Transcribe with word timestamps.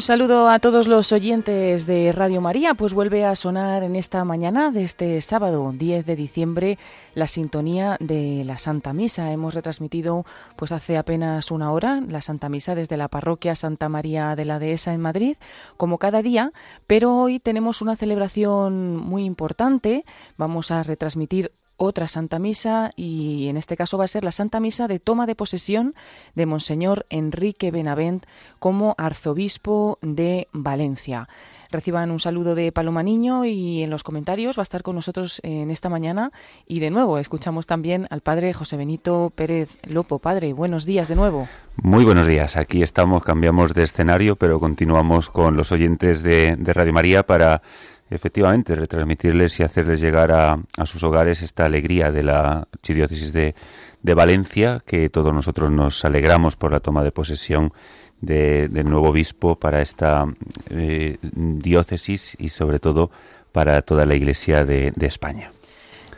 Un 0.00 0.06
saludo 0.06 0.48
a 0.48 0.60
todos 0.60 0.88
los 0.88 1.12
oyentes 1.12 1.84
de 1.84 2.10
Radio 2.12 2.40
María, 2.40 2.72
pues 2.72 2.94
vuelve 2.94 3.26
a 3.26 3.36
sonar 3.36 3.82
en 3.82 3.96
esta 3.96 4.24
mañana 4.24 4.70
de 4.70 4.82
este 4.84 5.20
sábado 5.20 5.74
10 5.76 6.06
de 6.06 6.16
diciembre 6.16 6.78
la 7.12 7.26
sintonía 7.26 7.98
de 8.00 8.42
la 8.46 8.56
Santa 8.56 8.94
Misa. 8.94 9.30
Hemos 9.30 9.52
retransmitido 9.52 10.24
pues 10.56 10.72
hace 10.72 10.96
apenas 10.96 11.50
una 11.50 11.70
hora 11.70 12.00
la 12.00 12.22
Santa 12.22 12.48
Misa 12.48 12.74
desde 12.74 12.96
la 12.96 13.08
parroquia 13.08 13.54
Santa 13.54 13.90
María 13.90 14.34
de 14.36 14.46
la 14.46 14.58
Dehesa 14.58 14.94
en 14.94 15.02
Madrid, 15.02 15.36
como 15.76 15.98
cada 15.98 16.22
día, 16.22 16.54
pero 16.86 17.14
hoy 17.14 17.38
tenemos 17.38 17.82
una 17.82 17.94
celebración 17.94 18.96
muy 18.96 19.24
importante. 19.24 20.06
Vamos 20.38 20.70
a 20.70 20.82
retransmitir 20.82 21.52
otra 21.82 22.08
Santa 22.08 22.38
Misa 22.38 22.92
y 22.94 23.48
en 23.48 23.56
este 23.56 23.74
caso 23.74 23.96
va 23.96 24.04
a 24.04 24.08
ser 24.08 24.22
la 24.22 24.32
Santa 24.32 24.60
Misa 24.60 24.86
de 24.86 25.00
toma 25.00 25.24
de 25.24 25.34
posesión 25.34 25.94
de 26.34 26.44
Monseñor 26.44 27.06
Enrique 27.08 27.70
Benavent 27.70 28.26
como 28.58 28.94
arzobispo 28.98 29.98
de 30.02 30.46
Valencia. 30.52 31.26
Reciban 31.70 32.10
un 32.10 32.20
saludo 32.20 32.54
de 32.54 32.70
Paloma 32.70 33.02
Niño 33.02 33.46
y 33.46 33.82
en 33.82 33.88
los 33.88 34.02
comentarios 34.02 34.58
va 34.58 34.60
a 34.60 34.64
estar 34.64 34.82
con 34.82 34.94
nosotros 34.94 35.40
en 35.42 35.70
esta 35.70 35.88
mañana 35.88 36.32
y 36.66 36.80
de 36.80 36.90
nuevo 36.90 37.16
escuchamos 37.16 37.66
también 37.66 38.06
al 38.10 38.20
padre 38.20 38.52
José 38.52 38.76
Benito 38.76 39.32
Pérez 39.34 39.78
Lopo. 39.84 40.18
Padre, 40.18 40.52
buenos 40.52 40.84
días 40.84 41.08
de 41.08 41.16
nuevo. 41.16 41.48
Muy 41.76 42.04
buenos 42.04 42.26
días. 42.26 42.58
Aquí 42.58 42.82
estamos, 42.82 43.24
cambiamos 43.24 43.72
de 43.72 43.84
escenario, 43.84 44.36
pero 44.36 44.60
continuamos 44.60 45.30
con 45.30 45.56
los 45.56 45.72
oyentes 45.72 46.22
de, 46.22 46.56
de 46.56 46.72
Radio 46.74 46.92
María 46.92 47.22
para 47.22 47.62
efectivamente 48.10 48.74
retransmitirles 48.74 49.60
y 49.60 49.62
hacerles 49.62 50.00
llegar 50.00 50.32
a, 50.32 50.58
sus 50.84 51.02
hogares 51.04 51.42
esta 51.42 51.64
alegría 51.64 52.10
de 52.10 52.22
la 52.24 52.66
archidiócesis 52.72 53.32
de, 53.32 53.54
Valencia, 54.02 54.82
que 54.84 55.08
todos 55.08 55.32
nosotros 55.32 55.70
nos 55.70 56.04
alegramos 56.04 56.56
por 56.56 56.72
la 56.72 56.80
toma 56.80 57.04
de 57.04 57.12
posesión 57.12 57.72
del 58.20 58.88
nuevo 58.88 59.08
obispo 59.08 59.56
para 59.56 59.80
esta 59.80 60.26
eh, 60.70 61.16
diócesis 61.22 62.36
y 62.38 62.48
sobre 62.50 62.78
todo 62.78 63.10
para 63.52 63.80
toda 63.82 64.04
la 64.04 64.14
Iglesia 64.14 64.64
de, 64.64 64.92
de 64.94 65.06
España. 65.06 65.52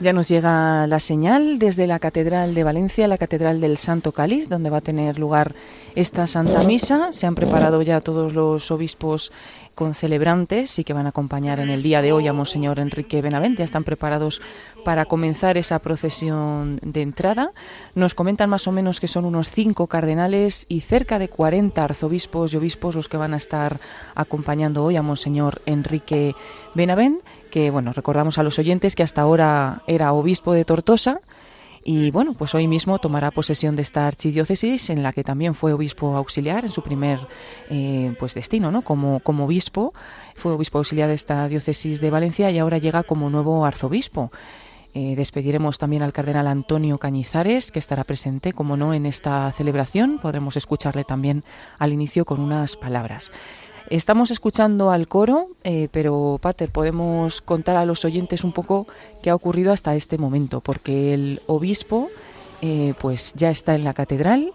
Ya 0.00 0.12
nos 0.12 0.28
llega 0.28 0.86
la 0.88 0.98
señal 0.98 1.60
desde 1.60 1.86
la 1.86 2.00
Catedral 2.00 2.54
de 2.54 2.64
Valencia, 2.64 3.06
la 3.06 3.18
Catedral 3.18 3.60
del 3.60 3.78
Santo 3.78 4.10
Cáliz, 4.10 4.48
donde 4.48 4.68
va 4.68 4.78
a 4.78 4.80
tener 4.80 5.16
lugar 5.16 5.54
esta 5.94 6.26
Santa 6.26 6.64
Misa. 6.64 7.12
Se 7.12 7.28
han 7.28 7.36
preparado 7.36 7.82
ya 7.82 8.00
todos 8.00 8.32
los 8.32 8.70
obispos 8.72 9.30
con 9.74 9.94
celebrantes 9.94 10.78
y 10.78 10.84
que 10.84 10.92
van 10.92 11.06
a 11.06 11.10
acompañar 11.10 11.60
en 11.60 11.70
el 11.70 11.82
día 11.82 12.02
de 12.02 12.12
hoy 12.12 12.28
a 12.28 12.32
Monseñor 12.32 12.78
Enrique 12.78 13.22
Benavente. 13.22 13.58
Ya 13.58 13.64
están 13.64 13.84
preparados 13.84 14.40
para 14.84 15.04
comenzar 15.04 15.56
esa 15.56 15.78
procesión 15.78 16.78
de 16.82 17.02
entrada. 17.02 17.52
Nos 17.94 18.14
comentan 18.14 18.50
más 18.50 18.66
o 18.66 18.72
menos 18.72 19.00
que 19.00 19.08
son 19.08 19.24
unos 19.24 19.50
cinco 19.50 19.86
cardenales 19.86 20.66
y 20.68 20.80
cerca 20.80 21.18
de 21.18 21.28
40 21.28 21.82
arzobispos 21.82 22.52
y 22.52 22.56
obispos 22.56 22.94
los 22.94 23.08
que 23.08 23.16
van 23.16 23.34
a 23.34 23.38
estar 23.38 23.80
acompañando 24.14 24.84
hoy 24.84 24.96
a 24.96 25.02
Monseñor 25.02 25.62
Enrique 25.66 26.34
Benavent, 26.74 27.22
que 27.50 27.70
bueno, 27.70 27.92
recordamos 27.92 28.38
a 28.38 28.42
los 28.42 28.58
oyentes 28.58 28.94
que 28.94 29.02
hasta 29.02 29.22
ahora 29.22 29.82
era 29.86 30.12
obispo 30.12 30.52
de 30.52 30.64
Tortosa 30.64 31.20
y 31.84 32.10
bueno, 32.10 32.34
pues 32.34 32.54
hoy 32.54 32.68
mismo 32.68 32.98
tomará 32.98 33.30
posesión 33.30 33.74
de 33.76 33.82
esta 33.82 34.06
archidiócesis 34.06 34.90
en 34.90 35.02
la 35.02 35.12
que 35.12 35.24
también 35.24 35.54
fue 35.54 35.72
obispo 35.72 36.16
auxiliar 36.16 36.64
en 36.64 36.70
su 36.70 36.82
primer 36.82 37.18
eh, 37.70 38.14
pues 38.18 38.34
destino, 38.34 38.70
¿no? 38.70 38.82
Como, 38.82 39.20
como 39.20 39.46
obispo, 39.46 39.92
fue 40.34 40.52
obispo 40.52 40.78
auxiliar 40.78 41.08
de 41.08 41.14
esta 41.14 41.48
diócesis 41.48 42.00
de 42.00 42.10
Valencia 42.10 42.50
y 42.50 42.58
ahora 42.58 42.78
llega 42.78 43.02
como 43.02 43.30
nuevo 43.30 43.64
arzobispo. 43.64 44.30
Eh, 44.94 45.16
despediremos 45.16 45.78
también 45.78 46.02
al 46.02 46.12
cardenal 46.12 46.46
Antonio 46.46 46.98
Cañizares, 46.98 47.72
que 47.72 47.78
estará 47.78 48.04
presente, 48.04 48.52
como 48.52 48.76
no, 48.76 48.92
en 48.92 49.06
esta 49.06 49.50
celebración. 49.52 50.18
Podremos 50.18 50.56
escucharle 50.56 51.04
también 51.04 51.44
al 51.78 51.92
inicio 51.92 52.26
con 52.26 52.40
unas 52.40 52.76
palabras. 52.76 53.32
Estamos 53.92 54.30
escuchando 54.30 54.90
al 54.90 55.06
coro, 55.06 55.48
eh, 55.64 55.88
pero 55.92 56.38
Pater, 56.40 56.70
podemos 56.70 57.42
contar 57.42 57.76
a 57.76 57.84
los 57.84 58.06
oyentes 58.06 58.42
un 58.42 58.52
poco 58.52 58.86
qué 59.22 59.28
ha 59.28 59.34
ocurrido 59.34 59.70
hasta 59.70 59.94
este 59.94 60.16
momento, 60.16 60.62
porque 60.62 61.12
el 61.12 61.42
obispo 61.46 62.08
eh, 62.62 62.94
pues 62.98 63.34
ya 63.36 63.50
está 63.50 63.74
en 63.74 63.84
la 63.84 63.92
catedral 63.92 64.54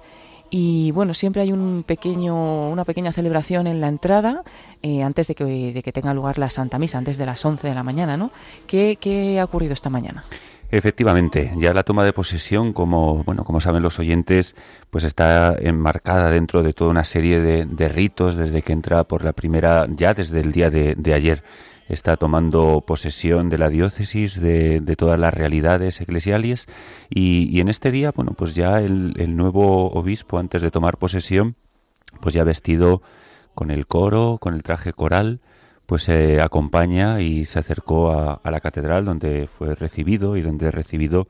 y 0.49 0.89
bueno, 0.89 1.13
siempre 1.13 1.43
hay 1.43 1.51
un 1.51 1.83
pequeño, 1.85 2.71
una 2.71 2.83
pequeña 2.83 3.13
celebración 3.13 3.67
en 3.67 3.79
la 3.79 3.89
entrada 3.89 4.41
eh, 4.81 5.03
antes 5.03 5.27
de 5.27 5.35
que, 5.35 5.43
de 5.71 5.83
que 5.83 5.91
tenga 5.91 6.15
lugar 6.15 6.39
la 6.39 6.49
Santa 6.49 6.79
Misa, 6.79 6.97
antes 6.97 7.19
de 7.19 7.27
las 7.27 7.45
11 7.45 7.67
de 7.67 7.75
la 7.75 7.83
mañana, 7.83 8.17
¿no? 8.17 8.31
¿Qué, 8.65 8.97
qué 8.99 9.39
ha 9.39 9.45
ocurrido 9.45 9.73
esta 9.73 9.91
mañana? 9.91 10.25
Efectivamente, 10.69 11.53
ya 11.57 11.73
la 11.73 11.83
toma 11.83 12.03
de 12.03 12.11
posesión, 12.11 12.73
como 12.73 13.23
bueno, 13.23 13.45
como 13.45 13.61
saben 13.61 13.83
los 13.83 13.99
oyentes, 13.99 14.53
pues 14.89 15.05
está 15.05 15.55
enmarcada 15.57 16.29
dentro 16.29 16.61
de 16.61 16.73
toda 16.73 16.91
una 16.91 17.05
serie 17.05 17.39
de, 17.39 17.87
ritos 17.87 18.35
desde 18.35 18.61
que 18.61 18.73
entra 18.73 19.05
por 19.05 19.23
la 19.23 19.31
primera, 19.31 19.87
ya 19.89 20.13
desde 20.13 20.41
el 20.41 20.51
día 20.51 20.69
de, 20.69 21.13
ayer, 21.13 21.41
está 21.87 22.17
tomando 22.17 22.83
posesión 22.85 23.47
de 23.47 23.57
la 23.57 23.69
diócesis, 23.69 24.41
de, 24.41 24.81
todas 24.97 25.17
las 25.17 25.33
realidades 25.33 26.01
eclesiales 26.01 26.67
y, 27.09 27.61
en 27.61 27.69
este 27.69 27.89
día, 27.89 28.11
bueno, 28.13 28.33
pues 28.37 28.53
ya 28.53 28.81
el, 28.81 29.13
el 29.17 29.37
nuevo 29.37 29.89
obispo, 29.91 30.37
antes 30.37 30.61
de 30.61 30.69
tomar 30.69 30.97
posesión, 30.97 31.55
pues 32.19 32.35
ya 32.35 32.43
vestido 32.43 33.01
con 33.55 33.71
el 33.71 33.87
coro, 33.87 34.37
con 34.41 34.53
el 34.53 34.63
traje 34.63 34.91
coral, 34.91 35.39
pues 35.87 36.03
se 36.03 36.41
acompaña 36.41 37.21
y 37.21 37.45
se 37.45 37.59
acercó 37.59 38.11
a, 38.11 38.41
la 38.43 38.59
catedral 38.59 39.05
donde 39.05 39.47
fue 39.47 39.73
recibido 39.73 40.35
y 40.35 40.41
donde 40.41 40.67
es 40.67 40.75
recibido 40.75 41.27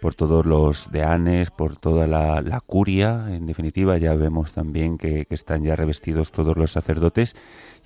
por 0.00 0.16
todos 0.16 0.44
los 0.44 0.90
deanes, 0.90 1.52
por 1.52 1.76
toda 1.76 2.06
la, 2.08 2.60
curia, 2.66 3.28
en 3.30 3.46
definitiva 3.46 3.96
ya 3.96 4.14
vemos 4.14 4.52
también 4.52 4.98
que, 4.98 5.26
están 5.30 5.62
ya 5.62 5.76
revestidos 5.76 6.32
todos 6.32 6.56
los 6.56 6.72
sacerdotes. 6.72 7.36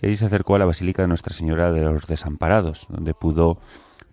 Y 0.01 0.07
allí 0.07 0.17
se 0.17 0.25
acercó 0.25 0.57
a 0.57 0.59
la 0.59 0.65
Basílica 0.65 1.03
de 1.03 1.09
Nuestra 1.09 1.35
Señora 1.35 1.71
de 1.71 1.83
los 1.83 2.07
Desamparados, 2.07 2.87
donde 2.89 3.13
pudo 3.13 3.59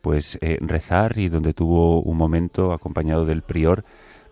pues 0.01 0.37
eh, 0.41 0.57
rezar 0.61 1.17
y 1.17 1.29
donde 1.29 1.53
tuvo 1.53 2.01
un 2.01 2.17
momento 2.17 2.73
acompañado 2.73 3.25
del 3.25 3.41
prior 3.41 3.85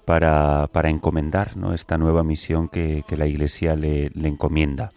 para, 0.05 0.67
para 0.71 0.89
encomendar 0.89 1.55
¿no? 1.57 1.73
esta 1.73 1.97
nueva 1.97 2.23
misión 2.23 2.67
que, 2.69 3.03
la 3.09 3.27
Iglesia 3.27 3.75
le, 3.75 4.09
le 4.13 4.27
encomienda 4.27 4.91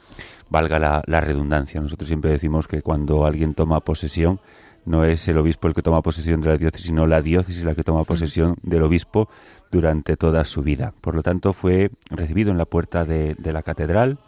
valga 0.49 0.79
la, 0.79 1.21
redundancia. 1.21 1.81
Nosotros 1.81 2.09
siempre 2.09 2.31
decimos 2.31 2.69
que 2.69 2.83
cuando 2.83 3.27
alguien 3.27 3.55
toma 3.55 3.81
posesión, 3.81 4.41
no 4.85 5.05
es 5.05 5.27
el 5.29 5.39
obispo 5.39 5.67
el 5.69 5.75
que 5.75 5.83
toma 5.83 6.03
posesión 6.03 6.41
de 6.41 6.49
la 6.49 6.57
diócesis, 6.57 6.87
sino 6.87 7.07
la 7.07 7.21
diócesis 7.21 7.65
la 7.65 7.75
que 7.75 7.83
toma 7.83 8.05
posesión 8.05 8.57
del 8.63 8.83
obispo 8.83 9.29
durante 9.71 10.17
toda 10.17 10.45
su 10.45 10.63
vida. 10.63 10.95
Por 11.01 11.17
lo 11.17 11.23
tanto, 11.23 11.53
fue 11.53 11.91
recibido 12.11 12.53
en 12.53 12.59
la 12.59 12.67
puerta 12.67 13.05
de, 13.05 13.37
la 13.43 13.63
catedral 13.63 14.19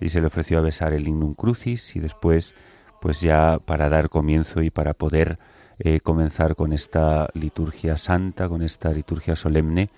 y 0.00 0.08
se 0.08 0.20
le 0.20 0.26
ofreció 0.26 0.58
a 0.58 0.62
besar 0.62 0.92
el 0.92 1.04
lignum 1.04 1.34
crucis 1.34 1.94
y 1.94 2.00
después, 2.00 2.54
pues 3.00 3.20
ya 3.20 3.58
para 3.64 3.88
dar 3.88 4.08
comienzo 4.08 4.62
y 4.62 4.70
para 4.70 4.94
poder 4.94 5.38
eh, 5.78 6.00
comenzar 6.00 6.56
con 6.56 6.72
esta 6.72 7.28
liturgia 7.34 7.96
santa, 7.96 8.48
con 8.48 8.62
esta 8.62 8.90
liturgia 8.90 9.36
solemne, 9.36 9.90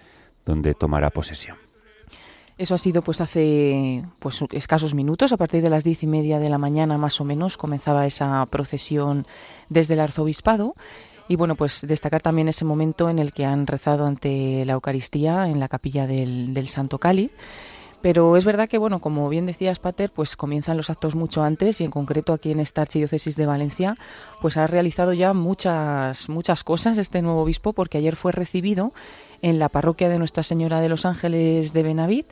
donde 0.44 0.75
tomará 0.75 1.11
posesión. 1.11 1.56
Eso 2.56 2.76
ha 2.76 2.79
sido 2.79 3.02
pues 3.02 3.20
hace 3.20 4.05
pues 4.20 4.44
escasos 4.52 4.94
minutos, 4.94 5.32
a 5.32 5.37
partir 5.37 5.61
de 5.62 5.70
las 5.70 5.82
diez 5.82 6.05
y 6.05 6.06
media 6.06 6.38
de 6.38 6.49
la 6.49 6.58
mañana 6.58 6.99
más 6.99 7.20
o 7.20 7.25
menos 7.25 7.56
comenzaba 7.56 8.06
esa 8.06 8.46
procesión 8.46 9.26
desde 9.69 9.94
el 9.94 10.00
arzobispado. 10.00 10.75
Y 11.26 11.37
bueno, 11.37 11.56
pues 11.56 11.85
destacar 11.87 12.23
también 12.23 12.49
ese 12.49 12.64
momento 12.64 13.08
en 13.08 13.19
el 13.19 13.32
que 13.32 13.44
han 13.44 13.67
rezado 13.67 14.06
ante 14.06 14.64
la 14.67 14.75
Eucaristía 14.75 15.49
en 15.49 15.58
la 15.58 15.69
capilla 15.69 16.06
del, 16.06 16.52
del 16.55 16.69
Santo 16.69 16.99
Cali. 16.99 17.31
Pero 18.05 18.37
es 18.37 18.44
verdad 18.44 18.69
que, 18.69 18.76
bueno, 18.76 19.00
como 19.00 19.26
bien 19.31 19.46
decías, 19.46 19.79
Pater, 19.79 20.11
pues 20.11 20.37
comienzan 20.37 20.76
los 20.76 20.91
actos 20.91 21.14
mucho 21.14 21.43
antes 21.43 21.81
y 21.81 21.85
en 21.85 21.91
concreto 21.91 22.35
aquí 22.35 22.50
en 22.50 22.61
esta 22.61 22.82
Archidiócesis 22.82 23.35
de 23.35 23.46
Valencia, 23.46 23.96
pues 24.43 24.58
ha 24.58 24.67
realizado 24.67 25.14
ya 25.14 25.32
muchas, 25.32 26.29
muchas 26.29 26.64
cosas 26.64 26.99
este 26.99 27.23
nuevo 27.23 27.41
obispo 27.41 27.73
porque 27.73 27.96
ayer 27.96 28.14
fue 28.14 28.31
recibido 28.31 28.93
en 29.44 29.58
la 29.58 29.69
parroquia 29.69 30.08
de 30.08 30.19
Nuestra 30.19 30.43
Señora 30.43 30.81
de 30.81 30.88
los 30.88 31.05
Ángeles 31.05 31.75
de 31.75 31.82
Benavit 31.82 32.26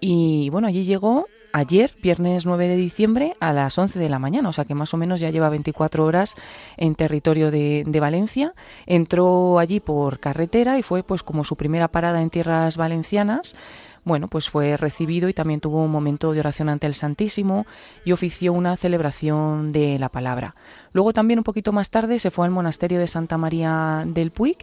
y 0.00 0.48
bueno, 0.48 0.66
allí 0.66 0.84
llegó 0.84 1.26
ayer, 1.52 1.94
viernes 2.02 2.46
9 2.46 2.68
de 2.68 2.76
diciembre, 2.76 3.36
a 3.38 3.52
las 3.52 3.76
11 3.76 3.98
de 3.98 4.08
la 4.08 4.18
mañana, 4.18 4.48
o 4.48 4.52
sea 4.52 4.64
que 4.64 4.74
más 4.74 4.94
o 4.94 4.96
menos 4.96 5.20
ya 5.20 5.28
lleva 5.28 5.50
24 5.50 6.06
horas 6.06 6.36
en 6.78 6.94
territorio 6.94 7.50
de, 7.50 7.84
de, 7.86 8.00
Valencia. 8.00 8.54
Entró 8.86 9.58
allí 9.58 9.80
por 9.80 10.20
carretera 10.20 10.78
y 10.78 10.82
fue 10.82 11.02
pues 11.02 11.22
como 11.22 11.44
su 11.44 11.54
primera 11.54 11.88
parada 11.88 12.22
en 12.22 12.30
tierras 12.30 12.78
valencianas. 12.78 13.54
Bueno, 14.04 14.28
pues 14.28 14.50
fue 14.50 14.76
recibido 14.76 15.30
y 15.30 15.32
también 15.32 15.60
tuvo 15.60 15.82
un 15.82 15.90
momento 15.90 16.32
de 16.32 16.40
oración 16.40 16.68
ante 16.68 16.86
el 16.86 16.94
Santísimo 16.94 17.64
y 18.04 18.12
ofició 18.12 18.52
una 18.52 18.76
celebración 18.76 19.72
de 19.72 19.98
la 19.98 20.10
palabra. 20.10 20.54
Luego 20.92 21.14
también 21.14 21.40
un 21.40 21.44
poquito 21.44 21.72
más 21.72 21.88
tarde 21.88 22.18
se 22.18 22.30
fue 22.30 22.44
al 22.44 22.52
monasterio 22.52 22.98
de 22.98 23.06
Santa 23.06 23.38
María 23.38 24.04
del 24.06 24.30
Puig 24.30 24.58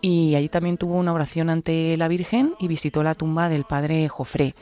y 0.00 0.34
allí 0.34 0.48
también 0.48 0.76
tuvo 0.76 0.94
una 0.94 1.12
oración 1.12 1.50
ante 1.50 1.96
la 1.96 2.08
Virgen 2.08 2.54
y 2.58 2.68
visitó 2.68 3.02
la 3.02 3.14
tumba 3.14 3.48
del 3.48 3.64
padre 3.64 4.08
Jofré. 4.08 4.54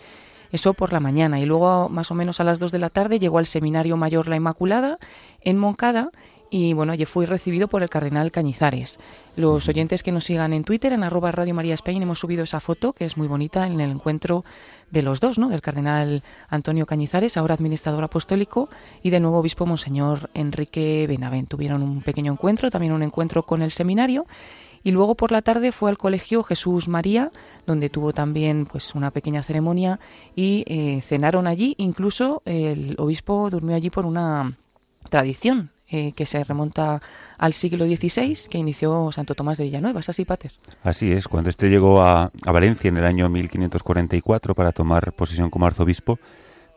Eso 0.52 0.74
por 0.74 0.92
la 0.92 1.00
mañana 1.00 1.40
y 1.40 1.46
luego 1.46 1.88
más 1.88 2.10
o 2.10 2.14
menos 2.14 2.40
a 2.40 2.44
las 2.44 2.58
dos 2.58 2.72
de 2.72 2.78
la 2.78 2.90
tarde 2.90 3.18
llegó 3.18 3.38
al 3.38 3.46
Seminario 3.46 3.96
Mayor 3.96 4.28
La 4.28 4.36
Inmaculada 4.36 4.98
en 5.40 5.58
Moncada 5.58 6.10
y 6.50 6.72
bueno, 6.72 6.92
allí 6.92 7.04
fue 7.04 7.26
recibido 7.26 7.68
por 7.68 7.82
el 7.82 7.90
cardenal 7.90 8.30
Cañizares. 8.30 9.00
Los 9.34 9.68
oyentes 9.68 10.02
que 10.02 10.12
nos 10.12 10.24
sigan 10.24 10.52
en 10.52 10.64
Twitter, 10.64 10.92
en 10.92 11.02
arroba 11.02 11.32
Radio 11.32 11.54
María 11.54 11.74
España, 11.74 12.00
hemos 12.00 12.20
subido 12.20 12.44
esa 12.44 12.60
foto 12.60 12.92
que 12.92 13.04
es 13.04 13.16
muy 13.16 13.26
bonita 13.26 13.66
en 13.66 13.80
el 13.80 13.90
encuentro 13.90 14.44
de 14.90 15.02
los 15.02 15.20
dos, 15.20 15.38
¿no? 15.38 15.48
Del 15.48 15.60
cardenal 15.60 16.22
Antonio 16.48 16.86
Cañizares, 16.86 17.36
ahora 17.36 17.54
administrador 17.54 18.04
apostólico, 18.04 18.68
y 19.02 19.10
del 19.10 19.22
nuevo 19.22 19.38
obispo 19.38 19.66
Monseñor 19.66 20.30
Enrique 20.34 21.06
Benavent. 21.08 21.48
Tuvieron 21.48 21.82
un 21.82 22.02
pequeño 22.02 22.32
encuentro, 22.32 22.70
también 22.70 22.92
un 22.92 23.02
encuentro 23.02 23.42
con 23.42 23.62
el 23.62 23.72
seminario, 23.72 24.26
y 24.86 24.92
luego 24.92 25.16
por 25.16 25.32
la 25.32 25.42
tarde 25.42 25.72
fue 25.72 25.90
al 25.90 25.98
colegio 25.98 26.44
Jesús 26.44 26.86
María, 26.86 27.32
donde 27.66 27.90
tuvo 27.90 28.12
también 28.12 28.66
pues 28.66 28.94
una 28.94 29.10
pequeña 29.10 29.42
ceremonia 29.42 29.98
y 30.36 30.62
eh, 30.68 31.00
cenaron 31.00 31.48
allí. 31.48 31.74
Incluso 31.78 32.40
el 32.44 32.94
obispo 32.96 33.50
durmió 33.50 33.74
allí 33.74 33.90
por 33.90 34.06
una 34.06 34.52
tradición 35.10 35.70
eh, 35.90 36.12
que 36.12 36.24
se 36.24 36.44
remonta 36.44 37.02
al 37.36 37.52
siglo 37.52 37.84
XVI, 37.84 38.48
que 38.48 38.58
inició 38.58 39.10
Santo 39.10 39.34
Tomás 39.34 39.58
de 39.58 39.64
Villanueva. 39.64 39.98
¿Es 39.98 40.08
así, 40.08 40.24
Pater? 40.24 40.52
Así 40.84 41.10
es. 41.10 41.26
Cuando 41.26 41.50
este 41.50 41.68
llegó 41.68 42.00
a, 42.02 42.30
a, 42.44 42.52
Valencia 42.52 42.86
en 42.86 42.98
el 42.98 43.06
año 43.06 43.28
1544 43.28 44.54
para 44.54 44.70
tomar 44.70 45.14
posesión 45.14 45.50
como 45.50 45.66
arzobispo, 45.66 46.20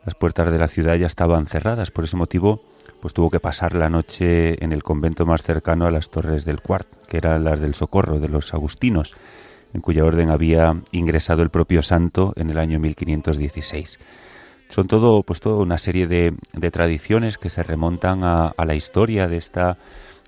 las 0.04 0.16
puertas 0.16 0.50
de 0.50 0.58
la 0.58 0.66
ciudad 0.66 0.96
ya 0.96 1.06
estaban 1.06 1.46
cerradas. 1.46 1.92
Por 1.92 2.02
ese 2.02 2.16
motivo, 2.16 2.64
pues 3.00 3.14
tuvo 3.14 3.30
que 3.30 3.40
pasar 3.40 3.74
la 3.74 3.88
noche 3.88 4.62
en 4.62 4.72
el 4.72 4.82
convento 4.82 5.26
más 5.26 5.42
cercano 5.42 5.86
a 5.86 5.90
las 5.90 6.10
Torres 6.10 6.44
del 6.44 6.60
Cuart, 6.60 6.86
que 7.08 7.16
eran 7.16 7.44
las 7.44 7.60
del 7.60 7.74
Socorro, 7.74 8.20
de 8.20 8.28
los 8.28 8.52
agustinos, 8.54 9.14
en 9.72 9.80
cuya 9.80 10.04
orden 10.04 10.30
había 10.30 10.80
ingresado 10.92 11.42
el 11.42 11.50
propio 11.50 11.82
santo 11.82 12.32
en 12.36 12.50
el 12.50 12.58
año 12.58 12.78
1516. 12.80 13.98
Son 14.68 14.86
todo, 14.86 15.22
pues 15.24 15.40
toda 15.40 15.56
una 15.56 15.78
serie 15.78 16.06
de, 16.06 16.34
de 16.52 16.70
tradiciones 16.70 17.38
que 17.38 17.50
se 17.50 17.62
remontan 17.62 18.22
a, 18.22 18.54
la 18.56 18.74
historia 18.74 19.26
de 19.26 19.36
esta 19.36 19.78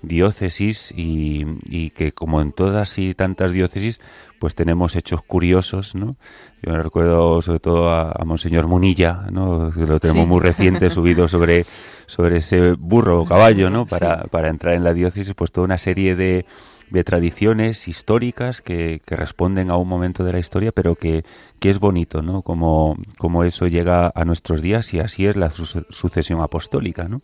diócesis 0.01 0.93
y, 0.95 1.91
que 1.91 2.11
como 2.11 2.41
en 2.41 2.51
todas 2.51 2.97
y 2.97 3.13
tantas 3.13 3.53
diócesis 3.53 4.01
pues 4.43 4.55
tenemos 4.55 4.97
hechos 4.97 5.21
curiosos, 5.23 5.95
¿no? 5.95 6.17
Yo 6.61 6.73
me 6.73 6.83
recuerdo 6.83 7.41
sobre 7.41 7.61
todo 7.61 7.89
a, 7.89 8.11
a 8.11 8.25
Monseñor 8.25 8.67
Munilla, 8.67 9.27
¿no? 9.31 9.71
Que 9.71 9.87
lo 9.87 10.01
tenemos 10.01 10.23
Sí. 10.25 10.27
muy 10.29 10.41
reciente 10.41 10.89
subido 10.89 11.29
sobre, 11.29 11.65
sobre 12.07 12.39
ese 12.39 12.73
burro 12.73 13.21
o 13.21 13.25
caballo, 13.25 13.69
¿no? 13.69 13.85
Para, 13.85 14.23
Sí. 14.23 14.27
para 14.29 14.49
entrar 14.49 14.73
en 14.73 14.83
la 14.83 14.93
diócesis, 14.93 15.33
pues 15.33 15.53
toda 15.53 15.63
una 15.63 15.77
serie 15.77 16.17
de, 16.17 16.45
de 16.89 17.03
tradiciones 17.05 17.87
históricas 17.87 18.59
que, 18.59 18.99
que 19.05 19.15
responden 19.15 19.71
a 19.71 19.77
un 19.77 19.87
momento 19.87 20.25
de 20.25 20.33
la 20.33 20.39
historia, 20.39 20.73
pero 20.73 20.95
que, 20.95 21.23
que 21.61 21.69
es 21.69 21.79
bonito, 21.79 22.21
¿no? 22.21 22.41
Como, 22.41 22.97
como 23.17 23.45
eso 23.45 23.67
llega 23.67 24.11
a 24.13 24.25
nuestros 24.25 24.61
días 24.61 24.93
y 24.93 24.99
así 24.99 25.25
es 25.25 25.37
la 25.37 25.51
su- 25.51 25.85
sucesión 25.89 26.41
apostólica, 26.41 27.07
¿no? 27.07 27.21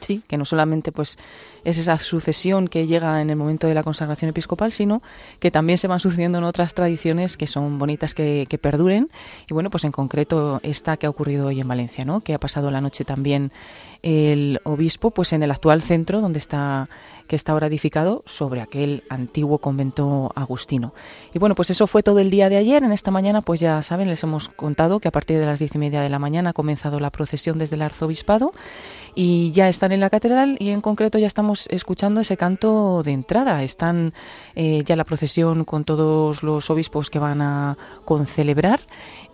Sí, 0.00 0.22
que 0.26 0.36
no 0.36 0.44
solamente 0.44 0.92
pues 0.92 1.18
es 1.64 1.78
esa 1.78 1.98
sucesión 1.98 2.68
que 2.68 2.86
llega 2.86 3.20
en 3.20 3.30
el 3.30 3.36
momento 3.36 3.66
de 3.66 3.74
la 3.74 3.82
consagración 3.82 4.28
episcopal, 4.28 4.70
sino 4.70 5.02
que 5.38 5.50
también 5.50 5.78
se 5.78 5.88
van 5.88 6.00
sucediendo 6.00 6.38
en 6.38 6.44
otras 6.44 6.74
tradiciones 6.74 7.36
que 7.36 7.46
son 7.46 7.78
bonitas 7.78 8.14
que, 8.14 8.46
que 8.48 8.58
perduren. 8.58 9.08
Y 9.48 9.54
bueno, 9.54 9.70
pues 9.70 9.84
en 9.84 9.92
concreto 9.92 10.60
esta 10.62 10.96
que 10.96 11.06
ha 11.06 11.10
ocurrido 11.10 11.46
hoy 11.46 11.60
en 11.60 11.68
Valencia, 11.68 12.04
¿no? 12.04 12.20
Que 12.20 12.34
ha 12.34 12.38
pasado 12.38 12.70
la 12.70 12.80
noche 12.80 13.04
también 13.04 13.50
el 14.02 14.60
obispo, 14.64 15.10
pues 15.10 15.32
en 15.32 15.42
el 15.42 15.50
actual 15.50 15.80
centro 15.80 16.20
donde 16.20 16.38
está 16.38 16.88
que 17.26 17.36
está 17.36 17.52
ahora 17.52 17.68
edificado 17.68 18.22
sobre 18.26 18.60
aquel 18.60 19.02
antiguo 19.08 19.58
convento 19.58 20.30
agustino. 20.34 20.92
Y 21.32 21.38
bueno, 21.38 21.54
pues 21.54 21.70
eso 21.70 21.86
fue 21.86 22.02
todo 22.02 22.18
el 22.18 22.30
día 22.30 22.48
de 22.48 22.56
ayer. 22.56 22.82
En 22.84 22.92
esta 22.92 23.10
mañana, 23.10 23.40
pues 23.40 23.60
ya 23.60 23.82
saben, 23.82 24.08
les 24.08 24.22
hemos 24.22 24.48
contado 24.50 25.00
que 25.00 25.08
a 25.08 25.10
partir 25.10 25.38
de 25.38 25.46
las 25.46 25.58
diez 25.58 25.74
y 25.74 25.78
media 25.78 26.02
de 26.02 26.10
la 26.10 26.18
mañana 26.18 26.50
ha 26.50 26.52
comenzado 26.52 27.00
la 27.00 27.10
procesión 27.10 27.58
desde 27.58 27.76
el 27.76 27.82
arzobispado 27.82 28.52
y 29.14 29.50
ya 29.52 29.68
están 29.68 29.92
en 29.92 30.00
la 30.00 30.10
catedral 30.10 30.56
y 30.58 30.70
en 30.70 30.80
concreto 30.80 31.18
ya 31.18 31.26
estamos 31.26 31.66
escuchando 31.70 32.20
ese 32.20 32.36
canto 32.36 33.02
de 33.02 33.12
entrada. 33.12 33.62
Están 33.62 34.12
eh, 34.54 34.82
ya 34.84 34.96
la 34.96 35.04
procesión 35.04 35.64
con 35.64 35.84
todos 35.84 36.42
los 36.42 36.68
obispos 36.70 37.10
que 37.10 37.18
van 37.18 37.40
a 37.40 37.76
concelebrar 38.04 38.80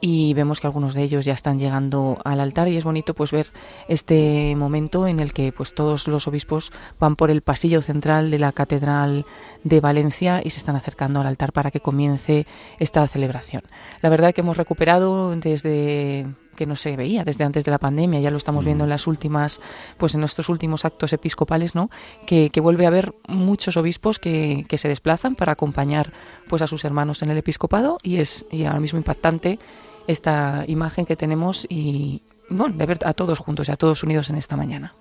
y 0.00 0.34
vemos 0.34 0.60
que 0.60 0.66
algunos 0.66 0.94
de 0.94 1.02
ellos 1.02 1.24
ya 1.24 1.34
están 1.34 1.58
llegando 1.58 2.18
al 2.24 2.40
altar 2.40 2.68
y 2.68 2.76
es 2.76 2.84
bonito 2.84 3.14
pues 3.14 3.30
ver 3.30 3.48
este 3.88 4.54
momento 4.56 5.06
en 5.06 5.20
el 5.20 5.32
que 5.32 5.52
pues 5.52 5.74
todos 5.74 6.08
los 6.08 6.26
obispos 6.26 6.72
van 6.98 7.16
por 7.16 7.30
el 7.30 7.42
pasillo 7.42 7.82
central 7.82 8.30
de 8.30 8.38
la 8.38 8.52
catedral 8.52 9.26
de 9.62 9.80
Valencia 9.80 10.40
y 10.42 10.50
se 10.50 10.58
están 10.58 10.76
acercando 10.76 11.20
al 11.20 11.26
altar 11.26 11.52
para 11.52 11.70
que 11.70 11.80
comience 11.80 12.46
esta 12.78 13.06
celebración. 13.06 13.62
La 14.00 14.08
verdad 14.08 14.34
que 14.34 14.40
hemos 14.40 14.56
recuperado 14.56 15.36
desde 15.36 16.26
que 16.56 16.66
no 16.66 16.76
se 16.76 16.96
veía 16.96 17.24
desde 17.24 17.44
antes 17.44 17.64
de 17.64 17.70
la 17.70 17.78
pandemia, 17.78 18.20
ya 18.20 18.30
lo 18.30 18.36
estamos 18.36 18.64
viendo 18.64 18.84
en 18.84 18.90
las 18.90 19.06
últimas, 19.06 19.60
pues 19.96 20.14
en 20.14 20.20
nuestros 20.20 20.48
últimos 20.48 20.84
actos 20.84 21.12
episcopales, 21.12 21.74
¿no? 21.74 21.90
Que, 22.26 22.50
que 22.50 22.60
vuelve 22.60 22.84
a 22.84 22.88
haber 22.88 23.14
muchos 23.28 23.76
obispos 23.76 24.18
que, 24.18 24.64
que 24.68 24.78
se 24.78 24.88
desplazan 24.88 25.34
para 25.34 25.52
acompañar 25.52 26.12
pues 26.48 26.62
a 26.62 26.66
sus 26.66 26.84
hermanos 26.84 27.22
en 27.22 27.30
el 27.30 27.38
episcopado 27.38 27.98
y 28.02 28.16
es 28.16 28.44
y 28.50 28.64
ahora 28.64 28.80
mismo 28.80 28.98
impactante 28.98 29.58
esta 30.06 30.64
imagen 30.66 31.06
que 31.06 31.16
tenemos 31.16 31.66
y 31.68 32.22
bueno, 32.48 32.76
de 32.76 32.86
ver 32.86 32.98
a 33.04 33.12
todos 33.12 33.38
juntos 33.38 33.68
y 33.68 33.72
a 33.72 33.76
todos 33.76 34.02
unidos 34.02 34.28
en 34.30 34.36
esta 34.36 34.56
mañana. 34.56 34.92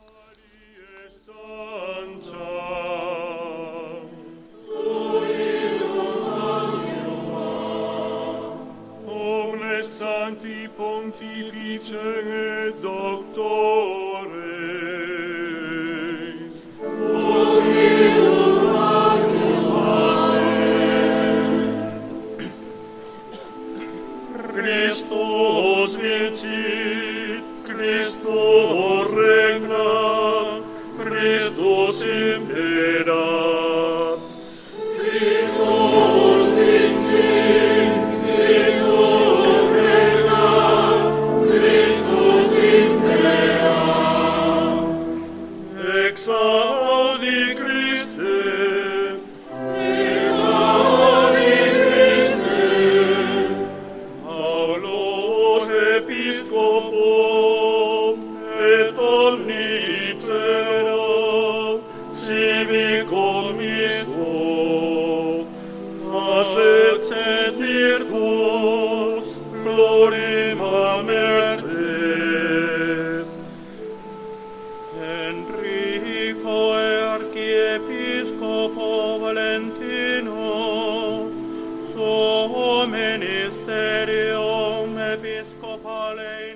Sancti 9.99 10.58
pontifice 10.79 11.91
et 11.91 12.71
doctores. 12.81 14.29
Osimum 17.27 18.55
magnum 18.71 19.65
Amen. 19.99 21.01
Christus 24.53 25.91
vicit, 25.99 27.43
Christus 27.67 29.07
regna, 29.19 29.91
Christus 31.03 31.97
impera, 32.07 33.28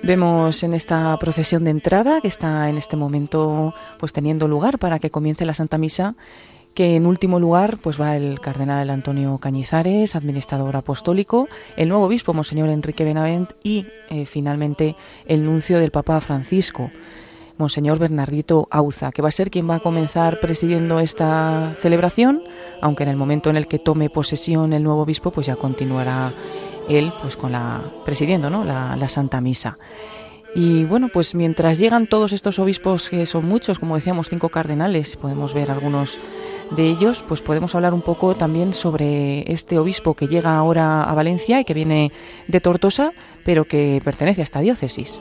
Vemos 0.06 0.62
en 0.62 0.74
esta 0.74 1.16
procesión 1.18 1.64
de 1.64 1.70
entrada 1.70 2.20
que 2.20 2.28
está 2.28 2.68
en 2.68 2.76
este 2.76 2.94
momento 2.94 3.74
pues 3.98 4.12
teniendo 4.12 4.46
lugar 4.48 4.78
para 4.78 4.98
que 4.98 5.08
comience 5.08 5.46
la 5.46 5.54
Santa 5.54 5.78
Misa 5.78 6.14
que 6.74 6.96
en 6.96 7.06
último 7.06 7.40
lugar 7.40 7.78
pues 7.78 7.98
va 7.98 8.14
el 8.14 8.38
cardenal 8.38 8.90
Antonio 8.90 9.38
Cañizares, 9.38 10.14
administrador 10.14 10.76
apostólico, 10.76 11.48
el 11.78 11.88
nuevo 11.88 12.04
obispo 12.04 12.34
Monseñor 12.34 12.68
Enrique 12.68 13.02
Benavent 13.02 13.52
y 13.62 13.86
eh, 14.10 14.26
finalmente 14.26 14.94
el 15.24 15.42
nuncio 15.42 15.78
del 15.78 15.90
Papa 15.90 16.20
Francisco, 16.20 16.90
Monseñor 17.56 17.98
Bernardito 17.98 18.68
Auza, 18.70 19.10
que 19.10 19.22
va 19.22 19.28
a 19.28 19.32
ser 19.32 19.50
quien 19.50 19.70
va 19.70 19.76
a 19.76 19.80
comenzar 19.80 20.38
presidiendo 20.38 21.00
esta 21.00 21.74
celebración, 21.78 22.42
aunque 22.82 23.04
en 23.04 23.08
el 23.08 23.16
momento 23.16 23.48
en 23.48 23.56
el 23.56 23.68
que 23.68 23.78
tome 23.78 24.10
posesión 24.10 24.74
el 24.74 24.82
nuevo 24.82 25.00
obispo 25.00 25.30
pues 25.30 25.46
ya 25.46 25.56
continuará 25.56 26.34
él 26.88 27.12
pues 27.20 27.36
con 27.36 27.52
la 27.52 27.82
presidiendo 28.04 28.50
¿no? 28.50 28.64
la, 28.64 28.96
la 28.96 29.08
Santa 29.08 29.40
Misa. 29.40 29.76
Y 30.54 30.84
bueno, 30.84 31.08
pues 31.12 31.34
mientras 31.34 31.80
llegan 31.80 32.06
todos 32.06 32.32
estos 32.32 32.60
obispos, 32.60 33.10
que 33.10 33.26
son 33.26 33.44
muchos, 33.44 33.80
como 33.80 33.96
decíamos, 33.96 34.28
cinco 34.28 34.50
cardenales, 34.50 35.16
podemos 35.16 35.52
ver 35.52 35.72
algunos 35.72 36.20
de 36.70 36.86
ellos, 36.86 37.24
pues 37.26 37.42
podemos 37.42 37.74
hablar 37.74 37.92
un 37.92 38.02
poco 38.02 38.36
también 38.36 38.72
sobre 38.72 39.50
este 39.52 39.78
obispo 39.78 40.14
que 40.14 40.28
llega 40.28 40.56
ahora 40.56 41.02
a 41.02 41.14
Valencia 41.14 41.58
y 41.58 41.64
que 41.64 41.74
viene 41.74 42.12
de 42.46 42.60
Tortosa, 42.60 43.12
pero 43.44 43.64
que 43.64 44.00
pertenece 44.04 44.42
a 44.42 44.44
esta 44.44 44.60
diócesis. 44.60 45.20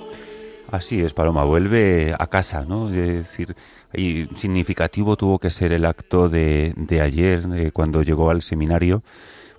Así 0.70 1.02
es, 1.02 1.14
Paloma, 1.14 1.44
vuelve 1.44 2.16
a 2.18 2.28
casa, 2.28 2.66
¿no? 2.68 2.90
Es 2.90 2.96
decir, 2.96 3.56
y 3.94 4.28
significativo 4.36 5.18
tuvo 5.18 5.40
que 5.40 5.50
ser 5.50 5.72
el 5.72 5.86
acto 5.86 6.30
de, 6.30 6.74
de 6.76 7.02
ayer, 7.02 7.44
eh, 7.56 7.72
cuando 7.72 8.02
llegó 8.02 8.30
al 8.30 8.42
seminario, 8.42 9.04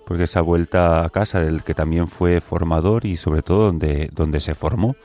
porque 0.05 0.23
esa 0.23 0.41
vuelta 0.41 1.03
a 1.03 1.09
casa 1.09 1.41
del 1.41 1.63
que 1.63 1.73
también 1.73 2.07
fue 2.07 2.41
formador 2.41 3.05
y 3.05 3.17
sobre 3.17 3.41
todo 3.41 3.65
donde, 3.65 4.09
donde 4.13 4.39
se 4.39 4.55
formó. 4.55 4.95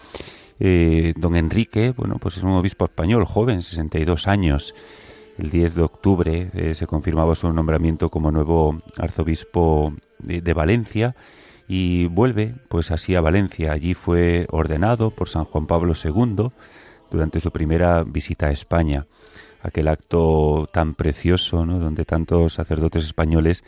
Eh, 0.58 1.14
don 1.16 1.36
Enrique, 1.36 1.94
bueno, 1.96 2.16
pues 2.20 2.36
es 2.36 2.42
un 2.42 2.52
obispo 2.52 2.84
español, 2.84 3.24
joven, 3.24 3.62
62 3.62 4.28
años. 4.28 4.74
El 5.38 5.50
10 5.50 5.74
de 5.74 5.82
octubre 5.82 6.50
eh, 6.52 6.74
se 6.74 6.86
confirmaba 6.86 7.34
su 7.34 7.50
nombramiento 7.50 8.10
como 8.10 8.30
nuevo 8.30 8.82
arzobispo 8.98 9.94
de, 10.18 10.42
de 10.42 10.54
Valencia 10.54 11.16
y 11.66 12.06
vuelve 12.06 12.54
pues 12.68 12.90
así 12.90 13.14
a 13.14 13.22
Valencia. 13.22 13.72
Allí 13.72 13.94
fue 13.94 14.46
ordenado 14.50 15.10
por 15.12 15.28
San 15.28 15.44
Juan 15.44 15.66
Pablo 15.66 15.94
II 15.94 16.50
durante 17.10 17.40
su 17.40 17.50
primera 17.50 18.04
visita 18.04 18.46
a 18.46 18.50
España. 18.50 19.06
Aquel 19.62 19.88
acto 19.88 20.68
tan 20.72 20.94
precioso, 20.94 21.64
¿no? 21.64 21.78
donde 21.78 22.04
tantos 22.04 22.54
sacerdotes 22.54 23.04
españoles 23.04 23.64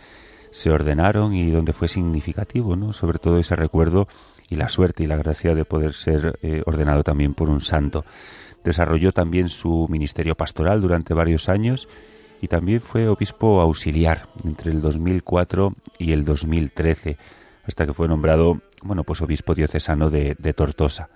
se 0.53 0.71
ordenaron 0.71 1.35
y 1.35 1.51
donde 1.51 1.73
fue 1.73 1.89
significativo, 1.89 2.77
¿no? 2.77 2.93
sobre 2.93 3.19
todo 3.19 3.39
ese 3.39 3.57
recuerdo 3.57 4.07
y 4.49 4.57
la 4.57 4.69
suerte 4.69 5.03
y 5.03 5.07
la 5.07 5.17
gracia 5.17 5.55
de 5.55 5.65
poder 5.65 5.95
ser 5.95 6.39
eh, 6.43 6.63
ordenado 6.67 7.03
también 7.03 7.33
por 7.33 7.49
un 7.49 7.63
santo. 7.63 8.05
Desarrolló 8.63 9.13
también 9.13 9.49
su 9.49 9.89
ministerio 9.89 10.37
pastoral 10.37 10.83
durante 10.83 11.15
varios 11.15 11.49
años 11.49 11.89
y 12.43 12.49
también 12.49 12.83
fue 12.83 13.09
obispo 13.09 13.63
auxiliar 13.63 14.29
entre 14.45 14.73
el 14.73 14.83
2004 14.83 15.75
y 15.99 16.13
el 16.13 16.25
2013 16.25 17.17
hasta 17.65 17.87
que 17.87 17.95
fue 17.95 18.07
nombrado, 18.07 18.61
bueno, 18.83 19.05
pues 19.05 19.23
obispo 19.23 19.55
diocesano 19.55 20.11
de, 20.11 20.35
Tortosa. 20.55 21.09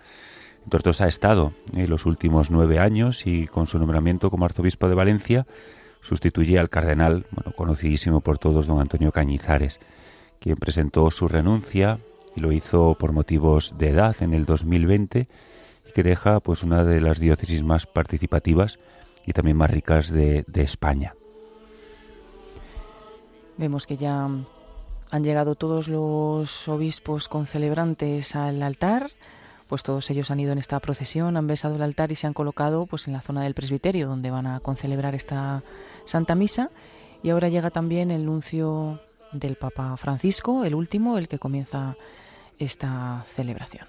En 0.64 0.70
Tortosa 0.70 1.04
ha 1.04 1.08
estado 1.08 1.52
en 1.74 1.90
los 1.90 2.06
últimos 2.06 2.50
nueve 2.50 2.78
años 2.78 3.26
y 3.26 3.46
con 3.46 3.66
su 3.66 3.78
nombramiento 3.78 4.30
como 4.30 4.46
arzobispo 4.46 4.88
de 4.88 4.94
Valencia 4.94 5.46
sustituye 6.06 6.58
al 6.58 6.70
cardenal, 6.70 7.26
bueno, 7.32 7.52
conocidísimo 7.56 8.20
por 8.20 8.38
todos, 8.38 8.68
don 8.68 8.80
Antonio 8.80 9.10
Cañizares, 9.10 9.80
quien 10.38 10.56
presentó 10.56 11.10
su 11.10 11.26
renuncia 11.26 11.98
y 12.36 12.40
lo 12.40 12.52
hizo 12.52 12.96
por 12.98 13.12
motivos 13.12 13.74
de 13.76 13.90
edad 13.90 14.14
en 14.20 14.32
el 14.32 14.44
2020 14.44 15.26
y 15.88 15.92
que 15.92 16.02
deja 16.04 16.38
pues 16.38 16.62
una 16.62 16.84
de 16.84 17.00
las 17.00 17.18
diócesis 17.18 17.64
más 17.64 17.86
participativas 17.86 18.78
y 19.26 19.32
también 19.32 19.56
más 19.56 19.70
ricas 19.70 20.10
de, 20.10 20.44
de 20.46 20.62
España. 20.62 21.14
Vemos 23.56 23.86
que 23.86 23.96
ya 23.96 24.28
han 25.10 25.24
llegado 25.24 25.56
todos 25.56 25.88
los 25.88 26.68
obispos 26.68 27.28
con 27.28 27.46
celebrantes 27.46 28.36
al 28.36 28.62
altar, 28.62 29.10
pues 29.68 29.82
todos 29.82 30.08
ellos 30.10 30.30
han 30.30 30.40
ido 30.40 30.52
en 30.52 30.58
esta 30.58 30.78
procesión, 30.80 31.36
han 31.36 31.46
besado 31.46 31.76
el 31.76 31.82
altar 31.82 32.12
y 32.12 32.14
se 32.14 32.26
han 32.26 32.32
colocado 32.32 32.86
pues 32.86 33.06
en 33.06 33.12
la 33.12 33.20
zona 33.20 33.42
del 33.42 33.54
presbiterio 33.54 34.06
donde 34.08 34.30
van 34.30 34.46
a 34.46 34.60
concelebrar 34.60 35.14
esta 35.14 35.62
Santa 36.04 36.34
Misa 36.34 36.70
y 37.22 37.30
ahora 37.30 37.48
llega 37.48 37.70
también 37.70 38.10
el 38.10 38.24
nuncio 38.24 39.00
del 39.32 39.56
Papa 39.56 39.96
Francisco, 39.96 40.64
el 40.64 40.74
último, 40.74 41.18
el 41.18 41.28
que 41.28 41.38
comienza 41.38 41.96
esta 42.58 43.24
celebración. 43.26 43.86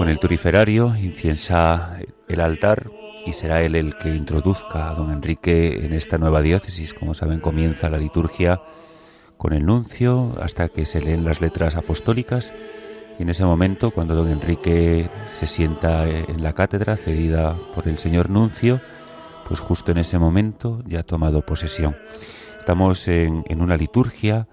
Con 0.00 0.08
el 0.08 0.18
turiferario 0.18 0.96
inciensa 0.96 1.98
el 2.26 2.40
altar 2.40 2.90
y 3.26 3.34
será 3.34 3.60
él 3.60 3.76
el 3.76 3.98
que 3.98 4.08
introduzca 4.08 4.88
a 4.88 4.94
don 4.94 5.10
Enrique 5.10 5.84
en 5.84 5.92
esta 5.92 6.16
nueva 6.16 6.40
diócesis. 6.40 6.94
Como 6.94 7.12
saben, 7.12 7.38
comienza 7.38 7.90
la 7.90 7.98
liturgia 7.98 8.62
con 9.36 9.52
el 9.52 9.66
nuncio 9.66 10.34
hasta 10.40 10.70
que 10.70 10.86
se 10.86 11.02
leen 11.02 11.26
las 11.26 11.42
letras 11.42 11.76
apostólicas 11.76 12.50
y 13.18 13.24
en 13.24 13.28
ese 13.28 13.44
momento, 13.44 13.90
cuando 13.90 14.14
don 14.14 14.30
Enrique 14.30 15.10
se 15.28 15.46
sienta 15.46 16.08
en 16.08 16.42
la 16.42 16.54
cátedra 16.54 16.96
cedida 16.96 17.58
por 17.74 17.86
el 17.86 17.98
señor 17.98 18.30
nuncio, 18.30 18.80
pues 19.46 19.60
justo 19.60 19.92
en 19.92 19.98
ese 19.98 20.18
momento 20.18 20.82
ya 20.86 21.00
ha 21.00 21.02
tomado 21.02 21.44
posesión. 21.44 21.94
Estamos 22.58 23.06
en, 23.06 23.44
en 23.50 23.60
una 23.60 23.76
liturgia 23.76 24.48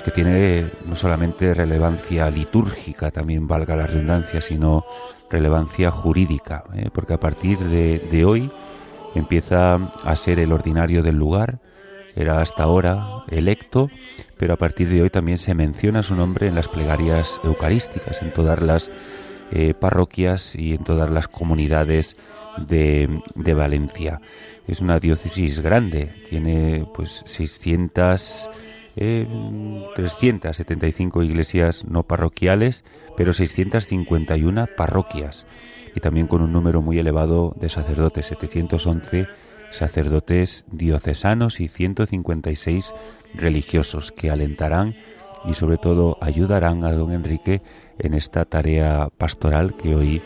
que 0.00 0.10
tiene 0.10 0.70
no 0.86 0.96
solamente 0.96 1.52
relevancia 1.54 2.30
litúrgica, 2.30 3.10
también 3.10 3.46
valga 3.46 3.76
la 3.76 3.86
redundancia, 3.86 4.40
sino 4.40 4.84
relevancia 5.30 5.90
jurídica, 5.90 6.64
¿eh? 6.74 6.88
porque 6.92 7.14
a 7.14 7.20
partir 7.20 7.58
de, 7.58 7.98
de, 8.10 8.24
hoy 8.24 8.50
empieza 9.14 9.74
a 9.74 10.16
ser 10.16 10.38
el 10.38 10.52
ordinario 10.52 11.02
del 11.02 11.16
lugar, 11.16 11.60
era 12.16 12.40
hasta 12.40 12.64
ahora 12.64 13.24
electo, 13.28 13.90
pero 14.36 14.54
a 14.54 14.56
partir 14.56 14.88
de 14.88 15.02
hoy 15.02 15.10
también 15.10 15.38
se 15.38 15.54
menciona 15.54 16.02
su 16.02 16.14
nombre 16.14 16.46
en 16.46 16.54
las 16.54 16.68
plegarias 16.68 17.40
eucarísticas, 17.44 18.20
en 18.22 18.32
todas 18.32 18.60
las 18.60 18.90
eh, 19.50 19.74
parroquias 19.74 20.54
y 20.54 20.74
en 20.74 20.84
todas 20.84 21.10
las 21.10 21.28
comunidades 21.28 22.16
de, 22.66 23.22
de 23.34 23.54
Valencia. 23.54 24.20
Es 24.66 24.80
una 24.80 24.98
diócesis 25.00 25.60
grande, 25.60 26.14
tiene 26.28 26.86
pues 26.94 27.22
600 27.24 28.50
375 28.94 31.22
iglesias 31.22 31.86
no 31.86 32.02
parroquiales, 32.02 32.84
pero 33.16 33.32
651 33.32 34.66
parroquias 34.76 35.46
y 35.94 36.00
también 36.00 36.26
con 36.26 36.42
un 36.42 36.52
número 36.52 36.82
muy 36.82 36.98
elevado 36.98 37.54
de 37.58 37.68
sacerdotes, 37.68 38.26
711 38.26 39.28
sacerdotes 39.70 40.64
diocesanos 40.70 41.60
y 41.60 41.68
156 41.68 42.92
religiosos 43.34 44.12
que 44.12 44.30
alentarán 44.30 44.96
y 45.44 45.54
sobre 45.54 45.78
todo 45.78 46.18
ayudarán 46.20 46.84
a 46.84 46.92
don 46.92 47.12
Enrique 47.12 47.62
en 47.98 48.14
esta 48.14 48.44
tarea 48.44 49.08
pastoral 49.16 49.76
que 49.76 49.94
hoy 49.94 50.22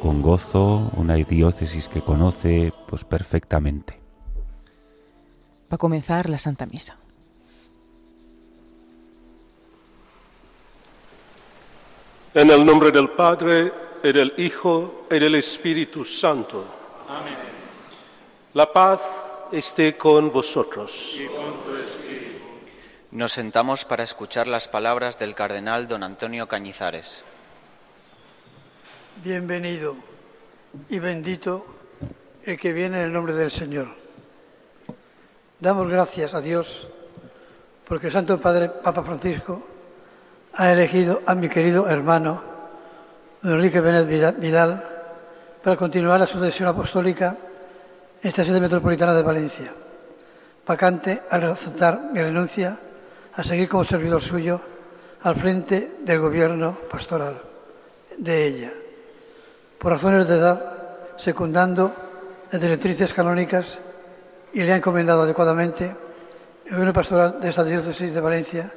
con 0.00 0.22
gozo 0.22 0.90
una 0.96 1.14
diócesis 1.14 1.88
que 1.88 2.02
conoce 2.02 2.72
pues 2.88 3.04
perfectamente. 3.04 4.00
Va 5.72 5.76
a 5.76 5.78
comenzar 5.78 6.30
la 6.30 6.38
Santa 6.38 6.66
Misa. 6.66 6.96
En 12.32 12.48
el 12.48 12.64
nombre 12.64 12.92
del 12.92 13.10
Padre, 13.10 13.72
y 14.04 14.12
del 14.12 14.34
Hijo, 14.36 15.06
y 15.10 15.18
del 15.18 15.34
Espíritu 15.34 16.04
Santo. 16.04 16.64
Amén. 17.08 17.34
La 18.54 18.72
paz 18.72 19.32
esté 19.50 19.96
con 19.96 20.30
vosotros. 20.30 21.16
Y 21.18 21.26
con 21.26 21.64
tu 21.64 21.74
espíritu. 21.74 22.38
Nos 23.10 23.32
sentamos 23.32 23.84
para 23.84 24.04
escuchar 24.04 24.46
las 24.46 24.68
palabras 24.68 25.18
del 25.18 25.34
cardenal 25.34 25.88
don 25.88 26.04
Antonio 26.04 26.46
Cañizares. 26.46 27.24
Bienvenido 29.24 29.96
y 30.88 31.00
bendito 31.00 31.66
el 32.44 32.56
que 32.60 32.72
viene 32.72 32.98
en 32.98 33.06
el 33.06 33.12
nombre 33.12 33.34
del 33.34 33.50
Señor. 33.50 33.88
Damos 35.58 35.88
gracias 35.88 36.32
a 36.34 36.40
Dios 36.40 36.86
porque 37.88 38.06
el 38.06 38.12
Santo 38.12 38.40
Padre 38.40 38.68
Papa 38.68 39.02
Francisco 39.02 39.66
ha 40.54 40.72
elegido 40.72 41.22
a 41.26 41.34
mi 41.34 41.48
querido 41.48 41.88
hermano 41.88 42.42
Enrique 43.42 43.80
Benet 43.80 44.38
Vidal 44.38 44.84
para 45.62 45.76
continuar 45.76 46.20
la 46.20 46.26
sucesión 46.26 46.68
apostólica 46.68 47.36
en 48.22 48.28
esta 48.28 48.44
sede 48.44 48.60
metropolitana 48.60 49.14
de 49.14 49.22
Valencia, 49.22 49.72
vacante 50.66 51.22
al 51.30 51.50
aceptar 51.50 52.10
mi 52.12 52.20
renuncia 52.20 52.78
a 53.34 53.42
seguir 53.42 53.68
como 53.68 53.84
servidor 53.84 54.20
suyo 54.20 54.60
al 55.22 55.36
frente 55.36 55.96
del 56.00 56.18
gobierno 56.18 56.76
pastoral 56.90 57.40
de 58.16 58.46
ella, 58.46 58.72
por 59.78 59.92
razones 59.92 60.28
de 60.28 60.36
edad, 60.36 60.62
secundando 61.16 61.94
las 62.50 62.60
directrices 62.60 63.12
canónicas 63.12 63.78
y 64.52 64.62
le 64.62 64.72
ha 64.72 64.76
encomendado 64.76 65.22
adecuadamente 65.22 65.94
el 66.66 66.72
gobierno 66.72 66.92
pastoral 66.92 67.40
de 67.40 67.48
esta 67.48 67.64
diócesis 67.64 68.12
de 68.12 68.20
Valencia 68.20 68.72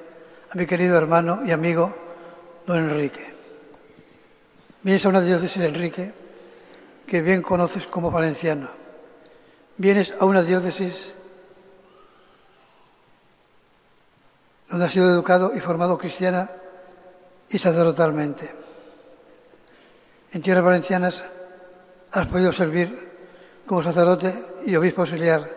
a 0.53 0.55
mi 0.55 0.67
querido 0.67 0.95
hermano 0.97 1.41
y 1.43 1.51
amigo 1.51 1.95
don 2.67 2.77
Enrique. 2.77 3.33
Vienes 4.83 5.03
a 5.03 5.09
una 5.09 5.21
diócesis, 5.21 5.63
Enrique, 5.63 6.13
que 7.07 7.21
bien 7.23 7.41
conoces 7.41 7.87
como 7.87 8.11
valenciano. 8.11 8.69
Vienes 9.77 10.13
a 10.19 10.25
una 10.25 10.43
diócesis 10.43 11.15
donde 14.69 14.85
has 14.85 14.91
sido 14.91 15.09
educado 15.09 15.53
y 15.55 15.59
formado 15.59 15.97
cristiana 15.97 16.51
y 17.49 17.57
sacerdotalmente. 17.57 18.53
En 20.33 20.41
tierras 20.43 20.63
valencianas 20.63 21.23
has 22.11 22.27
podido 22.27 22.53
servir 22.53 23.11
como 23.65 23.81
sacerdote 23.81 24.33
y 24.67 24.75
obispo 24.75 25.01
auxiliar 25.01 25.49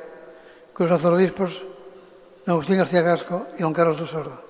con 0.72 0.88
los 0.88 0.92
arzobispos 0.98 1.64
Agustín 2.46 2.78
García 2.78 3.02
Gasco 3.02 3.48
y 3.58 3.62
don 3.62 3.74
Carlos 3.74 4.00
Osordo. 4.00 4.45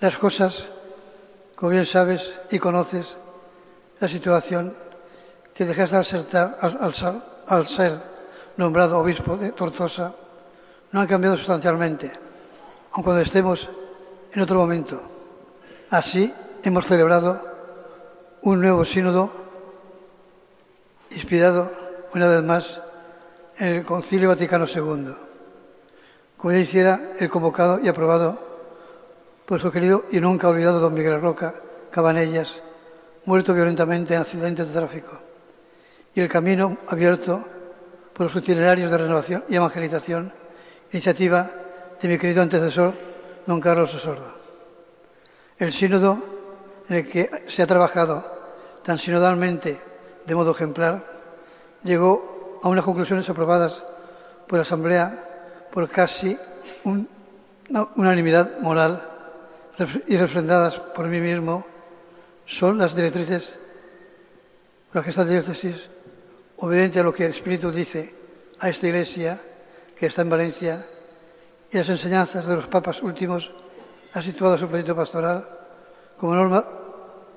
Las 0.00 0.16
cosas, 0.16 0.66
como 1.54 1.72
bien 1.72 1.84
sabes 1.84 2.32
y 2.50 2.58
conoces, 2.58 3.18
la 3.98 4.08
situación 4.08 4.74
que 5.52 5.66
dejaste 5.66 5.96
al 5.96 6.04
ser, 6.06 6.24
al, 7.46 7.66
ser 7.66 8.00
nombrado 8.56 8.98
obispo 8.98 9.36
de 9.36 9.52
Tortosa 9.52 10.14
no 10.92 11.00
han 11.00 11.06
cambiado 11.06 11.36
sustancialmente, 11.36 12.10
aun 12.92 13.04
cuando 13.04 13.20
estemos 13.20 13.68
en 14.32 14.40
otro 14.40 14.58
momento. 14.58 15.02
Así 15.90 16.32
hemos 16.62 16.86
celebrado 16.86 17.44
un 18.40 18.58
nuevo 18.58 18.86
sínodo 18.86 19.30
inspirado 21.10 21.70
una 22.14 22.26
vez 22.26 22.42
más 22.42 22.80
en 23.58 23.66
el 23.66 23.84
Concilio 23.84 24.30
Vaticano 24.30 24.64
II, 24.64 25.12
como 26.38 26.52
ya 26.52 26.58
hiciera 26.58 27.12
el 27.18 27.28
convocado 27.28 27.78
y 27.80 27.88
aprobado 27.88 28.49
su 29.58 29.72
querido 29.72 30.04
y 30.12 30.20
nunca 30.20 30.48
olvidado 30.48 30.78
don 30.78 30.94
Miguel 30.94 31.20
Roca 31.20 31.54
Cabanellas, 31.90 32.62
muerto 33.24 33.52
violentamente 33.52 34.14
en 34.14 34.20
accidente 34.20 34.64
de 34.64 34.72
tráfico, 34.72 35.18
y 36.14 36.20
el 36.20 36.28
camino 36.28 36.78
abierto 36.86 37.44
por 38.12 38.26
los 38.26 38.36
itinerarios 38.36 38.92
de 38.92 38.98
renovación 38.98 39.44
y 39.48 39.56
evangelización, 39.56 40.32
iniciativa 40.92 41.50
de 42.00 42.08
mi 42.08 42.16
querido 42.16 42.42
antecesor, 42.42 42.94
don 43.44 43.60
Carlos 43.60 43.92
Osordo. 43.92 44.34
El 45.58 45.72
sínodo 45.72 46.18
en 46.88 46.96
el 46.96 47.08
que 47.08 47.28
se 47.48 47.62
ha 47.62 47.66
trabajado 47.66 48.24
tan 48.84 48.98
sinodalmente 48.98 49.80
de 50.26 50.34
modo 50.36 50.52
ejemplar 50.52 51.04
llegó 51.82 52.60
a 52.62 52.68
unas 52.68 52.84
conclusiones 52.84 53.28
aprobadas 53.28 53.82
por 54.46 54.58
la 54.58 54.62
Asamblea 54.62 55.66
por 55.72 55.88
casi 55.88 56.38
una 56.84 57.88
unanimidad 57.96 58.60
moral 58.60 59.09
y 60.06 60.16
refrendadas 60.16 60.76
por 60.78 61.06
mí 61.08 61.20
mismo, 61.20 61.66
son 62.44 62.78
las 62.78 62.94
directrices 62.94 63.54
las 64.92 65.04
que 65.04 65.10
esta 65.10 65.24
diócesis, 65.24 65.88
obediente 66.58 67.00
a 67.00 67.02
lo 67.02 67.14
que 67.14 67.24
el 67.24 67.30
Espíritu 67.30 67.70
dice 67.70 68.14
a 68.58 68.68
esta 68.68 68.88
iglesia 68.88 69.40
que 69.96 70.06
está 70.06 70.22
en 70.22 70.30
Valencia 70.30 70.86
y 71.70 71.78
las 71.78 71.88
enseñanzas 71.88 72.46
de 72.46 72.56
los 72.56 72.66
papas 72.66 73.02
últimos, 73.02 73.52
ha 74.12 74.20
situado 74.20 74.58
su 74.58 74.66
proyecto 74.66 74.96
pastoral 74.96 75.48
como 76.18 76.34
norma 76.34 76.66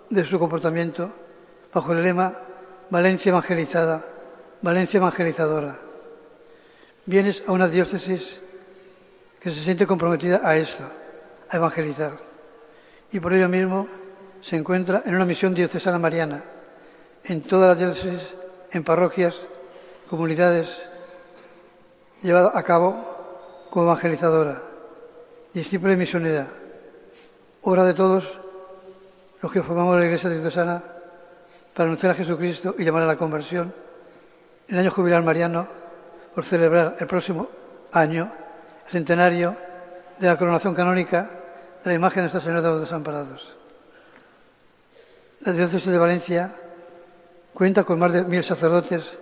de 0.09 0.25
su 0.25 0.39
comportamiento 0.39 1.11
bajo 1.71 1.93
el 1.93 2.03
lema 2.03 2.33
Valencia 2.89 3.29
evangelizada, 3.29 4.03
Valencia 4.61 4.97
evangelizadora. 4.97 5.79
Vienes 7.05 7.43
a 7.45 7.51
una 7.51 7.67
diócesis 7.67 8.39
que 9.39 9.51
se 9.51 9.59
siente 9.59 9.85
comprometida 9.85 10.41
a 10.43 10.55
esto, 10.55 10.83
evangelizar. 11.57 12.17
Y 13.11 13.19
por 13.19 13.33
ello 13.33 13.47
mismo 13.47 13.87
se 14.41 14.57
encuentra 14.57 15.03
en 15.05 15.15
una 15.15 15.25
misión 15.25 15.53
diocesana 15.53 15.99
mariana, 15.99 16.43
en 17.23 17.41
toda 17.41 17.67
la 17.67 17.75
diócesis, 17.75 18.33
en 18.71 18.83
parroquias, 18.83 19.41
comunidades, 20.09 20.81
llevada 22.21 22.51
a 22.53 22.63
cabo 22.63 23.67
como 23.69 23.85
evangelizadora, 23.85 24.61
discípula 25.53 25.93
y 25.93 25.97
misionera, 25.97 26.47
obra 27.61 27.85
de 27.85 27.93
todos 27.93 28.39
los 29.41 29.51
que 29.51 29.61
formamos 29.61 29.99
la 29.99 30.05
Iglesia 30.05 30.29
diocesana 30.29 30.83
para 31.73 31.87
anunciar 31.87 32.11
a 32.11 32.15
Jesucristo 32.15 32.75
y 32.77 32.83
llamar 32.83 33.03
a 33.03 33.07
la 33.07 33.15
conversión, 33.15 33.73
el 34.67 34.77
año 34.77 34.91
jubilar 34.91 35.23
mariano, 35.23 35.67
por 36.33 36.45
celebrar 36.45 36.95
el 36.99 37.07
próximo 37.07 37.47
año 37.91 38.31
el 38.85 38.91
centenario 38.91 39.55
de 40.19 40.27
la 40.27 40.37
coronación 40.37 40.73
canónica 40.73 41.29
la 41.83 41.93
imagen 41.93 42.17
de 42.17 42.21
Nuestra 42.23 42.41
Señora 42.41 42.61
de 42.61 42.69
los 42.69 42.81
Desamparados. 42.81 43.55
La 45.41 45.51
diócesis 45.51 45.91
de 45.91 45.97
Valencia 45.97 46.55
cuenta 47.53 47.83
con 47.83 47.99
más 47.99 48.13
de 48.13 48.23
mil 48.23 48.43
sacerdotes 48.43 49.17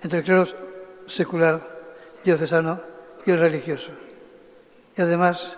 entre 0.00 0.20
el 0.20 0.24
clero 0.24 0.46
secular, 1.06 1.60
diocesano 2.22 2.80
y 3.24 3.30
el 3.32 3.40
religioso. 3.40 3.90
Y 4.96 5.02
además, 5.02 5.56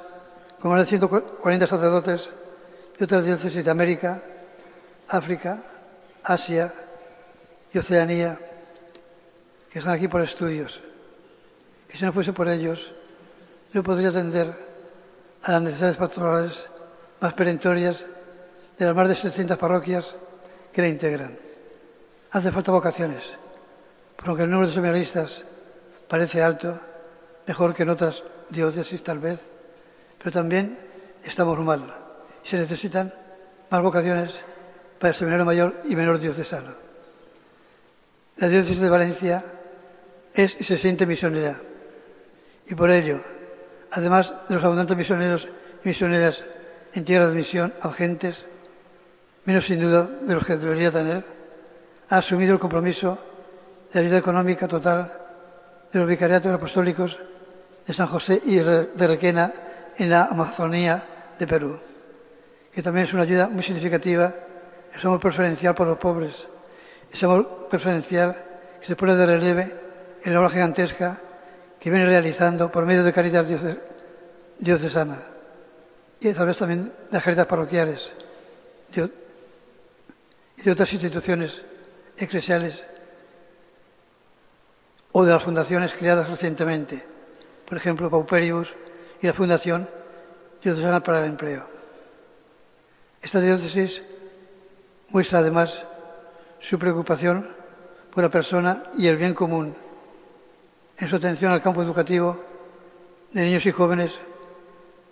con 0.61 0.71
más 0.71 0.81
de 0.81 0.87
140 0.87 1.67
sacerdotes 1.67 2.31
de 2.99 3.05
otras 3.05 3.27
diócesis 3.27 3.65
de 3.65 3.71
América, 3.71 4.23
África, 5.09 5.59
Asia 6.25 6.73
y 7.73 7.79
Oceanía, 7.79 8.39
que 9.71 9.79
están 9.81 9.95
aquí 9.95 10.09
por 10.09 10.23
estudios, 10.23 10.81
que 11.87 11.99
si 11.99 12.05
no 12.05 12.13
fuese 12.13 12.33
por 12.33 12.49
ellos, 12.49 12.93
no 13.75 13.83
podría 13.83 14.09
atender 14.09 14.68
a 15.43 15.53
las 15.53 15.63
necesidades 15.63 15.97
pastorales 15.97 16.65
más 17.21 17.33
perentorias 17.35 18.05
de 18.77 18.87
las 18.87 18.95
más 18.95 19.09
de 19.09 19.15
700 19.15 19.57
parroquias 19.57 20.15
que 20.73 20.83
la 20.83 20.89
integran. 20.89 21.39
Hace 22.31 22.53
falta 22.53 22.73
vocaciones, 22.73 23.25
por 24.17 24.29
aunque 24.29 24.45
el 24.45 24.51
número 24.51 24.69
de 24.69 24.75
seminaristas 24.75 25.45
parece 26.09 26.43
alto, 26.43 26.79
mejor 27.47 27.75
que 27.75 27.83
en 27.83 27.91
otras 27.91 28.23
diócesis 28.51 29.03
tal 29.03 29.19
vez, 29.19 29.41
pero 30.19 30.31
también 30.31 30.79
estamos 31.25 31.59
mal 31.59 32.09
se 32.49 32.57
necesitan 32.57 33.13
más 33.69 33.83
vocaciones 33.83 34.41
para 34.99 35.11
el 35.11 35.15
seminario 35.15 35.45
mayor 35.45 35.83
y 35.85 35.95
menor 35.95 36.19
diocesano. 36.19 36.75
La 38.39 38.49
diócesis 38.49 38.81
de 38.81 38.89
Valencia 38.89 39.45
es 40.33 40.59
y 40.59 40.65
se 40.65 40.79
siente 40.79 41.05
misionera 41.05 41.61
y 42.67 42.75
por 42.75 42.91
ello, 42.91 43.21
además 43.93 44.35
de 44.49 44.55
los 44.55 44.65
abundantes 44.65 44.97
misioneros 44.97 45.49
y 45.85 45.89
misioneras 45.89 46.45
en 46.95 47.05
tierra 47.05 47.29
de 47.29 47.35
misión 47.35 47.73
agentes, 47.81 48.47
menos 49.45 49.67
sin 49.67 49.81
duda 49.81 50.05
de 50.05 50.35
los 50.35 50.45
que 50.45 50.57
debería 50.57 50.91
tener, 50.91 51.25
ha 52.11 52.19
asumido 52.19 52.55
el 52.55 52.59
compromiso 52.59 53.19
de 53.93 54.01
ayuda 54.01 54.19
económica 54.19 54.69
total 54.69 55.13
de 55.93 55.99
los 55.99 56.09
vicariatos 56.09 56.53
apostólicos 56.53 57.19
de 57.87 57.95
San 57.95 58.07
José 58.07 58.41
y 58.45 58.57
de 58.57 59.07
Requena 59.07 59.53
en 59.97 60.11
la 60.11 60.25
Amazonía 60.25 61.03
de 61.39 61.47
Perú, 61.47 61.79
que 62.73 62.83
también 62.83 63.07
es 63.07 63.15
una 63.15 63.23
ayuda 63.23 63.49
muy 63.49 63.63
significativa. 63.63 64.33
Es 64.95 65.05
amor 65.05 65.21
preferencial 65.21 65.75
por 65.75 65.87
los 65.87 65.99
pobres, 65.99 66.47
ese 67.11 67.27
amor 67.27 67.69
preferencial 67.71 68.37
que 68.81 68.87
se 68.87 68.97
pone 68.97 69.15
de 69.15 69.27
relieve 69.27 69.75
en 70.23 70.33
la 70.33 70.41
obra 70.41 70.51
gigantesca 70.51 71.21
que 71.81 71.91
viene 71.91 72.07
realizando 72.07 72.71
por 72.71 72.87
medio 72.87 73.05
de 73.05 73.13
caridad 73.13 73.47
diocesana. 74.59 75.23
Y 76.21 76.33
tal 76.33 76.47
vez 76.47 76.59
también 76.59 76.85
de 76.85 76.93
las 77.13 77.23
caridades 77.23 77.49
parroquiales 77.49 78.13
y 80.57 80.63
de 80.63 80.71
otras 80.71 80.93
instituciones 80.93 81.63
eclesiales 82.17 82.85
o 85.13 85.25
de 85.25 85.33
las 85.33 85.43
fundaciones 85.43 85.95
creadas 85.95 86.29
recientemente, 86.29 87.05
por 87.67 87.79
ejemplo, 87.79 88.11
Pauperius 88.11 88.75
y 89.21 89.27
la 89.27 89.35
Fundación 89.35 89.89
Diocesana 90.63 91.03
para 91.03 91.21
el 91.21 91.27
Empleo. 91.27 91.69
Esta 93.23 93.41
diócesis 93.41 94.03
Muestra 95.11 95.39
además 95.39 95.87
su 96.59 96.79
preocupación 96.79 97.49
por 98.13 98.25
la 98.25 98.29
persona 98.29 98.85
y 98.99 99.07
el 99.07 99.17
bien 99.17 99.33
común 99.33 99.75
en 100.99 101.09
su 101.09 101.17
atención 101.17 101.53
al 101.53 101.63
campo 101.63 101.83
educativo 101.83 102.37
de 103.33 103.45
niños 103.45 103.65
y 103.67 103.73
jóvenes 103.73 104.19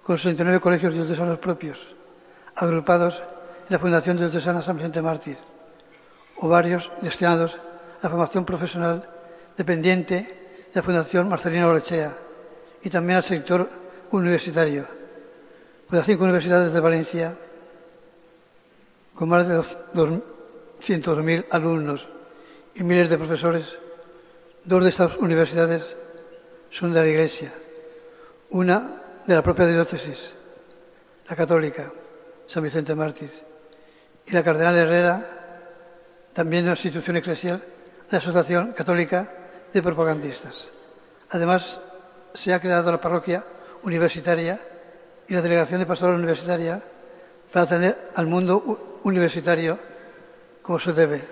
con 0.02 0.16
69 0.16 0.60
colegios 0.60 0.94
diocesanos 0.94 1.38
propios, 1.38 1.86
agrupados 2.56 3.18
en 3.18 3.70
la 3.70 3.78
Fundación 3.78 4.16
Diocesana 4.16 4.62
San 4.62 4.76
Vicente 4.76 5.02
Mártir, 5.02 5.38
o 6.38 6.48
varios 6.48 6.90
destinados 7.02 7.56
a 7.56 8.04
la 8.04 8.10
formación 8.10 8.44
profesional 8.44 9.08
dependiente 9.56 10.14
de 10.14 10.74
la 10.74 10.82
Fundación 10.82 11.28
Marcelino 11.28 11.68
Olechea 11.68 12.12
y 12.82 12.90
también 12.90 13.18
al 13.18 13.22
sector 13.22 13.68
universitario, 14.10 14.86
pues 15.88 15.98
las 15.98 16.06
cinco 16.06 16.24
universidades 16.24 16.72
de 16.72 16.80
Valencia, 16.80 17.36
con 19.14 19.28
más 19.28 19.46
de 19.48 19.56
200.000 19.58 21.46
alumnos 21.50 22.08
y 22.74 22.82
miles 22.82 23.08
de 23.08 23.18
profesores, 23.18 23.78
dos 24.66 24.82
de 24.82 24.90
estas 24.90 25.16
universidades 25.16 25.96
son 26.70 26.92
de 26.92 27.00
la 27.00 27.08
Iglesia, 27.08 27.52
una 28.50 29.22
de 29.24 29.34
la 29.34 29.42
propia 29.42 29.66
diócesis, 29.66 30.34
la 31.28 31.36
católica, 31.36 31.92
San 32.46 32.64
Vicente 32.64 32.94
Mártir, 32.94 33.30
y 34.26 34.32
la 34.32 34.42
Cardenal 34.42 34.76
Herrera, 34.76 35.24
también 36.32 36.64
una 36.64 36.72
institución 36.72 37.16
eclesial, 37.16 37.62
la 38.10 38.18
Asociación 38.18 38.72
Católica 38.72 39.32
de 39.72 39.82
Propagandistas. 39.82 40.70
Además, 41.30 41.80
se 42.34 42.52
ha 42.52 42.60
creado 42.60 42.90
la 42.90 43.00
parroquia 43.00 43.44
universitaria 43.84 44.60
y 45.28 45.34
la 45.34 45.42
delegación 45.42 45.80
de 45.80 45.86
pastoral 45.86 46.16
universitaria 46.16 46.82
para 47.52 47.64
atender 47.64 48.10
al 48.16 48.26
mundo 48.26 49.00
universitario 49.04 49.78
como 50.60 50.80
se 50.80 50.92
debe, 50.92 51.22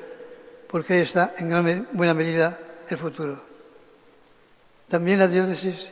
porque 0.68 1.03
está 1.03 1.35
en 1.37 1.49
gran, 1.49 1.88
buena 1.92 2.14
medida 2.14 2.59
el 2.88 2.99
futuro. 2.99 3.42
También 4.88 5.18
la 5.18 5.29
diócesis 5.29 5.90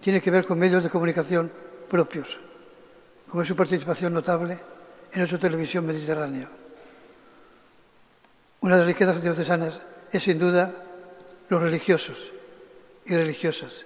tiene 0.00 0.20
que 0.20 0.30
ver 0.30 0.44
con 0.44 0.58
medios 0.58 0.82
de 0.82 0.90
comunicación 0.90 1.50
propios, 1.88 2.38
como 3.28 3.42
es 3.42 3.48
su 3.48 3.56
participación 3.56 4.12
notable 4.12 4.58
en 5.12 5.18
nuestra 5.18 5.38
televisión 5.38 5.86
mediterránea. 5.86 6.48
Una 8.60 8.74
de 8.76 8.80
las 8.80 8.88
riquezas 8.88 9.22
diocesanas 9.22 9.80
es 10.10 10.22
sin 10.22 10.38
duda 10.38 10.72
los 11.48 11.60
religiosos 11.60 12.32
y 13.04 13.14
religiosas, 13.14 13.84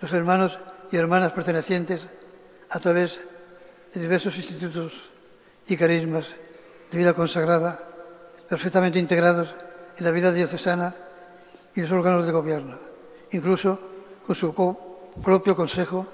los 0.00 0.12
hermanos 0.12 0.58
y 0.90 0.96
hermanas 0.96 1.32
pertenecientes 1.32 2.06
a 2.70 2.80
través 2.80 3.20
de 3.92 4.00
diversos 4.00 4.36
institutos 4.36 5.10
y 5.68 5.76
carismas 5.76 6.32
de 6.90 6.98
vida 6.98 7.12
consagrada, 7.12 7.78
perfectamente 8.48 8.98
integrados 8.98 9.54
en 9.96 10.04
la 10.04 10.10
vida 10.10 10.32
diocesana 10.32 10.94
y 11.74 11.80
los 11.80 11.92
órganos 11.92 12.26
de 12.26 12.32
gobierno, 12.32 12.78
incluso 13.30 13.78
con 14.26 14.34
su 14.34 14.54
propio 15.22 15.56
Consejo 15.56 16.06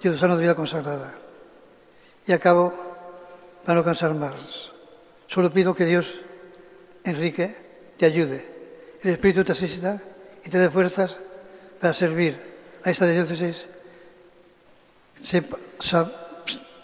Diocesano 0.00 0.36
de 0.36 0.42
Vida 0.42 0.54
Consagrada. 0.54 1.14
Y 2.26 2.32
acabo, 2.32 2.72
para 3.64 3.78
no 3.78 3.84
cansar 3.84 4.14
más, 4.14 4.72
solo 5.26 5.50
pido 5.50 5.74
que 5.74 5.84
Dios, 5.84 6.14
Enrique, 7.04 7.54
te 7.96 8.06
ayude, 8.06 8.48
el 9.02 9.10
Espíritu 9.10 9.44
te 9.44 9.52
asista 9.52 10.00
y 10.44 10.50
te 10.50 10.58
dé 10.58 10.70
fuerzas 10.70 11.18
para 11.80 11.94
servir 11.94 12.38
a 12.84 12.90
esta 12.90 13.06
diócesis. 13.06 13.66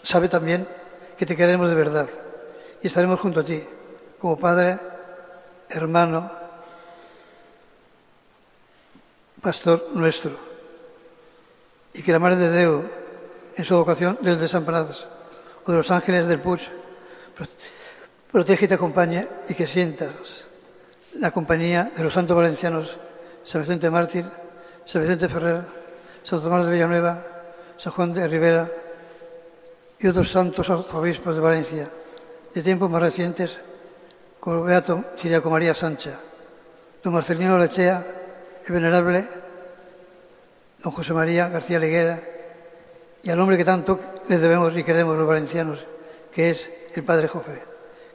sabe 0.03 0.29
también 0.29 0.67
que 1.17 1.25
te 1.25 1.35
queremos 1.35 1.69
de 1.69 1.75
verdad 1.75 2.09
y 2.81 2.87
estaremos 2.87 3.19
junto 3.19 3.41
a 3.41 3.45
ti 3.45 3.61
como 4.17 4.37
Padre, 4.37 4.77
hermano, 5.69 6.31
pastor 9.39 9.89
nuestro, 9.93 10.31
y 11.93 12.01
que 12.01 12.11
la 12.11 12.19
Madre 12.19 12.37
de 12.37 12.49
Deu, 12.49 12.83
en 13.55 13.65
su 13.65 13.75
vocación 13.75 14.17
de 14.21 14.31
los 14.31 14.41
desamparados 14.41 15.07
o 15.65 15.71
de 15.71 15.77
los 15.77 15.91
ángeles 15.91 16.27
del 16.27 16.39
Puch, 16.39 16.69
protege 18.31 18.65
y 18.65 18.67
te 18.67 18.75
acompañe 18.75 19.27
y 19.47 19.53
que 19.53 19.67
sientas 19.67 20.45
la 21.15 21.31
compañía 21.31 21.91
de 21.95 22.03
los 22.03 22.13
santos 22.13 22.35
valencianos, 22.35 22.97
San 23.43 23.61
Vicente 23.61 23.89
Mártir, 23.89 24.25
San 24.85 25.01
Vicente 25.01 25.27
Ferrer, 25.27 25.63
San 26.23 26.41
Tomás 26.41 26.65
de 26.65 26.71
Villanueva, 26.71 27.25
San 27.77 27.93
Juan 27.93 28.13
de 28.13 28.27
Rivera 28.27 28.69
y 29.99 30.07
otros 30.07 30.31
santos 30.31 30.69
arzobispos 30.69 31.35
de 31.35 31.41
Valencia, 31.41 31.89
de 32.53 32.61
tiempos 32.63 32.89
más 32.89 33.01
recientes, 33.01 33.57
como 34.39 34.59
el 34.59 34.63
Beato 34.63 35.05
Chiriaco 35.15 35.49
María 35.49 35.73
Sancha, 35.73 36.19
don 37.03 37.13
Marcelino 37.13 37.57
Lechea, 37.57 38.18
el 38.69 38.75
venerable 38.75 39.27
don 40.83 40.93
José 40.93 41.13
María 41.13 41.49
García 41.49 41.79
Leguera, 41.79 42.19
y 43.21 43.29
al 43.29 43.39
hombre 43.39 43.57
que 43.57 43.65
tanto 43.65 43.99
le 44.29 44.37
debemos 44.37 44.77
y 44.77 44.83
queremos 44.83 45.17
los 45.17 45.27
valencianos, 45.27 45.85
que 46.31 46.51
es 46.51 46.69
el 46.93 47.03
Padre 47.03 47.27
Jofre. 47.27 47.63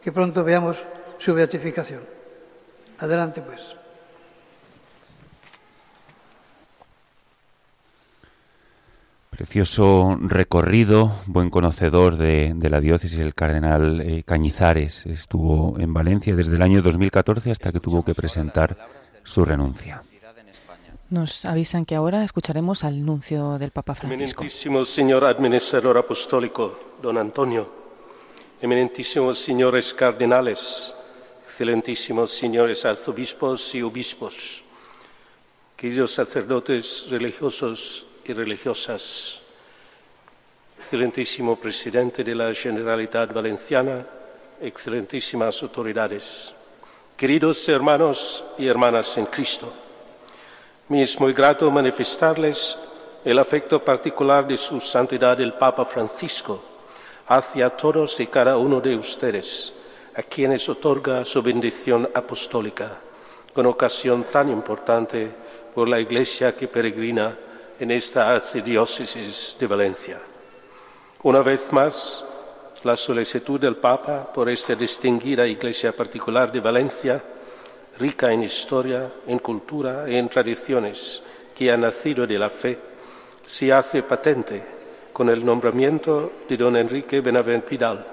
Que 0.01 0.13
pronto 0.13 0.45
veamos 0.45 0.79
su 1.19 1.35
beatificación. 1.35 2.01
Adelante, 2.99 3.43
pues. 3.43 3.75
Precioso 9.31 10.17
recorrido, 10.21 11.21
buen 11.27 11.51
conocedor 11.51 12.17
de, 12.17 12.55
la 12.71 12.81
diócesis, 12.81 13.19
el 13.19 13.35
cardenal 13.35 14.01
eh, 14.01 14.23
Cañizares 14.23 15.05
estuvo 15.07 15.79
en 15.81 15.93
Valencia 15.93 16.37
desde 16.37 16.55
el 16.55 16.63
año 16.63 16.81
2014 16.81 17.51
hasta 17.51 17.73
que 17.73 17.81
tuvo 17.81 18.05
que 18.05 18.15
presentar 18.15 18.77
su 19.25 19.45
renuncia. 19.45 20.03
Nos 21.11 21.45
avisan 21.45 21.85
que 21.85 21.95
ahora 21.95 22.25
escucharemos 22.25 22.83
al 22.85 23.05
nuncio 23.05 23.59
del 23.59 23.71
Papa 23.71 23.95
Francisco. 23.95 24.41
Eminentísimo 24.41 24.85
señor 24.85 25.25
administrador 25.25 25.99
apostólico, 25.99 26.97
don 27.03 27.19
Antonio, 27.19 27.71
eminentísimos 28.61 29.39
señores 29.39 29.93
cardenales, 29.93 30.95
excelentísimos 31.45 32.31
señores 32.31 32.85
arzobispos 32.85 33.75
y 33.75 33.83
obispos, 33.83 34.65
queridos 35.77 36.13
sacerdotes 36.13 37.07
religiosos, 37.11 38.07
y 38.27 38.33
religiosas, 38.33 39.43
excelentísimo 40.79 41.57
presidente 41.57 42.25
de 42.25 42.35
la 42.35 42.55
Generalitat 42.55 43.33
Valenciana, 43.33 44.07
excelentísimas 44.61 45.63
autoridades, 45.63 46.55
queridos 47.17 47.69
hermanos 47.69 48.45
y 48.59 48.67
hermanas 48.67 49.17
en 49.19 49.27
Cristo, 49.27 49.73
me 50.89 51.03
es 51.03 51.19
muy 51.19 51.33
grato 51.33 51.71
manifestarles 51.71 52.79
el 53.25 53.39
afecto 53.39 53.83
particular 53.83 54.47
de 54.47 54.57
su 54.57 54.81
santidad 54.81 55.41
el 55.41 55.55
Papa 55.55 55.85
Francisco 55.85 56.63
hacia 57.27 57.71
todos 57.71 58.21
y 58.21 58.27
cada 58.27 58.59
uno 58.59 58.81
de 58.81 58.95
ustedes, 58.95 59.73
a 60.15 60.23
quienes 60.23 60.69
otorga 60.69 61.25
su 61.25 61.43
bendición 61.43 62.09
apostólica, 62.15 62.99
con 63.55 63.65
ocasión 63.65 64.25
tan 64.25 64.51
importante 64.51 65.31
por 65.75 65.89
la 65.89 65.99
Iglesia 65.99 66.55
que 66.55 66.69
peregrina 66.69 67.35
en 67.81 67.91
esta 67.91 68.31
arcidiócesis 68.31 69.57
de 69.59 69.67
Valencia. 69.67 70.21
Una 71.23 71.41
vez 71.41 71.73
más, 71.73 72.25
la 72.83 72.95
solicitud 72.95 73.59
del 73.59 73.77
Papa 73.77 74.31
por 74.31 74.51
esta 74.51 74.75
distinguida 74.75 75.47
iglesia 75.47 75.93
particular 75.93 76.53
de 76.53 76.61
Valencia, 76.61 77.23
rica 77.99 78.33
en 78.33 78.43
historia, 78.43 79.11
en 79.27 79.39
cultura 79.39 80.05
y 80.09 80.17
en 80.17 80.29
tradiciones, 80.29 81.23
que 81.55 81.71
ha 81.71 81.77
nacido 81.77 82.27
de 82.27 82.39
la 82.39 82.51
fe, 82.51 82.79
se 83.45 83.73
hace 83.73 84.03
patente 84.03 84.63
con 85.13 85.29
el 85.29 85.45
nombramiento 85.45 86.33
de 86.49 86.57
don 86.57 86.77
Enrique 86.77 87.21
Benavent 87.21 87.65
Pidal, 87.65 88.05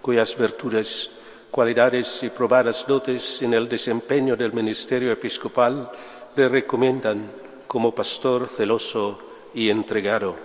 cuyas 0.00 0.36
virtudes, 0.36 1.10
cualidades 1.50 2.22
y 2.22 2.30
probadas 2.30 2.86
dotes 2.86 3.42
en 3.42 3.54
el 3.54 3.68
desempeño 3.68 4.36
del 4.36 4.52
ministerio 4.52 5.10
episcopal 5.10 5.90
le 6.36 6.48
recomiendan 6.48 7.30
como 7.66 7.94
pastor 7.94 8.48
celoso 8.48 9.18
y 9.54 9.70
entregado. 9.70 10.36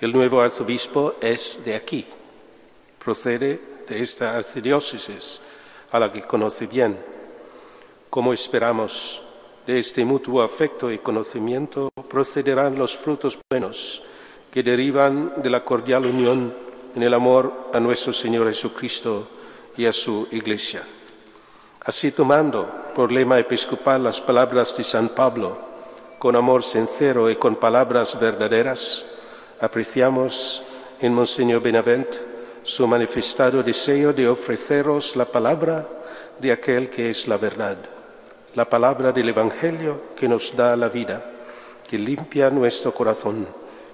El 0.00 0.12
nuevo 0.12 0.40
arzobispo 0.40 1.16
es 1.20 1.60
de 1.64 1.74
aquí, 1.74 2.06
procede 3.04 3.60
de 3.86 4.00
esta 4.00 4.36
arcidiócesis 4.36 5.40
a 5.90 5.98
la 5.98 6.10
que 6.10 6.22
conoce 6.22 6.66
bien. 6.66 7.11
Como 8.12 8.34
esperamos, 8.34 9.22
de 9.66 9.78
este 9.78 10.04
mutuo 10.04 10.42
afecto 10.42 10.92
y 10.92 10.98
conocimiento 10.98 11.88
procederán 12.10 12.76
los 12.76 12.94
frutos 12.94 13.38
buenos 13.50 14.02
que 14.50 14.62
derivan 14.62 15.42
de 15.42 15.48
la 15.48 15.64
cordial 15.64 16.04
unión 16.04 16.52
en 16.94 17.02
el 17.02 17.14
amor 17.14 17.70
a 17.72 17.80
nuestro 17.80 18.12
Señor 18.12 18.48
Jesucristo 18.48 19.26
y 19.78 19.86
a 19.86 19.92
su 19.92 20.28
Iglesia. 20.30 20.82
Así 21.80 22.12
tomando 22.12 22.68
por 22.94 23.10
lema 23.10 23.38
episcopal 23.38 24.04
las 24.04 24.20
palabras 24.20 24.76
de 24.76 24.84
San 24.84 25.08
Pablo, 25.08 25.56
con 26.18 26.36
amor 26.36 26.64
sincero 26.64 27.30
y 27.30 27.36
con 27.36 27.56
palabras 27.56 28.20
verdaderas, 28.20 29.06
apreciamos 29.58 30.62
en 31.00 31.14
Monseñor 31.14 31.62
Benavent 31.62 32.14
su 32.62 32.86
manifestado 32.86 33.62
deseo 33.62 34.12
de 34.12 34.28
ofreceros 34.28 35.16
la 35.16 35.24
palabra 35.24 35.88
de 36.38 36.52
aquel 36.52 36.90
que 36.90 37.08
es 37.08 37.26
la 37.26 37.38
verdad, 37.38 37.78
la 38.54 38.68
palabra 38.68 39.12
del 39.12 39.30
Evangelio 39.30 40.12
que 40.16 40.28
nos 40.28 40.54
da 40.54 40.76
la 40.76 40.88
vida, 40.88 41.22
que 41.88 41.98
limpia 41.98 42.50
nuestro 42.50 42.92
corazón 42.92 43.46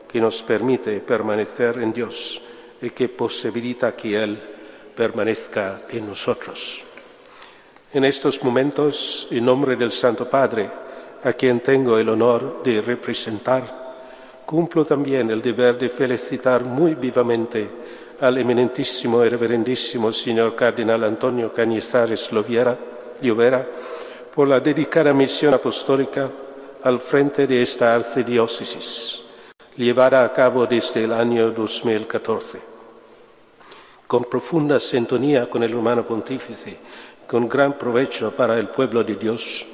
que 0.09 0.21
nos 0.21 0.43
permite 0.43 1.01
permanecer 1.01 1.79
en 1.79 1.93
Dios 1.93 2.41
y 2.81 2.91
que 2.91 3.09
posibilita 3.09 3.93
que 3.93 4.23
Él 4.23 4.41
permanezca 4.97 5.83
en 5.91 6.09
nosotros. 6.09 6.83
En 7.93 8.05
estos 8.05 8.43
momentos, 8.43 9.29
en 9.31 9.45
nombre 9.45 9.77
del 9.77 9.93
Santo 9.93 10.29
Padre, 10.29 10.71
a 11.23 11.33
quien 11.35 11.61
tengo 11.61 11.99
el 11.99 12.09
honor 12.09 12.63
de 12.65 12.81
representar, 12.81 13.87
cumplo 14.47 14.85
también 14.85 15.31
el 15.31 15.43
deber 15.43 15.79
de 15.79 15.89
felicitar 15.89 16.65
muy 16.65 16.95
vivamente 16.95 17.69
al 18.21 18.39
eminentísimo 18.39 19.25
y 19.25 19.29
reverendísimo 19.29 20.11
señor 20.11 20.57
cardenal 20.57 21.05
Antonio 21.05 21.53
Cañizares 21.53 22.31
Llovera 23.21 23.67
por 24.39 24.47
la 24.47 24.61
dedicada 24.61 25.13
misión 25.13 25.53
apostólica 25.53 26.31
al 26.85 27.01
frente 27.01 27.45
de 27.45 27.61
esta 27.61 27.93
arcidiócesis, 27.93 29.23
llevada 29.77 30.23
a 30.23 30.33
cabo 30.33 30.65
desde 30.65 31.03
el 31.03 31.13
año 31.13 31.51
2014. 31.51 32.61
Con 34.07 34.27
profunda 34.27 34.79
sintonía 34.79 35.51
con 35.51 35.65
el 35.65 35.73
hermano 35.73 36.07
pontífice, 36.07 36.77
con 37.27 37.49
gran 37.49 37.73
provecho 37.77 38.31
para 38.31 38.57
el 38.57 38.69
pueblo 38.69 39.03
de 39.03 39.17
Dios, 39.17 39.67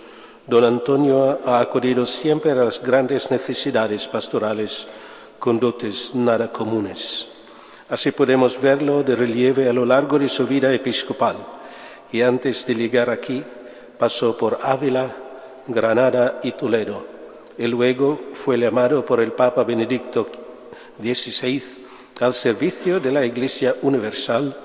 don 0.46 0.64
Antonio 0.64 1.40
ha 1.44 1.61
acudido 1.61 2.07
siempre 2.07 2.53
a 2.53 2.55
las 2.55 2.83
grandes 2.83 3.31
necesidades 3.31 4.09
pastorales 4.09 4.88
con 5.38 5.61
dotes 5.61 6.14
nada 6.14 6.50
comunes. 6.50 7.29
Así 7.90 8.12
podemos 8.12 8.59
verlo 8.59 9.03
de 9.03 9.14
relieve 9.14 9.68
a 9.68 9.74
lo 9.74 9.85
largo 9.85 10.18
de 10.18 10.31
su 10.31 10.46
vida 10.46 10.72
episcopal, 10.72 11.37
que 12.11 12.24
antes 12.24 12.64
de 12.64 12.74
llegar 12.74 13.11
aquí 13.11 13.44
pasó 13.98 14.37
por 14.37 14.59
Ávila, 14.62 15.14
Granada 15.66 16.40
y 16.42 16.52
Toledo, 16.52 17.07
y 17.57 17.66
luego 17.66 18.18
fue 18.33 18.59
llamado 18.59 19.04
por 19.04 19.20
el 19.20 19.33
Papa 19.33 19.64
Benedicto 19.64 20.26
XVI 21.00 21.62
al 22.20 22.35
servicio 22.35 23.00
de 23.00 23.12
la 23.12 23.24
Iglesia 23.24 23.74
Universal 23.83 24.57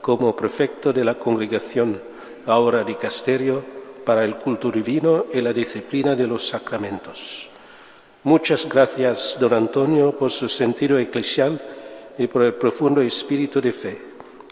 como 0.00 0.34
prefecto 0.34 0.92
de 0.92 1.04
la 1.04 1.14
congregación, 1.14 2.00
ahora 2.46 2.84
dicasterio, 2.84 3.62
para 4.04 4.24
el 4.24 4.36
culto 4.36 4.70
divino 4.70 5.26
y 5.32 5.40
la 5.40 5.52
disciplina 5.52 6.14
de 6.14 6.26
los 6.26 6.48
sacramentos. 6.48 7.50
Muchas 8.24 8.66
gracias, 8.66 9.36
don 9.38 9.52
Antonio, 9.52 10.12
por 10.12 10.30
su 10.30 10.48
sentido 10.48 10.98
eclesial 10.98 11.60
y 12.16 12.26
por 12.26 12.42
el 12.42 12.54
profundo 12.54 13.02
espíritu 13.02 13.60
de 13.60 13.72
fe 13.72 14.08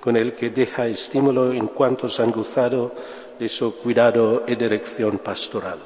con 0.07 0.17
el 0.17 0.35
que 0.35 0.51
deja 0.51 0.87
estímulo 0.87 1.53
en 1.53 1.67
cuantos 1.67 2.21
han 2.21 2.31
gozado 2.31 2.95
de 3.39 3.49
su 3.49 3.77
cuidado 3.77 4.45
y 4.47 4.55
dirección 4.55 5.19
pastoral. 5.19 5.79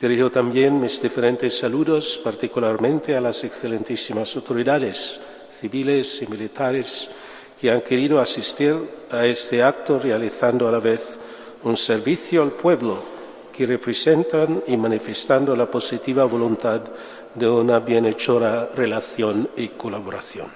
Dirijo 0.00 0.30
también 0.30 0.80
mis 0.80 1.00
diferentes 1.02 1.58
saludos 1.58 2.20
particularmente 2.24 3.16
a 3.16 3.20
las 3.20 3.44
excelentísimas 3.44 4.34
autoridades 4.34 5.20
civiles 5.50 6.22
y 6.22 6.26
militares 6.26 7.10
que 7.60 7.70
han 7.70 7.82
querido 7.82 8.18
asistir 8.18 8.74
a 9.10 9.26
este 9.26 9.62
acto 9.62 9.98
realizando 9.98 10.66
a 10.66 10.72
la 10.72 10.78
vez 10.78 11.20
un 11.64 11.76
servicio 11.76 12.42
al 12.42 12.52
pueblo 12.52 13.02
que 13.52 13.66
representan 13.66 14.62
y 14.66 14.76
manifestando 14.78 15.54
la 15.54 15.66
positiva 15.66 16.24
voluntad 16.24 16.80
de 17.34 17.48
una 17.48 17.78
bienhechora 17.80 18.70
relación 18.74 19.50
y 19.56 19.68
colaboración. 19.68 20.48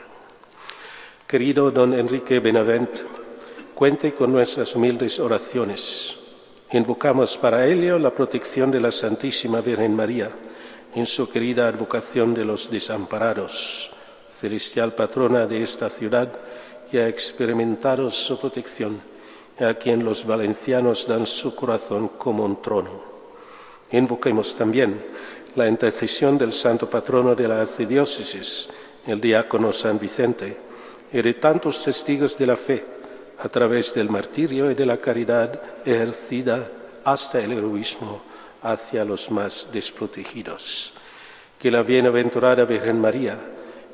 Querido 1.27 1.71
don 1.71 1.93
Enrique 1.93 2.41
Benavent, 2.41 3.01
cuente 3.75 4.15
con 4.15 4.33
nuestras 4.33 4.77
humildes 4.77 5.19
oraciones. 5.19 6.17
Invocamos 6.71 7.37
para 7.37 7.67
ello 7.67 7.99
la 7.99 8.11
protección 8.15 8.71
de 8.71 8.81
la 8.81 8.93
Santísima 8.93 9.61
Virgen 9.61 9.95
María 9.95 10.31
en 10.95 11.07
su 11.07 11.29
querida 11.29 11.67
advocación 11.67 12.35
de 12.35 12.45
los 12.45 12.71
desamparados, 12.71 13.91
celestial 14.31 14.93
patrona 14.93 15.47
de 15.47 15.63
esta 15.63 15.91
ciudad 15.91 16.33
que 16.89 17.03
ha 17.03 17.09
experimentado 17.09 18.11
su 18.13 18.39
protección, 18.39 19.01
a 19.59 19.75
quien 19.75 20.05
los 20.05 20.25
valencianos 20.25 21.07
dan 21.09 21.27
su 21.27 21.55
corazón 21.55 22.09
como 22.17 22.45
un 22.45 22.63
trono. 22.63 23.03
Invoquemos 23.91 24.55
también 24.55 25.05
la 25.57 25.67
intercesión 25.67 26.39
del 26.39 26.53
santo 26.53 26.89
patrono 26.89 27.35
de 27.35 27.49
la 27.49 27.61
arcidiócesis, 27.61 28.69
el 29.07 29.21
diácono 29.21 29.73
San 29.73 29.99
Vicente, 29.99 30.57
y 31.13 31.23
de 31.23 31.35
tantos 31.35 31.83
testigos 31.83 32.39
de 32.39 32.47
la 32.47 32.57
fe 32.57 32.94
a 33.45 33.49
través 33.51 33.93
del 33.93 34.09
martirio 34.09 34.71
y 34.71 34.75
de 34.75 34.87
la 34.87 34.97
caridad 34.97 35.61
ejercida 35.85 36.67
hasta 37.05 37.41
el 37.41 37.53
heroísmo 37.53 38.23
hacia 38.63 39.05
los 39.05 39.31
más 39.31 39.69
desprotegidos. 39.71 40.95
Que 41.59 41.71
la 41.71 41.83
bienaventurada 41.83 42.65
Virgen 42.65 42.99
María 42.99 43.37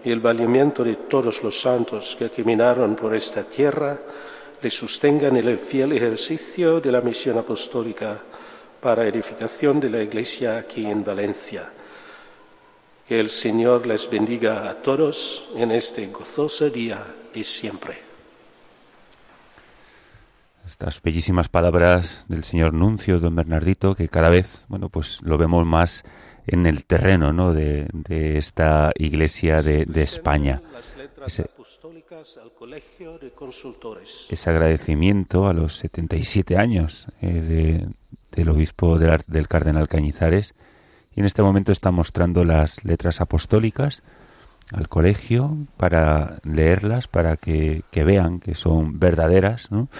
y 0.05 0.13
el 0.13 0.21
valimiento 0.21 0.85
de 0.85 0.95
todos 0.95 1.43
los 1.43 1.61
santos 1.61 2.15
que 2.17 2.31
caminaron 2.31 2.95
por 2.95 3.13
esta 3.13 3.43
tierra 3.43 3.99
le 4.63 4.71
sostengan 4.71 5.37
en 5.37 5.49
el 5.49 5.59
fiel 5.59 5.93
ejercicio 5.93 6.81
de 6.81 6.93
la 6.93 7.01
misión 7.01 7.37
apostólica 7.37 8.21
para 8.81 9.07
edificación 9.07 9.81
de 9.81 9.91
la 9.91 10.01
Iglesia 10.01 10.59
aquí 10.59 10.87
en 10.87 11.03
Valencia. 11.05 11.69
Que 13.09 13.19
el 13.19 13.31
Señor 13.31 13.85
les 13.85 14.09
bendiga 14.09 14.71
a 14.71 14.75
todos 14.75 15.47
en 15.57 15.73
este 15.73 16.07
gozoso 16.07 16.71
día 16.71 17.05
y 17.35 17.43
siempre. 17.43 18.10
Estas 20.81 21.03
bellísimas 21.03 21.51
palabras 21.51 22.25
del 22.29 22.43
señor 22.43 22.73
Nuncio, 22.73 23.21
don 23.21 23.37
Bernardito, 23.37 23.95
que 23.95 24.09
cada 24.09 24.31
vez, 24.31 24.64
bueno, 24.69 24.88
pues 24.88 25.21
lo 25.21 25.37
vemos 25.37 25.66
más 25.66 26.05
en 26.47 26.64
el 26.64 26.87
terreno, 26.87 27.35
¿no? 27.35 27.53
de, 27.53 27.87
de 27.93 28.38
esta 28.38 28.90
Iglesia 28.97 29.61
de, 29.61 29.85
de 29.85 30.01
España. 30.01 30.62
Ese, 31.27 31.51
ese, 34.31 34.51
agradecimiento 34.51 35.49
a 35.49 35.53
los 35.53 35.77
77 35.77 36.57
años 36.57 37.09
eh, 37.21 37.27
de, 37.31 37.88
del 38.33 38.49
obispo 38.49 38.99
del, 38.99 39.21
del, 39.27 39.49
cardenal 39.49 39.87
Cañizares 39.87 40.55
y 41.14 41.21
en 41.21 41.27
este 41.27 41.43
momento 41.43 41.73
está 41.73 41.90
mostrando 41.90 42.43
las 42.43 42.87
letras 42.87 43.21
apostólicas 43.21 44.03
al 44.73 44.88
colegio 44.88 45.59
para 45.77 46.38
leerlas, 46.43 47.07
para 47.07 47.37
que, 47.37 47.83
que 47.90 48.03
vean 48.03 48.40
que 48.40 48.55
son 48.55 48.99
verdaderas. 48.99 49.71
¿no? 49.71 49.90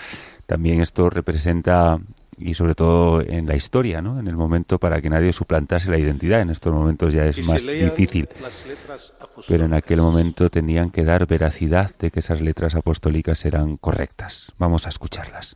También 0.51 0.81
esto 0.81 1.09
representa, 1.09 2.01
y 2.37 2.55
sobre 2.55 2.75
todo 2.75 3.21
en 3.21 3.47
la 3.47 3.55
historia, 3.55 4.03
¿no? 4.03 4.19
en 4.19 4.27
el 4.27 4.35
momento 4.35 4.81
para 4.81 5.01
que 5.01 5.09
nadie 5.09 5.33
suplantase 5.33 5.89
la 5.89 5.97
identidad. 5.97 6.41
En 6.41 6.51
estos 6.51 6.75
momentos 6.75 7.15
ya 7.15 7.25
es 7.27 7.47
más 7.47 7.65
difícil, 7.65 8.29
pero 9.47 9.67
en 9.67 9.75
aquel 9.75 10.01
momento 10.01 10.51
tenían 10.51 10.91
que 10.91 11.05
dar 11.05 11.29
veracidad 11.29 11.97
de 12.01 12.11
que 12.11 12.19
esas 12.19 12.41
letras 12.41 12.75
apostólicas 12.75 13.45
eran 13.45 13.77
correctas. 13.77 14.53
Vamos 14.59 14.87
a 14.87 14.89
escucharlas. 14.89 15.55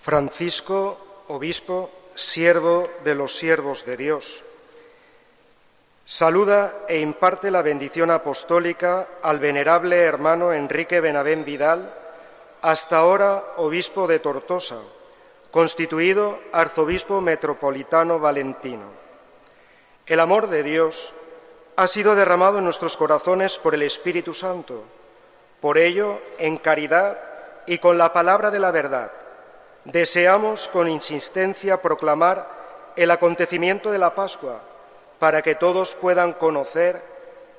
Francisco, 0.00 1.24
obispo, 1.26 1.90
siervo 2.14 2.88
de 3.02 3.16
los 3.16 3.36
siervos 3.36 3.84
de 3.84 3.96
Dios. 3.96 4.44
Saluda 6.12 6.84
e 6.88 7.00
imparte 7.00 7.50
la 7.50 7.62
bendición 7.62 8.10
apostólica 8.10 9.08
al 9.22 9.40
venerable 9.40 9.96
hermano 9.96 10.52
Enrique 10.52 11.00
Benavén 11.00 11.42
Vidal, 11.42 11.90
hasta 12.60 12.98
ahora 12.98 13.42
obispo 13.56 14.06
de 14.06 14.18
Tortosa, 14.18 14.76
constituido 15.50 16.38
arzobispo 16.52 17.22
metropolitano 17.22 18.18
valentino. 18.18 18.88
El 20.04 20.20
amor 20.20 20.48
de 20.48 20.62
Dios 20.62 21.14
ha 21.76 21.86
sido 21.86 22.14
derramado 22.14 22.58
en 22.58 22.64
nuestros 22.64 22.98
corazones 22.98 23.56
por 23.56 23.74
el 23.74 23.80
Espíritu 23.80 24.34
Santo. 24.34 24.84
Por 25.62 25.78
ello, 25.78 26.20
en 26.36 26.58
caridad 26.58 27.18
y 27.64 27.78
con 27.78 27.96
la 27.96 28.12
palabra 28.12 28.50
de 28.50 28.58
la 28.58 28.70
verdad, 28.70 29.12
deseamos 29.86 30.68
con 30.68 30.90
insistencia 30.90 31.80
proclamar 31.80 32.92
el 32.96 33.10
acontecimiento 33.10 33.90
de 33.90 33.98
la 33.98 34.14
Pascua 34.14 34.60
para 35.22 35.40
que 35.40 35.54
todos 35.54 35.94
puedan 35.94 36.32
conocer 36.32 37.00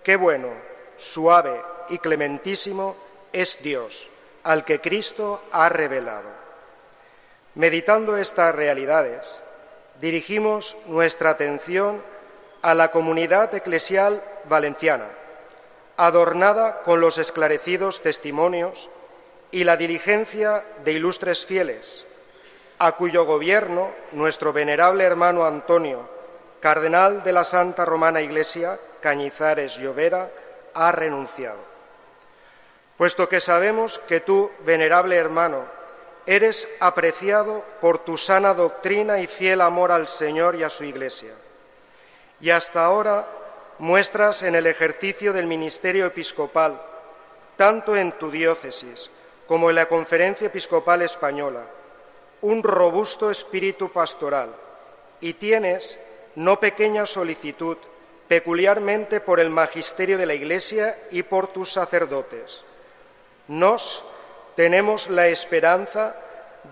qué 0.03 0.17
bueno, 0.17 0.49
suave 0.97 1.61
y 1.87 1.97
clementísimo 1.97 2.97
es 3.31 3.57
Dios, 3.63 4.09
al 4.43 4.65
que 4.65 4.81
Cristo 4.81 5.41
ha 5.49 5.69
revelado. 5.69 6.27
Meditando 7.55 8.17
estas 8.17 8.53
realidades, 8.53 9.39
dirigimos 10.01 10.75
nuestra 10.87 11.29
atención 11.29 12.01
a 12.61 12.73
la 12.73 12.91
comunidad 12.91 13.55
eclesial 13.55 14.21
valenciana, 14.43 15.07
adornada 15.95 16.81
con 16.81 16.99
los 16.99 17.17
esclarecidos 17.17 18.01
testimonios 18.01 18.89
y 19.51 19.63
la 19.63 19.77
diligencia 19.77 20.65
de 20.83 20.91
ilustres 20.91 21.45
fieles, 21.45 22.03
a 22.77 22.91
cuyo 22.97 23.23
gobierno 23.23 23.89
nuestro 24.11 24.51
venerable 24.51 25.05
hermano 25.05 25.45
Antonio, 25.45 26.12
cardenal 26.63 27.23
de 27.23 27.33
la 27.33 27.43
Santa 27.43 27.83
Romana 27.83 28.21
Iglesia, 28.21 28.79
Cañizares 29.01 29.75
Llovera, 29.75 30.31
ha 30.73 30.93
renunciado. 30.93 31.59
Puesto 32.95 33.27
que 33.27 33.41
sabemos 33.41 33.99
que 34.07 34.21
tú, 34.21 34.49
venerable 34.63 35.17
hermano, 35.17 35.65
eres 36.25 36.69
apreciado 36.79 37.65
por 37.81 37.97
tu 37.97 38.17
sana 38.17 38.53
doctrina 38.53 39.19
y 39.19 39.27
fiel 39.27 39.59
amor 39.59 39.91
al 39.91 40.07
Señor 40.07 40.55
y 40.55 40.63
a 40.63 40.69
su 40.69 40.85
Iglesia. 40.85 41.33
Y 42.39 42.49
hasta 42.49 42.85
ahora 42.85 43.27
muestras 43.79 44.41
en 44.43 44.55
el 44.55 44.65
ejercicio 44.65 45.33
del 45.33 45.47
ministerio 45.47 46.05
episcopal, 46.05 46.81
tanto 47.57 47.97
en 47.97 48.13
tu 48.13 48.31
diócesis 48.31 49.09
como 49.47 49.69
en 49.69 49.75
la 49.75 49.87
Conferencia 49.87 50.47
Episcopal 50.47 51.01
Española, 51.01 51.65
un 52.39 52.63
robusto 52.63 53.29
espíritu 53.29 53.91
pastoral 53.91 54.55
y 55.19 55.33
tienes 55.33 55.99
no 56.35 56.59
pequeña 56.59 57.05
solicitud, 57.05 57.77
peculiarmente 58.27 59.19
por 59.19 59.39
el 59.39 59.49
magisterio 59.49 60.17
de 60.17 60.25
la 60.25 60.33
Iglesia 60.33 60.97
y 61.11 61.23
por 61.23 61.47
tus 61.47 61.71
sacerdotes. 61.71 62.63
Nos 63.47 64.03
tenemos 64.55 65.09
la 65.09 65.27
esperanza 65.27 66.15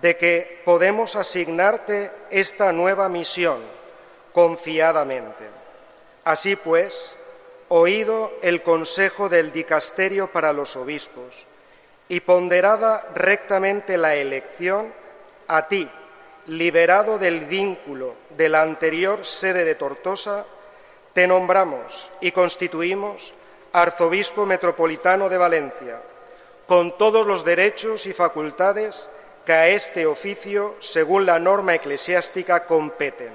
de 0.00 0.16
que 0.16 0.62
podemos 0.64 1.16
asignarte 1.16 2.10
esta 2.30 2.72
nueva 2.72 3.08
misión 3.08 3.60
confiadamente. 4.32 5.44
Así 6.24 6.56
pues, 6.56 7.12
oído 7.68 8.32
el 8.42 8.62
consejo 8.62 9.28
del 9.28 9.52
dicasterio 9.52 10.32
para 10.32 10.52
los 10.52 10.76
obispos 10.76 11.46
y 12.08 12.20
ponderada 12.20 13.08
rectamente 13.14 13.96
la 13.96 14.14
elección, 14.14 14.92
a 15.48 15.68
ti, 15.68 15.88
liberado 16.46 17.18
del 17.18 17.40
vínculo 17.46 18.14
de 18.30 18.48
la 18.48 18.62
anterior 18.62 19.24
sede 19.24 19.64
de 19.64 19.74
Tortosa, 19.74 20.44
te 21.12 21.26
nombramos 21.26 22.10
y 22.20 22.32
constituimos 22.32 23.32
arzobispo 23.72 24.44
metropolitano 24.46 25.28
de 25.28 25.38
Valencia, 25.38 26.00
con 26.66 26.96
todos 26.96 27.26
los 27.26 27.44
derechos 27.44 28.06
y 28.06 28.12
facultades 28.12 29.08
que 29.44 29.52
a 29.52 29.68
este 29.68 30.06
oficio, 30.06 30.76
según 30.80 31.26
la 31.26 31.38
norma 31.38 31.74
eclesiástica, 31.74 32.66
competen. 32.66 33.32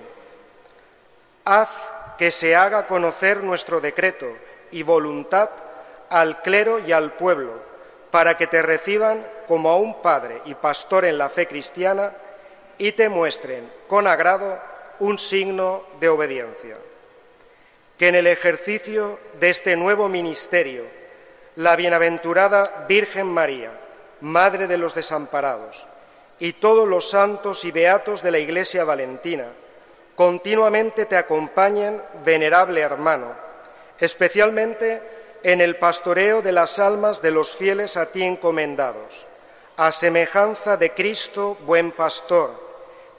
Haz 1.45 1.69
que 2.17 2.31
se 2.31 2.55
haga 2.55 2.87
conocer 2.87 3.43
nuestro 3.43 3.79
decreto 3.79 4.27
y 4.71 4.83
voluntad 4.83 5.49
al 6.09 6.41
clero 6.41 6.79
y 6.79 6.91
al 6.91 7.13
pueblo, 7.13 7.53
para 8.11 8.37
que 8.37 8.47
te 8.47 8.61
reciban 8.61 9.25
como 9.47 9.69
a 9.69 9.77
un 9.77 10.01
padre 10.01 10.41
y 10.45 10.55
pastor 10.55 11.05
en 11.05 11.17
la 11.17 11.29
fe 11.29 11.47
cristiana 11.47 12.13
y 12.77 12.91
te 12.93 13.09
muestren 13.09 13.71
con 13.87 14.07
agrado 14.07 14.59
un 14.99 15.17
signo 15.19 15.83
de 15.99 16.09
obediencia. 16.09 16.77
Que 17.97 18.09
en 18.09 18.15
el 18.15 18.27
ejercicio 18.27 19.19
de 19.39 19.49
este 19.49 19.75
nuevo 19.75 20.07
ministerio, 20.07 20.83
la 21.55 21.75
bienaventurada 21.75 22.85
Virgen 22.87 23.27
María, 23.27 23.71
Madre 24.21 24.67
de 24.67 24.77
los 24.77 24.95
desamparados, 24.95 25.87
y 26.39 26.53
todos 26.53 26.87
los 26.87 27.09
santos 27.09 27.65
y 27.65 27.71
beatos 27.71 28.21
de 28.21 28.31
la 28.31 28.39
Iglesia 28.39 28.83
Valentina, 28.83 29.47
continuamente 30.15 31.05
te 31.05 31.17
acompañen, 31.17 32.01
venerable 32.23 32.81
hermano, 32.81 33.35
especialmente 33.99 35.01
en 35.43 35.61
el 35.61 35.75
pastoreo 35.77 36.41
de 36.41 36.51
las 36.51 36.79
almas 36.79 37.21
de 37.21 37.31
los 37.31 37.55
fieles 37.55 37.97
a 37.97 38.07
ti 38.07 38.23
encomendados, 38.23 39.27
a 39.77 39.91
semejanza 39.91 40.77
de 40.77 40.93
Cristo, 40.93 41.57
buen 41.65 41.91
pastor, 41.91 42.66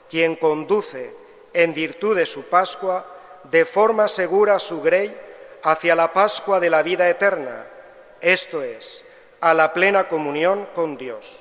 quien 0.09 0.35
conduce, 0.35 1.13
en 1.53 1.73
virtud 1.73 2.15
de 2.15 2.25
su 2.25 2.43
Pascua, 2.43 3.05
de 3.43 3.65
forma 3.65 4.07
segura 4.07 4.59
su 4.59 4.81
grey 4.81 5.15
hacia 5.63 5.95
la 5.95 6.11
Pascua 6.13 6.59
de 6.59 6.69
la 6.69 6.83
vida 6.83 7.09
eterna, 7.09 7.65
esto 8.21 8.61
es, 8.61 9.03
a 9.39 9.53
la 9.53 9.73
plena 9.73 10.07
comunión 10.07 10.67
con 10.75 10.97
Dios, 10.97 11.39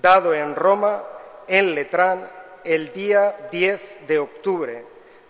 dado 0.00 0.34
en 0.34 0.56
Roma, 0.56 1.04
en 1.46 1.74
Letrán, 1.74 2.30
el 2.64 2.92
día 2.92 3.48
10 3.50 4.06
de 4.06 4.18
octubre 4.18 4.84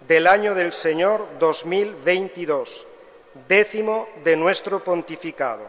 del 0.07 0.27
año 0.27 0.55
del 0.55 0.73
Señor 0.73 1.27
2022, 1.39 2.87
décimo 3.47 4.09
de 4.25 4.37
nuestro 4.37 4.83
pontificado, 4.83 5.63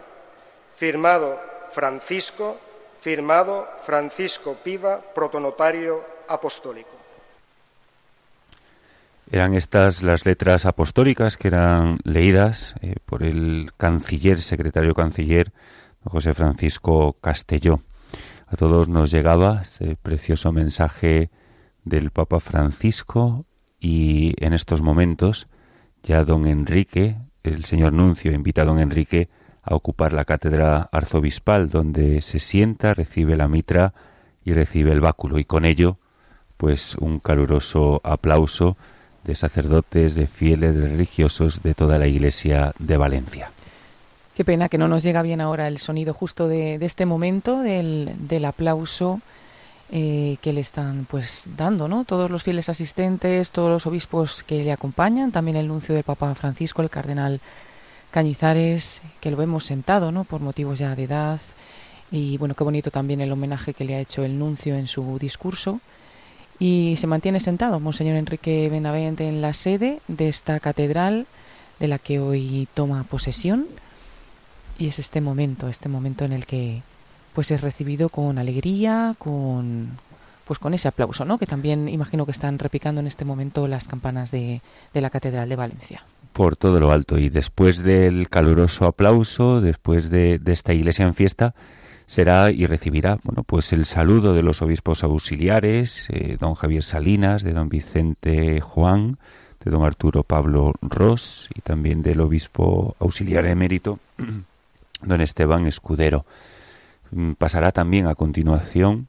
firmado 0.75 1.39
Francisco, 1.71 2.58
firmado 2.99 3.67
Francisco 3.84 4.56
Piva, 4.63 4.99
protonotario 4.99 6.04
apostólico. 6.33 6.89
Eran 9.31 9.53
estas 9.53 10.03
las 10.03 10.25
letras 10.25 10.65
apostólicas 10.65 11.37
que 11.37 11.47
eran 11.47 11.97
leídas 12.03 12.75
eh, 12.81 12.95
por 13.05 13.23
el 13.23 13.71
canciller, 13.77 14.41
secretario 14.41 14.93
canciller, 14.93 15.53
José 16.03 16.33
Francisco 16.33 17.15
Castelló. 17.21 17.79
A 18.47 18.57
todos 18.57 18.89
nos 18.89 19.09
llegaba 19.09 19.61
este 19.61 19.95
precioso 19.95 20.51
mensaje 20.51 21.29
del 21.85 22.11
Papa 22.11 22.41
Francisco 22.41 23.45
y 23.79 24.33
en 24.43 24.51
estos 24.51 24.81
momentos 24.81 25.47
ya 26.03 26.25
don 26.25 26.45
Enrique, 26.45 27.17
el 27.43 27.63
señor 27.63 27.93
Nuncio, 27.93 28.33
invita 28.33 28.63
a 28.63 28.65
don 28.65 28.79
Enrique 28.79 29.29
a 29.63 29.75
ocupar 29.75 30.11
la 30.11 30.25
cátedra 30.25 30.89
arzobispal 30.91 31.69
donde 31.69 32.21
se 32.21 32.39
sienta, 32.39 32.93
recibe 32.93 33.37
la 33.37 33.47
mitra 33.47 33.93
y 34.43 34.51
recibe 34.51 34.91
el 34.91 34.99
báculo 34.99 35.39
y 35.39 35.45
con 35.45 35.63
ello 35.63 36.00
pues 36.62 36.93
un 37.00 37.17
caluroso 37.17 38.02
aplauso 38.04 38.78
de 39.24 39.34
sacerdotes, 39.34 40.13
de 40.13 40.28
fieles, 40.28 40.76
de 40.76 40.89
religiosos 40.89 41.63
de 41.63 41.74
toda 41.74 41.97
la 41.97 42.06
iglesia 42.06 42.71
de 42.78 42.97
Valencia. 42.97 43.52
Qué 44.36 44.45
pena 44.45 44.69
que 44.69 44.78
no 44.78 44.88
nos 44.88 45.02
llega 45.02 45.24
bien 45.24 45.41
ahora 45.41 45.67
el 45.67 45.80
sonido 45.80 46.13
justo 46.13 46.47
de, 46.47 46.76
este 46.76 47.08
momento 47.08 47.62
del, 47.62 48.12
del 48.28 48.45
aplauso 48.45 49.21
eh, 49.89 50.38
que 50.43 50.54
le 50.54 50.62
están 50.62 51.08
pues 51.10 51.45
dando, 51.58 51.88
¿no? 51.88 52.04
Todos 52.04 52.30
los 52.30 52.43
fieles 52.43 52.69
asistentes, 52.69 53.52
todos 53.52 53.71
los 53.71 53.88
obispos 53.88 54.43
que 54.43 54.63
le 54.63 54.71
acompañan, 54.71 55.32
también 55.32 55.58
el 55.58 55.67
nuncio 55.67 55.95
del 55.95 56.04
Papa 56.04 56.36
Francisco, 56.36 56.84
el 56.84 56.91
cardenal 56.91 57.41
Cañizares, 58.12 59.02
que 59.19 59.32
lo 59.32 59.38
vemos 59.38 59.65
sentado, 59.65 60.12
¿no? 60.12 60.26
Por 60.26 60.41
motivos 60.41 60.78
ya 60.78 60.95
de 60.95 61.06
edad. 61.06 61.41
Y 62.12 62.38
bueno, 62.38 62.54
qué 62.54 62.63
bonito 62.63 62.91
también 62.91 63.19
el 63.19 63.32
homenaje 63.32 63.74
que 63.74 63.84
le 63.84 63.95
ha 63.95 64.00
hecho 64.00 64.24
el 64.24 64.38
nuncio 64.38 64.76
en 64.76 64.86
su 64.86 65.17
discurso 65.17 65.82
y 66.62 66.95
se 66.97 67.08
mantiene 67.08 67.39
sentado 67.39 67.80
Monseñor 67.80 68.17
Enrique 68.17 68.69
Benavente 68.69 69.28
en 69.28 69.41
la 69.41 69.52
sede 69.52 70.00
de 70.08 70.30
esta 70.30 70.60
catedral 70.60 71.26
de 71.80 71.88
la 71.88 71.97
que 71.97 72.19
hoy 72.19 72.67
toma 72.76 73.04
posesión 73.04 73.65
y 74.78 74.88
es 74.88 75.00
este 75.00 75.21
momento, 75.21 75.67
este 75.69 75.89
momento 75.89 76.24
en 76.24 76.34
el 76.34 76.45
que 76.45 76.84
pues 77.34 77.50
es 77.50 77.62
recibido 77.62 78.10
con 78.10 78.38
alegría, 78.38 79.15
con 79.17 79.97
pues 80.45 80.60
con 80.60 80.76
ese 80.76 80.88
aplauso, 80.88 81.26
¿no? 81.26 81.39
Que 81.39 81.47
también 81.47 81.89
imagino 81.89 82.28
que 82.28 82.32
están 82.32 82.60
repicando 82.60 83.02
en 83.02 83.08
este 83.08 83.26
momento 83.26 83.67
las 83.67 83.88
campanas 83.88 84.30
de, 84.30 84.62
de 84.93 85.02
la 85.02 85.10
Catedral 85.10 85.50
de 85.50 85.56
Valencia. 85.56 86.03
Por 86.32 86.57
todo 86.57 86.80
lo 86.80 86.91
alto 86.91 87.18
y 87.18 87.30
después 87.30 87.82
del 87.82 88.30
caluroso 88.30 88.86
aplauso, 88.86 89.62
después 89.62 90.12
de, 90.12 90.38
de 90.38 90.53
esta 90.53 90.74
iglesia 90.74 91.07
en 91.07 91.16
fiesta, 91.16 91.55
será 92.12 92.51
y 92.51 92.66
recibirá 92.66 93.20
bueno 93.24 93.43
pues 93.43 93.72
el 93.72 93.86
saludo 93.86 94.34
de 94.34 94.43
los 94.43 94.62
obispos 94.62 95.05
auxiliares 95.05 96.09
eh, 96.09 96.36
don 96.38 96.55
Javier 96.55 96.84
Salinas 96.84 97.41
de 97.41 97.53
don 97.53 97.70
Vicente 97.70 98.59
Juan 98.59 99.18
de 99.64 99.72
don 99.72 99.86
Arturo 99.86 100.24
Pablo 100.24 100.74
Ross 100.82 101.47
y 101.55 101.62
también 101.62 102.01
del 102.01 102.20
obispo 102.20 102.97
auxiliar 102.99 103.45
emérito 103.45 103.99
don 105.01 105.22
Esteban 105.22 105.68
Escudero. 105.68 106.26
Mm, 107.12 107.32
pasará 107.39 107.72
también 107.72 108.07
a 108.07 108.16
continuación 108.16 109.07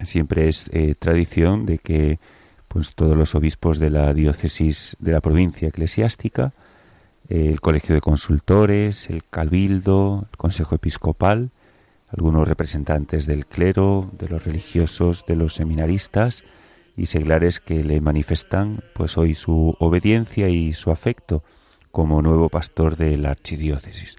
siempre 0.00 0.48
es 0.48 0.70
eh, 0.72 0.94
tradición 0.98 1.66
de 1.66 1.80
que 1.80 2.18
pues 2.66 2.94
todos 2.94 3.14
los 3.14 3.34
obispos 3.34 3.78
de 3.78 3.90
la 3.90 4.14
diócesis 4.14 4.96
de 5.00 5.12
la 5.12 5.20
provincia 5.20 5.68
eclesiástica 5.68 6.54
el 7.28 7.60
colegio 7.60 7.94
de 7.94 8.00
consultores 8.00 9.10
el 9.10 9.22
cabildo 9.22 10.28
el 10.30 10.36
consejo 10.38 10.76
episcopal 10.76 11.50
algunos 12.16 12.46
representantes 12.46 13.26
del 13.26 13.46
clero, 13.46 14.10
de 14.18 14.28
los 14.28 14.44
religiosos, 14.44 15.24
de 15.26 15.36
los 15.36 15.54
seminaristas 15.54 16.44
y 16.96 17.06
seglares 17.06 17.60
que 17.60 17.82
le 17.82 18.00
manifestan 18.00 18.84
pues 18.94 19.16
hoy 19.16 19.34
su 19.34 19.74
obediencia 19.78 20.48
y 20.48 20.74
su 20.74 20.90
afecto 20.90 21.42
como 21.90 22.22
nuevo 22.22 22.48
pastor 22.48 22.96
de 22.96 23.16
la 23.16 23.30
archidiócesis. 23.30 24.16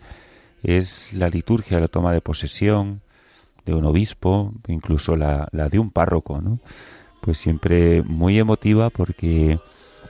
Es 0.64 1.14
la 1.14 1.30
liturgia, 1.30 1.80
la 1.80 1.88
toma 1.88 2.14
de 2.14 2.22
posesión 2.22 3.02
de 3.66 3.74
un 3.74 3.86
obispo, 3.86 4.54
incluso 4.68 5.16
la, 5.16 5.48
de 5.52 5.80
un 5.80 5.92
párroco, 5.92 6.42
¿no? 6.42 6.60
Pues 7.22 7.38
siempre 7.38 8.02
muy 8.04 8.40
emotiva 8.40 8.90
porque 8.90 9.60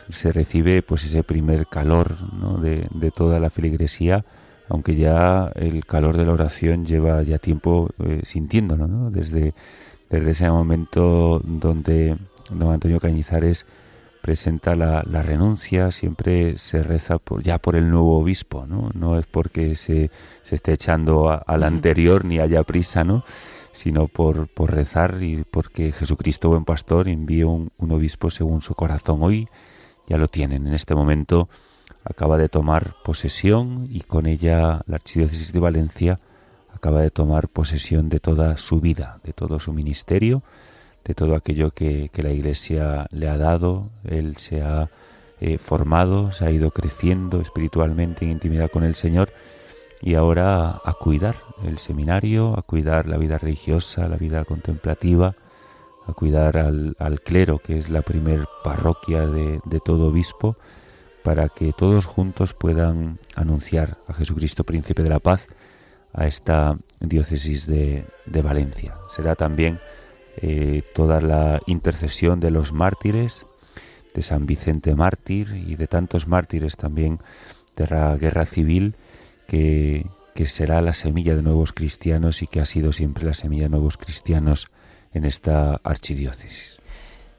se 0.10 0.32
recibe 0.32 0.82
pues 0.82 1.04
ese 1.04 1.24
primer 1.24 1.68
calor 1.68 2.18
de, 2.62 2.88
de 2.92 3.12
toda 3.12 3.40
la 3.40 3.50
feligresía 3.50 4.26
aunque 4.70 4.96
ya 4.96 5.52
el 5.56 5.86
calor 5.86 6.18
de 6.18 6.26
la 6.26 6.34
oración 6.34 6.86
lleva 6.86 7.22
ya 7.24 7.38
tiempo 7.38 7.90
eh, 8.04 8.22
sintiéndolo, 8.24 8.88
¿no? 8.88 9.12
Desde, 9.12 9.54
desde 10.10 10.32
ese 10.32 10.50
momento 10.50 11.42
donde 11.44 12.18
don 12.50 12.72
Antonio 12.72 13.00
Cañizares 13.00 13.66
presenta 14.22 14.74
la, 14.76 15.02
renuncia, 15.02 15.92
siempre 15.92 16.58
se 16.58 16.82
reza 16.82 17.18
por, 17.18 17.44
ya 17.44 17.58
por 17.58 17.76
el 17.76 17.90
nuevo 17.90 18.20
obispo, 18.20 18.66
¿no? 18.66 18.90
No 18.94 19.20
es 19.20 19.26
porque 19.26 19.76
se, 19.76 20.12
se 20.44 20.56
esté 20.56 20.74
echando 20.74 21.30
al 21.46 21.64
anterior 21.64 22.24
ni 22.24 22.40
haya 22.40 22.64
prisa, 22.64 23.04
¿no? 23.04 23.24
sino 23.74 24.08
por, 24.08 24.48
por 24.48 24.72
rezar 24.72 25.18
y 25.22 25.44
porque 25.50 25.92
Jesucristo, 25.92 26.50
buen 26.50 26.64
pastor, 26.64 27.10
envió 27.10 27.50
un, 27.50 27.72
un 27.78 27.92
obispo 27.92 28.30
según 28.30 28.62
su 28.62 28.76
corazón. 28.76 29.24
Hoy 29.24 29.48
ya 30.08 30.18
lo 30.18 30.28
tienen. 30.28 30.68
En 30.68 30.74
este 30.74 30.96
momento 30.96 31.50
acaba 32.04 32.38
de 32.38 32.50
tomar 32.50 32.96
posesión 33.04 33.88
y 33.90 34.02
con 34.02 34.26
ella 34.26 34.82
la 34.88 34.96
Archidiócesis 34.96 35.54
de 35.54 35.60
Valencia 35.60 36.20
acaba 36.74 37.02
de 37.02 37.12
tomar 37.12 37.48
posesión 37.48 38.10
de 38.10 38.20
toda 38.20 38.58
su 38.58 38.82
vida, 38.82 39.20
de 39.24 39.34
todo 39.34 39.60
su 39.60 39.74
ministerio, 39.74 40.44
de 41.06 41.14
todo 41.14 41.36
aquello 41.36 41.72
que, 41.72 42.10
la 42.16 42.32
Iglesia 42.32 43.08
le 43.12 43.30
ha 43.30 43.38
dado. 43.38 43.90
Él 44.04 44.38
se 44.38 44.62
ha 44.62 44.90
eh, 45.40 45.58
formado, 45.58 46.32
se 46.32 46.46
ha 46.46 46.52
ido 46.52 46.72
creciendo 46.72 47.42
espiritualmente 47.42 48.26
en 48.26 48.32
intimidad 48.32 48.70
con 48.70 48.84
el 48.84 48.96
Señor 48.96 49.32
y 50.02 50.16
ahora 50.16 50.82
a, 50.84 50.94
cuidar 50.94 51.38
el 51.64 51.78
seminario, 51.78 52.58
a 52.58 52.62
cuidar 52.64 53.08
la 53.08 53.18
vida 53.18 53.38
religiosa, 53.38 54.10
la 54.10 54.18
vida 54.18 54.44
contemplativa, 54.44 55.36
a 56.06 56.14
cuidar 56.14 56.58
al, 56.58 57.22
clero, 57.24 57.60
que 57.60 57.78
es 57.78 57.90
la 57.90 58.02
primer 58.02 58.46
parroquia 58.64 59.26
de, 59.26 59.62
de 59.64 59.80
todo 59.80 60.08
obispo, 60.08 60.58
para 61.24 61.50
que 61.50 61.72
todos 61.74 62.06
juntos 62.06 62.54
puedan 62.54 63.20
anunciar 63.36 63.98
a 64.08 64.14
Jesucristo, 64.14 64.64
príncipe 64.64 65.04
de 65.04 65.10
la 65.10 65.20
paz, 65.20 65.48
a 66.14 66.28
esta 66.28 66.78
diócesis 67.00 67.66
de, 67.66 68.06
Valencia. 68.26 68.96
Será 69.10 69.36
también 69.36 69.80
eh, 70.38 70.84
toda 70.94 71.22
la 71.22 71.62
intercesión 71.66 72.40
de 72.40 72.52
los 72.52 72.72
mártires, 72.72 73.46
de 74.14 74.22
San 74.22 74.46
Vicente 74.46 74.94
mártir 74.94 75.64
y 75.68 75.76
de 75.76 75.88
tantos 75.88 76.28
mártires 76.28 76.78
también 76.78 77.20
de 77.76 77.88
la 77.88 78.16
guerra 78.16 78.46
civil, 78.46 78.96
que, 79.48 80.06
que 80.36 80.46
será 80.46 80.82
la 80.82 80.94
semilla 80.94 81.36
de 81.36 81.42
nuevos 81.42 81.74
cristianos 81.74 82.44
y 82.44 82.48
que 82.48 82.60
ha 82.60 82.66
sido 82.66 82.94
siempre 82.94 83.26
la 83.26 83.34
semilla 83.34 83.64
de 83.64 83.70
nuevos 83.70 83.98
cristianos 83.98 84.68
en 85.14 85.26
esta 85.26 85.80
archidiócesis. 85.84 86.73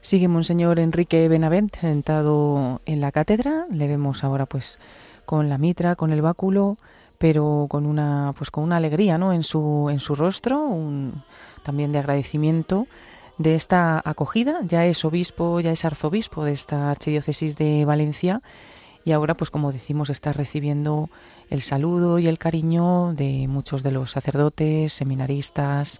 Sigue 0.05 0.27
Monseñor 0.27 0.77
Enrique 0.77 1.27
Benavent 1.27 1.75
sentado 1.77 2.79
en 2.85 3.01
la 3.01 3.11
cátedra. 3.11 3.65
Le 3.71 3.87
vemos 3.87 4.23
ahora 4.23 4.45
pues 4.45 4.79
con 5.25 5.49
la 5.49 5.57
mitra, 5.57 5.95
con 5.95 6.13
el 6.13 6.21
báculo, 6.21 6.77
pero 7.17 7.65
con 7.67 7.87
una 7.87 8.31
pues 8.37 8.51
con 8.51 8.63
una 8.63 8.77
alegría, 8.77 9.17
¿no? 9.17 9.33
En 9.33 9.41
su 9.41 9.89
en 9.89 9.99
su 9.99 10.13
rostro, 10.13 10.61
un, 10.61 11.23
también 11.63 11.91
de 11.91 11.97
agradecimiento 11.97 12.85
de 13.39 13.55
esta 13.55 13.99
acogida. 14.05 14.59
Ya 14.67 14.85
es 14.85 15.03
obispo, 15.05 15.59
ya 15.59 15.71
es 15.71 15.83
arzobispo 15.83 16.43
de 16.43 16.51
esta 16.51 16.91
archidiócesis 16.91 17.57
de 17.57 17.83
Valencia 17.83 18.43
y 19.05 19.11
ahora 19.11 19.33
pues 19.33 19.49
como 19.49 19.71
decimos 19.71 20.11
está 20.11 20.33
recibiendo 20.33 21.09
el 21.49 21.63
saludo 21.63 22.19
y 22.19 22.27
el 22.27 22.37
cariño 22.37 23.13
de 23.13 23.47
muchos 23.47 23.81
de 23.81 23.89
los 23.89 24.11
sacerdotes, 24.11 24.93
seminaristas, 24.93 25.99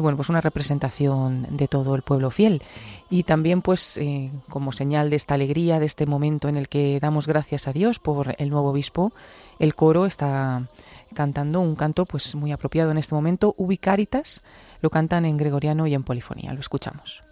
y 0.00 0.02
bueno, 0.02 0.16
pues 0.16 0.30
una 0.30 0.40
representación 0.40 1.46
de 1.50 1.68
todo 1.68 1.94
el 1.94 2.00
pueblo 2.00 2.30
fiel. 2.30 2.62
Y 3.10 3.24
también 3.24 3.60
pues 3.60 3.98
eh, 3.98 4.30
como 4.48 4.72
señal 4.72 5.10
de 5.10 5.16
esta 5.16 5.34
alegría, 5.34 5.78
de 5.78 5.84
este 5.84 6.06
momento 6.06 6.48
en 6.48 6.56
el 6.56 6.68
que 6.68 6.98
damos 7.00 7.26
gracias 7.26 7.68
a 7.68 7.72
Dios 7.72 7.98
por 7.98 8.34
el 8.38 8.48
nuevo 8.48 8.70
obispo, 8.70 9.12
el 9.58 9.74
coro 9.74 10.06
está 10.06 10.68
cantando 11.14 11.60
un 11.60 11.76
canto 11.76 12.06
pues 12.06 12.34
muy 12.34 12.50
apropiado 12.50 12.90
en 12.90 12.98
este 12.98 13.14
momento, 13.14 13.54
Ubicaritas, 13.58 14.42
lo 14.80 14.88
cantan 14.88 15.26
en 15.26 15.36
gregoriano 15.36 15.86
y 15.86 15.92
en 15.92 16.02
polifonía, 16.02 16.54
lo 16.54 16.60
escuchamos. 16.60 17.29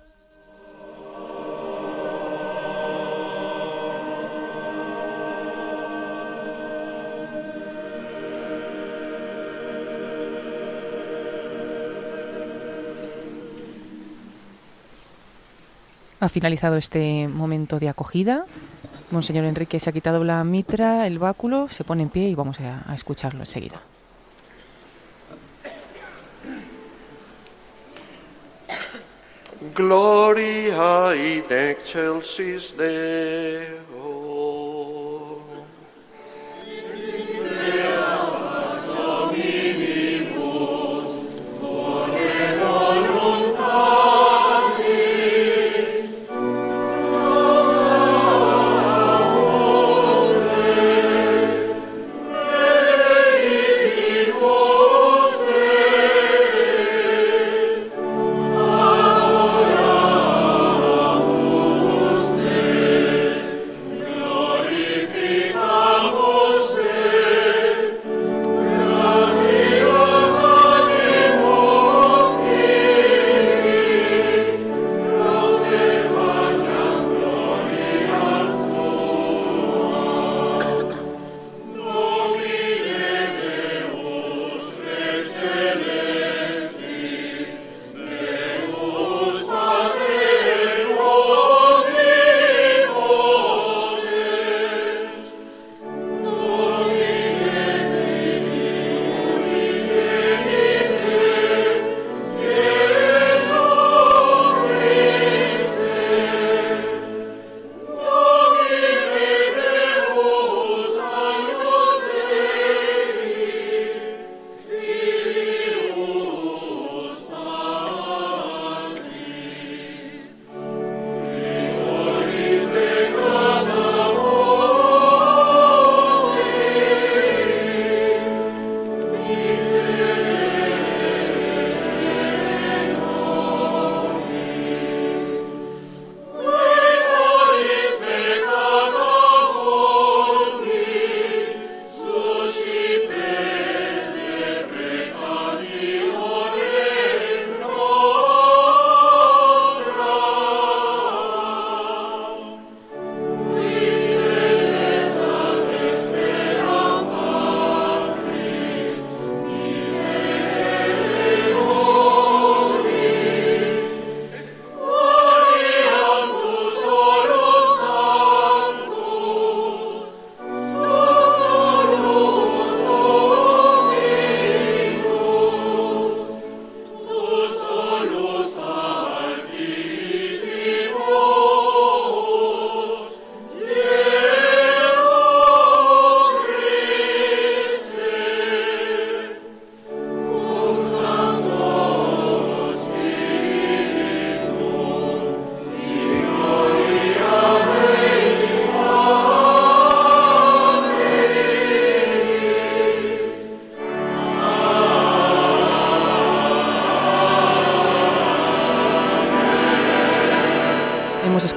Ha 16.20 16.28
finalizado 16.28 16.76
este 16.76 17.28
momento 17.28 17.78
de 17.78 17.88
acogida. 17.88 18.44
Monseñor 19.10 19.44
Enrique 19.44 19.78
se 19.78 19.88
ha 19.88 19.92
quitado 19.92 20.24
la 20.24 20.42
mitra, 20.44 21.06
el 21.06 21.18
báculo, 21.18 21.68
se 21.68 21.84
pone 21.84 22.02
en 22.02 22.10
pie 22.10 22.28
y 22.28 22.34
vamos 22.34 22.58
a, 22.60 22.92
escucharlo 22.94 23.40
enseguida. 23.40 23.80
Gloria 29.74 31.14
in 31.16 31.44
excelsis 31.50 32.76
Deo. 32.76 33.87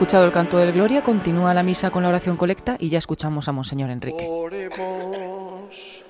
Escuchado 0.02 0.26
el 0.26 0.32
canto 0.32 0.58
del 0.58 0.72
Gloria, 0.72 1.04
continúa 1.04 1.54
la 1.54 1.62
misa 1.62 1.92
con 1.92 2.02
la 2.02 2.10
oración 2.10 2.36
colecta 2.36 2.76
y 2.80 2.90
ya 2.90 2.98
escuchamos 2.98 3.48
a 3.48 3.52
Monseñor 3.52 3.92
Enrique. 3.92 4.26
Oremos. 4.28 6.04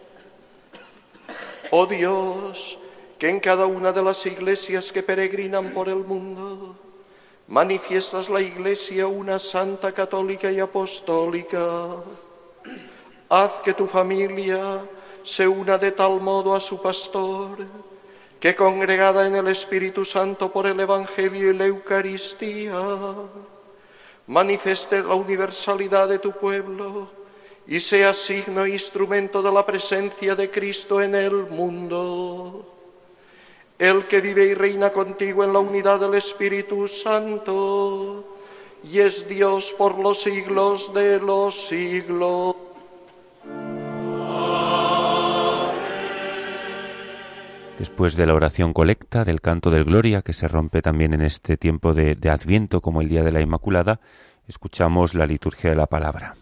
Oh 1.71 1.85
Dios, 1.85 2.79
que 3.19 3.27
en 3.27 3.41
cada 3.41 3.65
una 3.65 3.91
de 3.91 4.01
las 4.01 4.25
iglesias 4.25 4.93
que 4.93 5.03
peregrinan 5.03 5.71
por 5.71 5.89
el 5.89 5.97
mundo 5.97 6.77
manifiestas 7.49 8.29
la 8.29 8.39
iglesia 8.39 9.07
una 9.07 9.39
santa 9.39 9.91
católica 9.91 10.49
y 10.49 10.61
apostólica. 10.61 11.97
Haz 13.27 13.51
que 13.61 13.73
tu 13.73 13.87
familia 13.87 14.85
se 15.21 15.45
una 15.45 15.77
de 15.77 15.91
tal 15.91 16.21
modo 16.21 16.55
a 16.55 16.61
su 16.61 16.81
pastor, 16.81 17.57
que 18.39 18.55
congregada 18.55 19.27
en 19.27 19.35
el 19.35 19.49
Espíritu 19.49 20.05
Santo 20.05 20.49
por 20.49 20.65
el 20.65 20.79
Evangelio 20.79 21.51
y 21.51 21.57
la 21.57 21.65
Eucaristía, 21.65 22.71
manifieste 24.31 25.03
la 25.03 25.13
universalidad 25.13 26.07
de 26.07 26.17
tu 26.17 26.31
pueblo 26.31 27.09
y 27.67 27.81
sea 27.81 28.13
signo 28.13 28.63
e 28.63 28.69
instrumento 28.69 29.41
de 29.43 29.51
la 29.51 29.65
presencia 29.65 30.35
de 30.35 30.49
Cristo 30.49 31.01
en 31.01 31.15
el 31.15 31.47
mundo. 31.49 32.65
El 33.77 34.07
que 34.07 34.21
vive 34.21 34.45
y 34.45 34.53
reina 34.53 34.93
contigo 34.93 35.43
en 35.43 35.51
la 35.51 35.59
unidad 35.59 35.99
del 35.99 36.13
Espíritu 36.13 36.87
Santo 36.87 38.23
y 38.85 38.99
es 38.99 39.27
Dios 39.27 39.73
por 39.77 39.99
los 39.99 40.21
siglos 40.21 40.93
de 40.93 41.19
los 41.19 41.67
siglos. 41.67 42.55
Después 47.81 48.15
de 48.15 48.27
la 48.27 48.35
oración 48.35 48.73
colecta, 48.73 49.23
del 49.23 49.41
canto 49.41 49.71
del 49.71 49.85
Gloria, 49.85 50.21
que 50.21 50.33
se 50.33 50.47
rompe 50.47 50.83
también 50.83 51.15
en 51.15 51.23
este 51.23 51.57
tiempo 51.57 51.95
de, 51.95 52.13
de 52.13 52.29
Adviento 52.29 52.79
como 52.79 53.01
el 53.01 53.09
Día 53.09 53.23
de 53.23 53.31
la 53.31 53.41
Inmaculada, 53.41 53.99
escuchamos 54.47 55.15
la 55.15 55.25
liturgia 55.25 55.71
de 55.71 55.75
la 55.75 55.87
palabra. 55.87 56.35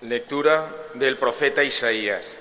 Lectura 0.00 0.74
del 0.94 1.18
profeta 1.18 1.62
Isaías. 1.62 2.38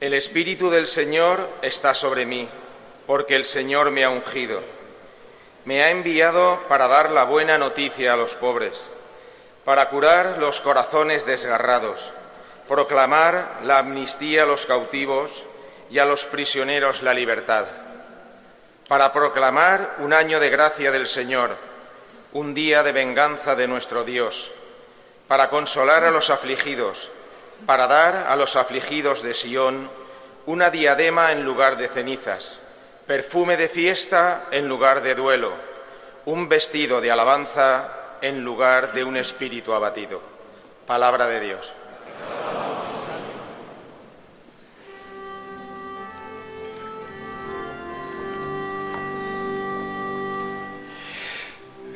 El 0.00 0.12
Espíritu 0.12 0.70
del 0.70 0.88
Señor 0.88 1.48
está 1.62 1.94
sobre 1.94 2.26
mí, 2.26 2.48
porque 3.08 3.36
el 3.36 3.46
Señor 3.46 3.90
me 3.90 4.04
ha 4.04 4.10
ungido. 4.10 4.60
Me 5.64 5.82
ha 5.82 5.90
enviado 5.90 6.62
para 6.68 6.88
dar 6.88 7.10
la 7.10 7.24
buena 7.24 7.56
noticia 7.56 8.12
a 8.12 8.16
los 8.18 8.34
pobres, 8.34 8.86
para 9.64 9.88
curar 9.88 10.36
los 10.36 10.60
corazones 10.60 11.24
desgarrados, 11.24 12.12
proclamar 12.68 13.60
la 13.64 13.78
amnistía 13.78 14.42
a 14.42 14.46
los 14.46 14.66
cautivos 14.66 15.44
y 15.90 16.00
a 16.00 16.04
los 16.04 16.26
prisioneros 16.26 17.02
la 17.02 17.14
libertad, 17.14 17.64
para 18.88 19.10
proclamar 19.10 19.96
un 20.00 20.12
año 20.12 20.38
de 20.38 20.50
gracia 20.50 20.90
del 20.90 21.06
Señor, 21.06 21.56
un 22.34 22.52
día 22.52 22.82
de 22.82 22.92
venganza 22.92 23.54
de 23.54 23.66
nuestro 23.66 24.04
Dios 24.04 24.50
para 25.28 25.48
consolar 25.48 26.04
a 26.04 26.10
los 26.10 26.28
afligidos, 26.28 27.10
para 27.64 27.86
dar 27.86 28.26
a 28.28 28.36
los 28.36 28.54
afligidos 28.54 29.22
de 29.22 29.32
Sión 29.32 29.90
una 30.44 30.68
diadema 30.68 31.32
en 31.32 31.44
lugar 31.44 31.78
de 31.78 31.88
cenizas, 31.88 32.58
perfume 33.08 33.56
de 33.56 33.68
fiesta 33.68 34.48
en 34.50 34.68
lugar 34.68 35.02
de 35.02 35.14
duelo, 35.14 35.54
un 36.26 36.46
vestido 36.46 37.00
de 37.00 37.10
alabanza 37.10 37.88
en 38.20 38.44
lugar 38.44 38.92
de 38.92 39.02
un 39.02 39.16
espíritu 39.16 39.72
abatido. 39.72 40.20
Palabra 40.86 41.26
de 41.26 41.40
Dios. 41.40 41.72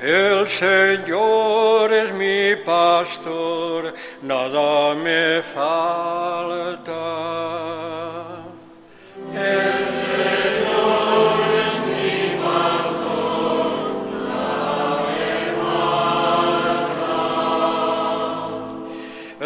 El 0.00 0.48
Señor 0.48 1.92
es 1.92 2.10
mi 2.12 2.56
pastor, 2.64 3.92
nada 4.22 4.94
me 4.94 5.42
falta. 5.42 6.94
El 9.34 9.88
Señor 9.88 10.61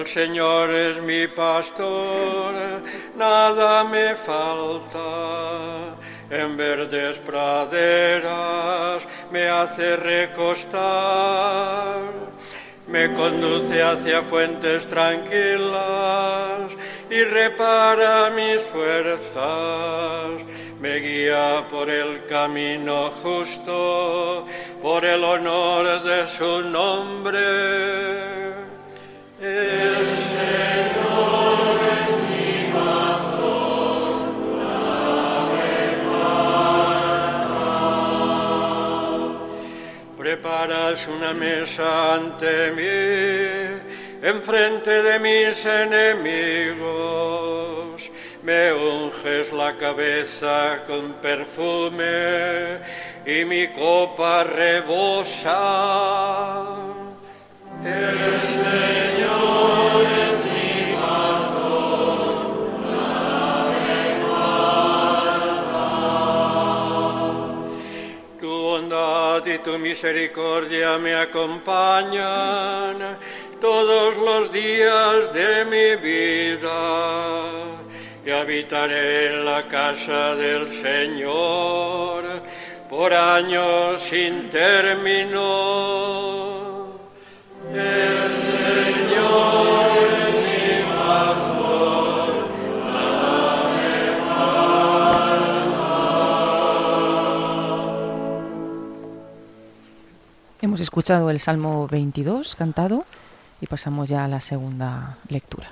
Señor 0.06 0.70
es 0.70 1.00
mi 1.02 1.26
pastor, 1.26 2.54
nada 3.16 3.84
me 3.84 4.14
falta. 4.14 5.96
En 6.30 6.56
verdes 6.56 7.18
praderas 7.18 9.06
me 9.30 9.48
hace 9.48 9.96
recostar, 9.96 10.76
me 12.86 13.12
conduce 13.14 13.82
hacia 13.82 14.22
fuentes 14.22 14.86
tranquilas 14.86 16.70
y 17.10 17.22
repara 17.24 18.30
mis 18.30 18.62
fuerzas, 18.62 20.42
me 20.80 20.96
guía 20.96 21.66
por 21.70 21.90
el 21.90 22.24
camino 22.26 23.10
justo, 23.22 24.46
por 24.82 25.04
el 25.04 25.22
honor 25.24 26.02
de 26.02 26.26
su 26.28 26.62
nombre. 26.62 28.56
Preparas 40.18 41.06
una 41.06 41.34
mesa 41.34 42.14
ante 42.14 42.72
mí, 42.72 43.78
enfrente 44.22 45.02
de 45.02 45.18
mis 45.18 45.66
enemigos. 45.66 46.80
Me 48.42 48.72
unges 48.72 49.52
la 49.52 49.76
cabeza 49.76 50.82
con 50.86 51.12
perfume 51.14 52.78
y 53.26 53.44
mi 53.44 53.68
copa 53.68 54.44
rebosa. 54.44 55.56
Y 69.46 69.58
tu 69.58 69.78
misericordia 69.78 70.98
me 70.98 71.14
acompañan 71.14 72.96
todos 73.60 74.16
los 74.16 74.50
días 74.52 75.32
de 75.32 75.64
mi 75.66 75.94
vida 75.96 77.44
y 78.24 78.30
habitaré 78.30 79.34
en 79.34 79.44
la 79.44 79.62
casa 79.68 80.34
del 80.34 80.68
Señor 80.70 82.24
por 82.90 83.14
años 83.14 84.00
sin 84.00 84.50
término. 84.50 85.46
Hemos 100.66 100.80
escuchado 100.80 101.30
el 101.30 101.38
Salmo 101.38 101.86
22 101.86 102.56
cantado 102.56 103.04
y 103.60 103.66
pasamos 103.66 104.08
ya 104.08 104.24
a 104.24 104.28
la 104.28 104.40
segunda 104.40 105.18
lectura. 105.28 105.68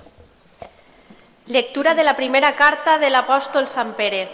Lectura 1.46 1.94
de 1.94 2.05
la 2.05 2.16
primera 2.16 2.55
carta 2.55 2.98
del 2.98 3.16
apòstol 3.16 3.66
Sant 3.68 3.96
Pere. 3.96 4.28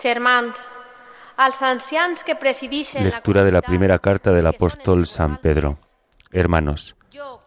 Germans, 0.00 0.66
als 1.36 1.62
ancians 1.62 2.24
que 2.24 2.34
presidixen 2.34 3.04
Lectura 3.04 3.44
de 3.44 3.52
la 3.52 3.62
primera 3.62 3.98
carta 3.98 4.32
del 4.32 4.46
apóstol 4.46 5.06
San 5.06 5.36
Pedro. 5.36 5.89
Hermanos, 6.32 6.96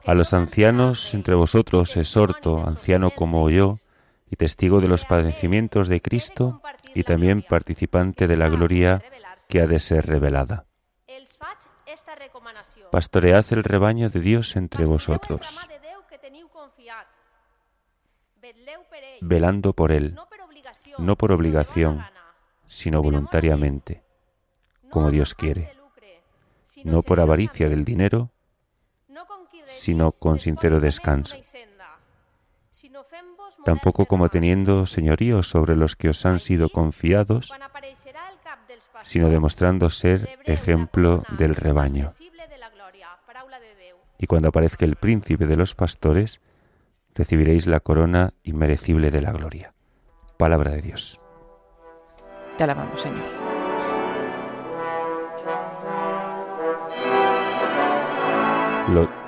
a 0.05 0.13
los 0.13 0.33
ancianos 0.33 1.13
entre 1.13 1.35
vosotros 1.35 1.95
exhorto, 1.95 2.65
anciano 2.65 3.11
como 3.11 3.49
yo, 3.49 3.77
y 4.29 4.35
testigo 4.35 4.81
de 4.81 4.87
los 4.87 5.05
padecimientos 5.05 5.87
de 5.87 6.01
Cristo, 6.01 6.61
y 6.93 7.03
también 7.03 7.41
participante 7.41 8.27
de 8.27 8.35
la 8.35 8.49
gloria 8.49 9.01
que 9.47 9.61
ha 9.61 9.67
de 9.67 9.79
ser 9.79 10.05
revelada. 10.05 10.65
Pastoread 12.91 13.45
el 13.51 13.63
rebaño 13.63 14.09
de 14.09 14.19
Dios 14.19 14.55
entre 14.55 14.85
vosotros, 14.85 15.59
velando 19.21 19.73
por 19.73 19.91
Él, 19.91 20.17
no 20.97 21.15
por 21.15 21.31
obligación, 21.31 22.03
sino 22.65 23.01
voluntariamente, 23.01 24.03
como 24.89 25.09
Dios 25.09 25.33
quiere, 25.33 25.71
no 26.83 27.01
por 27.01 27.19
avaricia 27.19 27.69
del 27.69 27.85
dinero, 27.85 28.32
sino 29.73 30.11
con 30.11 30.39
sincero 30.39 30.79
descanso. 30.79 31.35
Tampoco 33.65 34.05
como 34.05 34.29
teniendo 34.29 34.85
señorío 34.85 35.43
sobre 35.43 35.75
los 35.75 35.95
que 35.95 36.09
os 36.09 36.25
han 36.25 36.39
sido 36.39 36.69
confiados, 36.69 37.51
sino 39.03 39.29
demostrando 39.29 39.89
ser 39.89 40.39
ejemplo 40.45 41.23
del 41.37 41.55
rebaño. 41.55 42.09
Y 44.17 44.27
cuando 44.27 44.49
aparezca 44.49 44.85
el 44.85 44.95
príncipe 44.95 45.47
de 45.47 45.57
los 45.57 45.75
pastores, 45.75 46.41
recibiréis 47.13 47.67
la 47.67 47.79
corona 47.79 48.33
inmerecible 48.43 49.11
de 49.11 49.21
la 49.21 49.31
gloria. 49.31 49.73
Palabra 50.37 50.71
de 50.71 50.81
Dios. 50.81 51.19
Te 52.57 52.63
alabamos, 52.63 53.01
Señor. 53.01 53.23
Lo, 58.89 59.22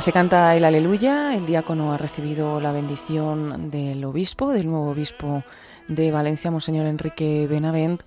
Se 0.00 0.12
canta 0.12 0.54
el 0.54 0.64
aleluya, 0.64 1.34
el 1.34 1.46
diácono 1.46 1.92
ha 1.92 1.96
recibido 1.96 2.60
la 2.60 2.70
bendición 2.70 3.70
del 3.70 4.04
obispo, 4.04 4.50
del 4.50 4.66
nuevo 4.66 4.90
obispo 4.90 5.42
de 5.88 6.10
Valencia, 6.10 6.50
Monseñor 6.50 6.86
Enrique 6.86 7.46
Benavent. 7.48 8.02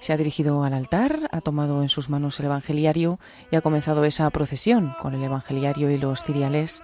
Se 0.00 0.12
ha 0.12 0.16
dirigido 0.16 0.64
al 0.64 0.74
altar, 0.74 1.28
ha 1.30 1.40
tomado 1.40 1.82
en 1.82 1.88
sus 1.88 2.10
manos 2.10 2.40
el 2.40 2.46
evangeliario 2.46 3.20
y 3.52 3.56
ha 3.56 3.60
comenzado 3.60 4.04
esa 4.04 4.28
procesión 4.30 4.94
con 5.00 5.14
el 5.14 5.22
evangeliario 5.22 5.90
y 5.90 5.98
los 5.98 6.24
ciriales 6.24 6.82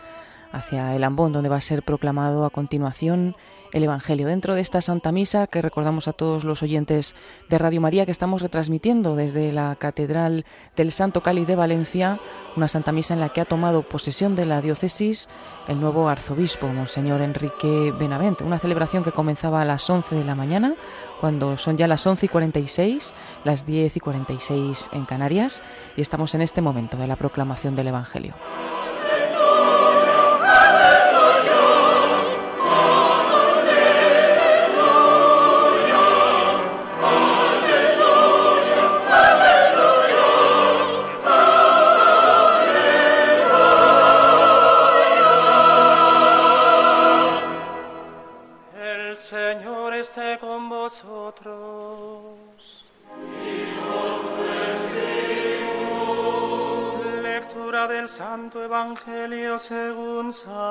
hacia 0.52 0.94
el 0.94 1.02
ambón, 1.02 1.32
donde 1.32 1.48
va 1.48 1.56
a 1.56 1.60
ser 1.60 1.82
proclamado 1.82 2.44
a 2.44 2.50
continuación 2.50 3.34
el 3.74 3.84
Evangelio. 3.84 4.28
Dentro 4.28 4.54
de 4.54 4.62
esta 4.62 4.80
Santa 4.80 5.12
Misa 5.12 5.48
que 5.48 5.60
recordamos 5.60 6.08
a 6.08 6.12
todos 6.12 6.44
los 6.44 6.62
oyentes 6.62 7.14
de 7.50 7.58
Radio 7.58 7.80
María 7.80 8.06
que 8.06 8.12
estamos 8.12 8.40
retransmitiendo 8.40 9.16
desde 9.16 9.52
la 9.52 9.74
Catedral 9.74 10.46
del 10.76 10.92
Santo 10.92 11.22
Cali 11.22 11.44
de 11.44 11.56
Valencia, 11.56 12.20
una 12.56 12.68
Santa 12.68 12.92
Misa 12.92 13.14
en 13.14 13.20
la 13.20 13.30
que 13.30 13.40
ha 13.40 13.44
tomado 13.44 13.82
posesión 13.82 14.36
de 14.36 14.46
la 14.46 14.62
diócesis 14.62 15.28
el 15.66 15.80
nuevo 15.80 16.08
arzobispo, 16.08 16.68
Monseñor 16.68 17.20
Enrique 17.20 17.92
Benavente. 17.98 18.44
Una 18.44 18.58
celebración 18.58 19.02
que 19.02 19.12
comenzaba 19.12 19.62
a 19.62 19.64
las 19.64 19.88
11 19.88 20.14
de 20.14 20.24
la 20.24 20.34
mañana, 20.34 20.74
cuando 21.20 21.56
son 21.56 21.76
ya 21.76 21.88
las 21.88 22.06
11 22.06 22.26
y 22.26 22.28
46, 22.28 23.14
las 23.44 23.66
10 23.66 23.96
y 23.96 24.00
46 24.00 24.90
en 24.92 25.04
Canarias, 25.04 25.62
y 25.96 26.00
estamos 26.00 26.34
en 26.34 26.42
este 26.42 26.60
momento 26.60 26.96
de 26.96 27.06
la 27.06 27.16
proclamación 27.16 27.74
del 27.74 27.88
Evangelio. 27.88 28.34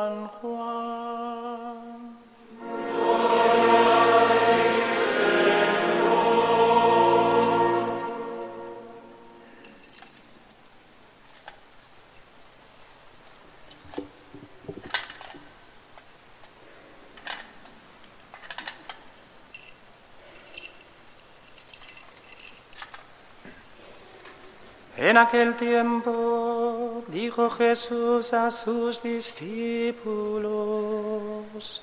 San 0.04 0.28
Juan. 0.42 0.84
En 24.98 25.18
aquel 25.18 25.56
tiempo 25.56 26.53
dijo 27.08 27.50
Jesús 27.50 28.34
a 28.34 28.52
sus 28.52 29.02
discípulos, 29.04 31.82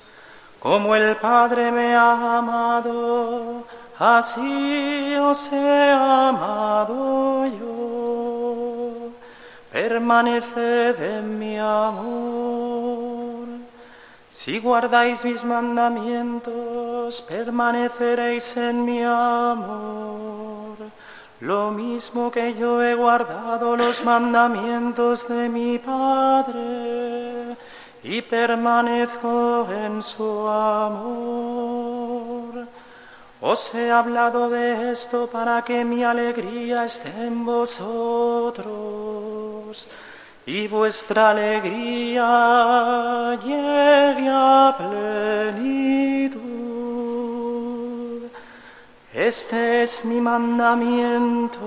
como 0.59 0.95
el 0.95 1.17
Padre 1.17 1.71
me 1.71 1.95
ha 1.95 2.37
amado, 2.37 3.63
así 3.97 5.15
os 5.19 5.51
he 5.51 5.91
amado 5.91 7.47
yo. 7.59 9.09
Permaneced 9.71 11.01
en 11.01 11.39
mi 11.39 11.57
amor. 11.57 13.47
Si 14.29 14.59
guardáis 14.59 15.23
mis 15.23 15.43
mandamientos, 15.43 17.21
permaneceréis 17.21 18.55
en 18.57 18.85
mi 18.85 19.03
amor 19.03 20.40
lo 21.41 21.71
mismo 21.71 22.31
que 22.31 22.53
yo 22.53 22.81
he 22.83 22.93
guardado 22.93 23.75
los 23.75 24.03
mandamientos 24.03 25.27
de 25.27 25.49
mi 25.49 25.79
Padre 25.79 27.57
y 28.03 28.21
permanezco 28.21 29.67
en 29.71 30.03
su 30.03 30.47
amor. 30.47 31.51
Os 33.41 33.73
he 33.73 33.89
hablado 33.89 34.51
de 34.51 34.91
esto 34.91 35.25
para 35.25 35.63
que 35.63 35.83
mi 35.83 36.03
alegría 36.03 36.85
esté 36.85 37.09
en 37.09 37.43
vosotros 37.43 38.61
y 40.45 40.67
vuestra 40.67 41.31
alegría 41.31 42.27
llegue 43.43 44.29
a 44.29 44.75
plenitud. 44.77 46.50
Este 49.13 49.83
es 49.83 50.05
mi 50.05 50.21
mandamiento, 50.21 51.59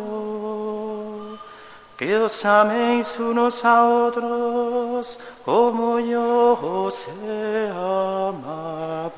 que 1.94 2.16
os 2.16 2.42
améis 2.46 3.18
unos 3.20 3.62
a 3.66 3.84
otros 3.84 5.20
como 5.44 6.00
yo 6.00 6.58
os 6.86 7.06
he 7.22 7.68
amado. 7.68 9.12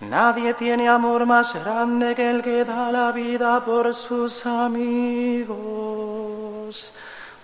Nadie 0.00 0.54
tiene 0.54 0.88
amor 0.88 1.26
más 1.26 1.54
grande 1.62 2.14
que 2.14 2.30
el 2.30 2.40
que 2.42 2.64
da 2.64 2.90
la 2.90 3.12
vida 3.12 3.62
por 3.62 3.92
sus 3.92 4.46
amigos. 4.46 5.52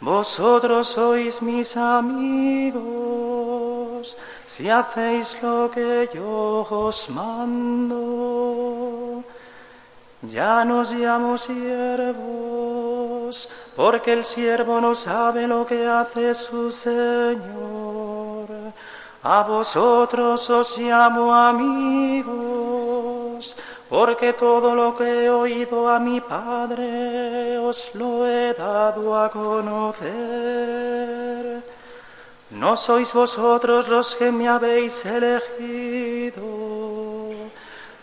Vosotros 0.01 0.89
sois 0.89 1.41
mis 1.43 1.77
amigos 1.77 2.89
si 4.47 4.71
hacéis 4.71 5.37
lo 5.43 5.71
que 5.71 6.09
yo 6.15 6.67
os 6.71 7.11
mando. 7.11 9.23
Ya 10.23 10.65
nos 10.65 10.93
llamo 10.93 11.37
siervos, 11.39 13.49
porque 13.77 14.15
el 14.15 14.25
siervo 14.25 14.81
no 14.81 14.95
sabe 14.95 15.47
lo 15.47 15.67
que 15.67 15.87
hace 15.87 16.35
su 16.35 16.73
Señor. 16.73 18.49
A 19.23 19.43
vosotros 19.43 20.49
os 20.51 20.79
llamo 20.79 21.35
amigos, 21.35 23.57
porque 23.89 24.35
todo 24.35 24.75
lo 24.75 24.95
que 24.95 25.25
he 25.25 25.31
oído 25.31 25.89
a 25.89 25.99
mi 25.99 26.21
Padre 26.21 27.59
os 27.59 27.95
lo 27.95 28.27
he 28.27 28.53
dado 28.53 29.19
a 29.19 29.31
conocer. 29.31 30.09
No 32.51 32.77
sois 32.77 33.13
vosotros 33.13 33.89
los 33.89 34.15
que 34.17 34.31
me 34.33 34.49
habéis 34.49 35.05
elegido, 35.05 36.43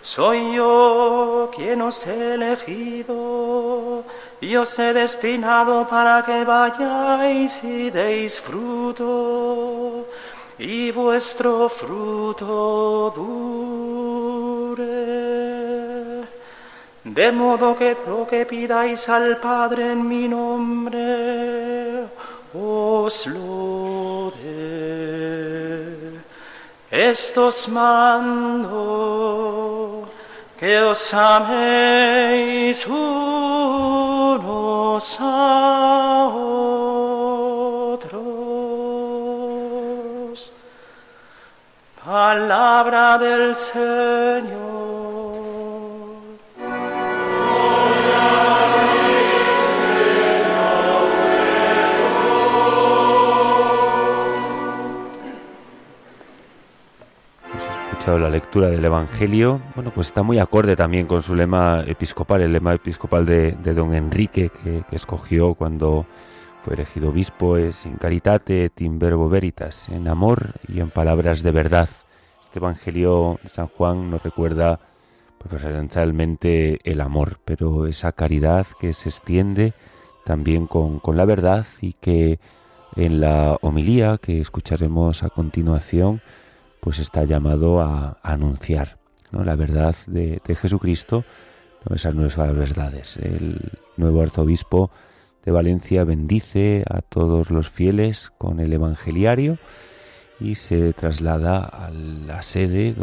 soy 0.01 0.53
yo 0.53 1.49
quien 1.55 1.81
os 1.81 2.05
he 2.05 2.35
elegido 2.35 4.03
y 4.39 4.55
os 4.55 4.77
he 4.77 4.93
destinado 4.93 5.87
para 5.87 6.23
que 6.23 6.43
vayáis 6.43 7.63
y 7.63 7.89
deis 7.89 8.39
fruto 8.39 10.05
y 10.59 10.91
vuestro 10.91 11.67
fruto 11.67 13.11
dure. 13.15 14.35
De 17.15 17.31
modo 17.31 17.75
que 17.77 17.95
lo 18.05 18.27
que 18.27 18.45
pidáis 18.45 19.07
al 19.07 19.37
Padre 19.37 19.93
en 19.93 20.05
mi 20.05 20.27
nombre, 20.27 22.09
os 22.53 23.25
lo 23.27 24.33
dé. 24.43 26.19
Estos 26.91 27.69
mando 27.69 28.75
que 30.59 30.81
os 30.81 31.13
améis 31.13 32.85
unos 32.85 34.37
a 35.21 36.27
otros. 37.95 38.11
Palabra 42.03 43.17
del 43.17 43.55
Señor. 43.55 44.74
La 58.07 58.29
lectura 58.29 58.67
del 58.67 58.85
Evangelio, 58.85 59.61
bueno, 59.73 59.91
pues 59.91 60.07
está 60.07 60.21
muy 60.21 60.37
acorde 60.37 60.75
también 60.75 61.07
con 61.07 61.23
su 61.23 61.33
lema 61.33 61.83
episcopal, 61.87 62.41
el 62.41 62.53
lema 62.53 62.75
episcopal 62.75 63.25
de, 63.25 63.51
don 63.73 63.95
Enrique, 63.95 64.51
que, 64.51 64.83
escogió 64.91 65.55
cuando 65.55 66.05
fue 66.63 66.75
elegido 66.75 67.09
obispo, 67.09 67.57
es 67.57 67.83
in 67.85 67.95
caritate 67.95 68.71
in 68.77 68.99
verbo 68.99 69.27
veritas, 69.27 69.89
en 69.89 70.07
amor 70.07 70.53
y 70.67 70.81
en 70.81 70.91
palabras 70.91 71.41
de 71.41 71.51
verdad. 71.51 71.89
Este 72.43 72.59
Evangelio 72.59 73.39
de 73.41 73.49
San 73.49 73.67
Juan 73.67 74.11
nos 74.11 74.21
recuerda 74.21 74.79
pues, 75.39 75.63
esencialmente 75.63 76.79
el 76.83 77.01
amor, 77.01 77.39
pero 77.43 77.87
esa 77.87 78.11
caridad 78.11 78.67
que 78.79 78.93
se 78.93 79.09
extiende 79.09 79.73
también 80.25 80.67
con, 80.67 80.99
con 80.99 81.17
la 81.17 81.25
verdad 81.25 81.65
y 81.81 81.93
que 81.93 82.39
en 82.95 83.19
la 83.19 83.57
homilía 83.61 84.19
que 84.19 84.39
escucharemos 84.39 85.23
a 85.23 85.29
continuación, 85.29 86.21
pues 86.85 86.99
está 86.99 87.23
llamado 87.23 87.81
a, 87.81 88.19
anunciar 88.21 88.99
la 89.31 89.55
verdad 89.55 89.95
de, 90.05 90.39
Jesucristo, 90.45 91.25
esas 91.93 92.13
nuevas 92.13 92.37
verdades. 92.55 93.17
El 93.17 93.71
nuevo 93.97 94.21
arzobispo 94.21 94.91
de 95.43 95.51
Valencia 95.51 96.03
bendice 96.03 96.83
a 96.87 97.01
todos 97.01 97.49
los 97.49 97.71
fieles 97.71 98.31
con 98.37 98.59
el 98.59 98.71
evangeliario 98.71 99.57
y 100.39 100.55
se 100.55 100.93
traslada 100.93 101.57
a 101.57 101.89
la 101.89 102.43
sede 102.43 102.95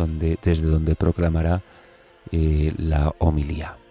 desde 0.43 0.67
donde 0.67 0.95
proclamará 0.95 1.63
eh, 2.31 2.73
la 2.77 3.13
homilía. 3.19 3.82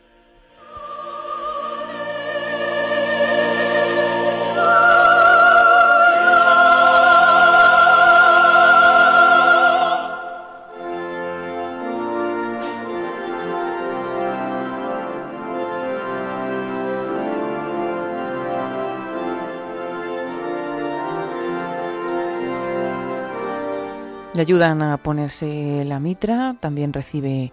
Ayudan 24.42 24.82
a 24.82 24.98
ponerse 24.98 25.86
la 25.86 26.00
mitra, 26.00 26.56
también 26.60 26.94
recibe 26.94 27.52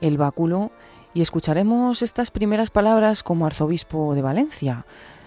el 0.00 0.18
báculo 0.18 0.72
y 1.14 1.22
escucharemos 1.22 2.02
estas 2.02 2.32
primeras 2.32 2.70
palabras 2.70 3.22
como 3.22 3.46
arzobispo 3.46 4.16
de 4.16 4.22
Valencia. 4.22 4.84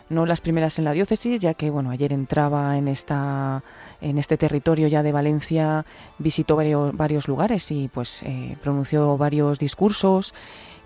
No 0.10 0.26
las 0.26 0.42
primeras 0.42 0.80
en 0.80 0.84
la 0.84 0.92
diócesis, 0.92 1.40
ya 1.40 1.54
que 1.54 1.70
bueno, 1.70 1.92
ayer 1.92 2.12
entraba 2.12 2.78
en 2.78 2.90
esta 2.90 3.64
en 4.02 4.18
este 4.18 4.36
territorio 4.36 4.90
ya 4.90 5.02
de 5.02 5.14
Valencia, 5.14 5.86
visitó 6.18 6.58
varios, 6.58 7.30
lugares 7.30 7.72
y 7.72 7.88
pues 7.88 8.22
eh, 8.24 8.58
pronunció 8.62 9.18
varios 9.18 9.60
discursos 9.60 10.34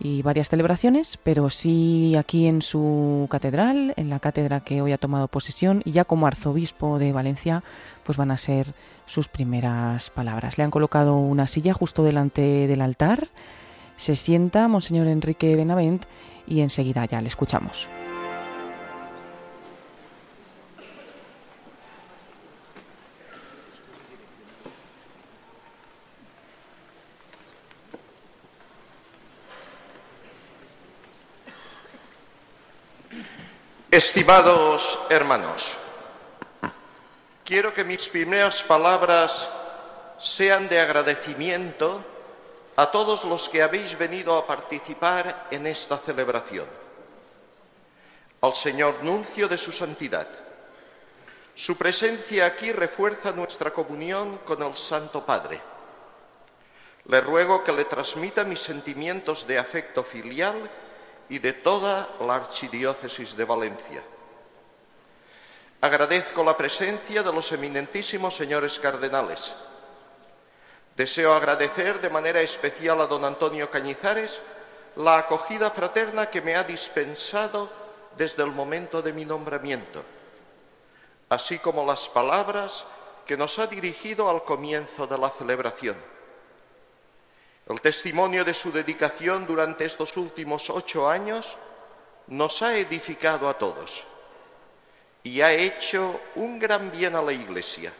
y 0.03 0.23
varias 0.23 0.49
celebraciones, 0.49 1.19
pero 1.23 1.49
sí 1.49 2.15
aquí 2.17 2.47
en 2.47 2.61
su 2.61 3.27
catedral, 3.29 3.93
en 3.97 4.09
la 4.09 4.19
cátedra 4.19 4.61
que 4.61 4.81
hoy 4.81 4.93
ha 4.93 4.97
tomado 4.97 5.27
posesión, 5.27 5.83
y 5.85 5.91
ya 5.91 6.05
como 6.05 6.25
arzobispo 6.25 6.97
de 6.97 7.11
Valencia, 7.11 7.63
pues 8.03 8.17
van 8.17 8.31
a 8.31 8.37
ser 8.37 8.73
sus 9.05 9.27
primeras 9.27 10.09
palabras. 10.09 10.57
Le 10.57 10.63
han 10.63 10.71
colocado 10.71 11.17
una 11.17 11.45
silla 11.47 11.73
justo 11.73 12.03
delante 12.03 12.41
del 12.67 12.81
altar, 12.81 13.29
se 13.95 14.15
sienta 14.15 14.67
Monseñor 14.67 15.07
Enrique 15.07 15.55
Benavent 15.55 16.05
y 16.47 16.61
enseguida 16.61 17.05
ya 17.05 17.21
le 17.21 17.27
escuchamos. 17.27 17.87
Estimados 33.91 34.97
hermanos, 35.09 35.75
quiero 37.43 37.73
que 37.73 37.83
mis 37.83 38.07
primeras 38.07 38.63
palabras 38.63 39.49
sean 40.17 40.69
de 40.69 40.79
agradecimiento 40.79 42.01
a 42.77 42.89
todos 42.89 43.25
los 43.25 43.49
que 43.49 43.61
habéis 43.61 43.97
venido 43.97 44.37
a 44.37 44.47
participar 44.47 45.49
en 45.51 45.67
esta 45.67 45.97
celebración. 45.97 46.67
Al 48.39 48.53
Señor 48.53 49.03
Nuncio 49.03 49.49
de 49.49 49.57
su 49.57 49.73
Santidad. 49.73 50.29
Su 51.53 51.75
presencia 51.75 52.45
aquí 52.45 52.71
refuerza 52.71 53.33
nuestra 53.33 53.71
comunión 53.71 54.37
con 54.45 54.63
el 54.63 54.77
Santo 54.77 55.25
Padre. 55.25 55.59
Le 57.07 57.19
ruego 57.19 57.61
que 57.61 57.73
le 57.73 57.83
transmita 57.83 58.45
mis 58.45 58.61
sentimientos 58.61 59.45
de 59.45 59.59
afecto 59.59 60.01
filial 60.01 60.71
y 61.31 61.39
de 61.39 61.53
toda 61.53 62.09
la 62.19 62.35
Archidiócesis 62.35 63.37
de 63.37 63.45
Valencia. 63.45 64.03
Agradezco 65.79 66.43
la 66.43 66.57
presencia 66.57 67.23
de 67.23 67.31
los 67.31 67.49
eminentísimos 67.53 68.35
señores 68.35 68.77
cardenales. 68.77 69.53
Deseo 70.97 71.33
agradecer 71.33 72.01
de 72.01 72.09
manera 72.09 72.41
especial 72.41 72.99
a 72.99 73.07
don 73.07 73.23
Antonio 73.23 73.71
Cañizares 73.71 74.41
la 74.97 75.19
acogida 75.19 75.71
fraterna 75.71 76.29
que 76.29 76.41
me 76.41 76.57
ha 76.57 76.65
dispensado 76.65 77.69
desde 78.17 78.43
el 78.43 78.51
momento 78.51 79.01
de 79.01 79.13
mi 79.13 79.23
nombramiento, 79.23 80.03
así 81.29 81.59
como 81.59 81.85
las 81.85 82.09
palabras 82.09 82.83
que 83.25 83.37
nos 83.37 83.57
ha 83.57 83.67
dirigido 83.67 84.29
al 84.29 84.43
comienzo 84.43 85.07
de 85.07 85.17
la 85.17 85.29
celebración. 85.29 85.95
El 87.71 87.79
testimonio 87.79 88.43
de 88.43 88.53
su 88.53 88.69
dedicación 88.69 89.47
durante 89.47 89.85
estos 89.85 90.17
últimos 90.17 90.69
ocho 90.69 91.07
años 91.07 91.55
nos 92.27 92.61
ha 92.63 92.75
edificado 92.75 93.47
a 93.47 93.57
todos 93.57 94.03
y 95.23 95.39
ha 95.39 95.53
hecho 95.53 96.19
un 96.35 96.59
gran 96.59 96.91
bien 96.91 97.15
a 97.15 97.21
la 97.21 97.31
Iglesia, 97.31 97.93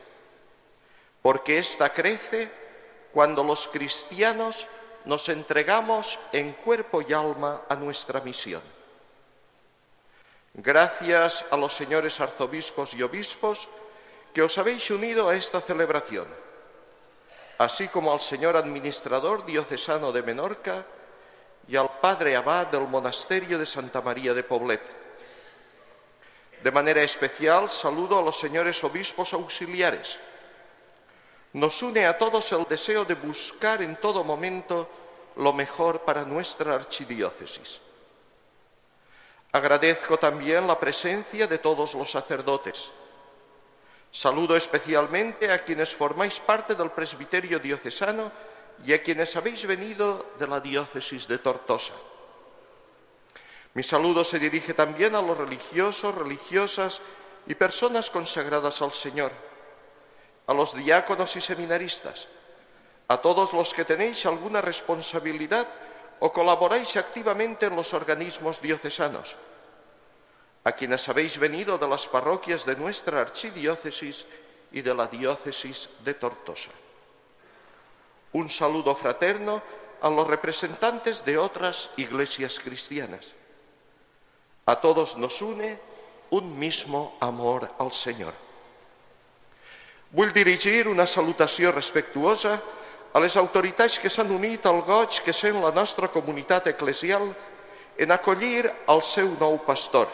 porque 1.21 1.57
ésta 1.57 1.93
crece 1.93 2.51
cuando 3.13 3.45
los 3.45 3.69
cristianos 3.69 4.67
nos 5.05 5.29
entregamos 5.29 6.19
en 6.33 6.51
cuerpo 6.51 7.01
y 7.01 7.13
alma 7.13 7.61
a 7.69 7.75
nuestra 7.77 8.19
misión. 8.19 8.61
Gracias 10.53 11.45
a 11.49 11.55
los 11.55 11.73
señores 11.73 12.19
arzobispos 12.19 12.93
y 12.93 13.03
obispos 13.03 13.69
que 14.33 14.41
os 14.41 14.57
habéis 14.57 14.91
unido 14.91 15.29
a 15.29 15.35
esta 15.35 15.61
celebración 15.61 16.50
así 17.63 17.87
como 17.89 18.11
al 18.11 18.21
señor 18.21 18.57
administrador 18.57 19.45
diocesano 19.45 20.11
de 20.11 20.23
Menorca 20.23 20.85
y 21.67 21.75
al 21.75 21.99
padre 21.99 22.35
abad 22.35 22.67
del 22.67 22.87
monasterio 22.87 23.57
de 23.59 23.65
Santa 23.65 24.01
María 24.01 24.33
de 24.33 24.43
Poblet. 24.43 24.81
De 26.63 26.71
manera 26.71 27.01
especial 27.03 27.69
saludo 27.69 28.17
a 28.17 28.21
los 28.21 28.37
señores 28.37 28.83
obispos 28.83 29.33
auxiliares. 29.33 30.17
Nos 31.53 31.81
une 31.83 32.05
a 32.05 32.17
todos 32.17 32.51
el 32.51 32.65
deseo 32.65 33.05
de 33.05 33.15
buscar 33.15 33.81
en 33.81 33.95
todo 33.97 34.23
momento 34.23 34.89
lo 35.35 35.53
mejor 35.53 36.01
para 36.01 36.23
nuestra 36.23 36.75
archidiócesis. 36.75 37.79
Agradezco 39.51 40.17
también 40.17 40.65
la 40.65 40.79
presencia 40.79 41.45
de 41.45 41.57
todos 41.57 41.93
los 41.93 42.09
sacerdotes. 42.09 42.89
Saludo 44.11 44.57
especialmente 44.57 45.51
a 45.51 45.63
quienes 45.63 45.95
formáis 45.95 46.39
parte 46.39 46.75
del 46.75 46.91
presbiterio 46.91 47.59
diocesano 47.59 48.31
y 48.85 48.93
a 48.93 49.01
quienes 49.01 49.35
habéis 49.35 49.65
venido 49.65 50.33
de 50.37 50.47
la 50.47 50.59
diócesis 50.59 51.27
de 51.27 51.37
Tortosa. 51.37 51.93
Mi 53.73 53.83
saludo 53.83 54.25
se 54.25 54.37
dirige 54.37 54.73
también 54.73 55.15
a 55.15 55.21
los 55.21 55.37
religiosos, 55.37 56.13
religiosas 56.13 57.01
y 57.47 57.55
personas 57.55 58.11
consagradas 58.11 58.81
al 58.81 58.93
Señor, 58.93 59.31
a 60.47 60.53
los 60.53 60.75
diáconos 60.75 61.37
y 61.37 61.41
seminaristas, 61.41 62.27
a 63.07 63.21
todos 63.21 63.53
los 63.53 63.73
que 63.73 63.85
tenéis 63.85 64.25
alguna 64.25 64.59
responsabilidad 64.59 65.67
o 66.19 66.33
colaboráis 66.33 66.97
activamente 66.97 67.67
en 67.67 67.77
los 67.77 67.93
organismos 67.93 68.61
diocesanos, 68.61 69.37
a 70.63 70.71
quienes 70.73 71.07
habéis 71.09 71.37
venido 71.37 71.77
de 71.77 71.87
las 71.87 72.07
parroquias 72.07 72.65
de 72.65 72.75
nuestra 72.75 73.21
archidiócesis 73.21 74.25
y 74.71 74.81
de 74.81 74.93
la 74.93 75.07
diócesis 75.07 75.89
de 76.03 76.13
Tortosa. 76.13 76.71
Un 78.33 78.49
saludo 78.49 78.95
fraterno 78.95 79.61
a 80.01 80.09
los 80.09 80.27
representantes 80.27 81.25
de 81.25 81.37
otras 81.37 81.89
iglesias 81.97 82.59
cristianas. 82.59 83.33
A 84.65 84.79
todos 84.79 85.17
nos 85.17 85.41
une 85.41 85.79
un 86.29 86.57
mismo 86.57 87.17
amor 87.19 87.69
al 87.77 87.91
Senyor. 87.91 88.33
Vull 90.11 90.33
dirigir 90.33 90.87
una 90.87 91.07
salutació 91.07 91.71
respectuosa 91.71 92.59
a 93.13 93.19
les 93.19 93.35
autoritats 93.39 93.99
que 93.99 94.09
s'han 94.11 94.31
unit 94.31 94.65
al 94.67 94.81
goig 94.87 95.21
que 95.23 95.33
sent 95.35 95.59
la 95.59 95.71
nostra 95.71 96.07
comunitat 96.11 96.67
eclesial 96.71 97.31
en 97.97 98.11
acollir 98.11 98.67
el 98.87 99.01
seu 99.03 99.35
nou 99.39 99.59
pastor, 99.63 100.07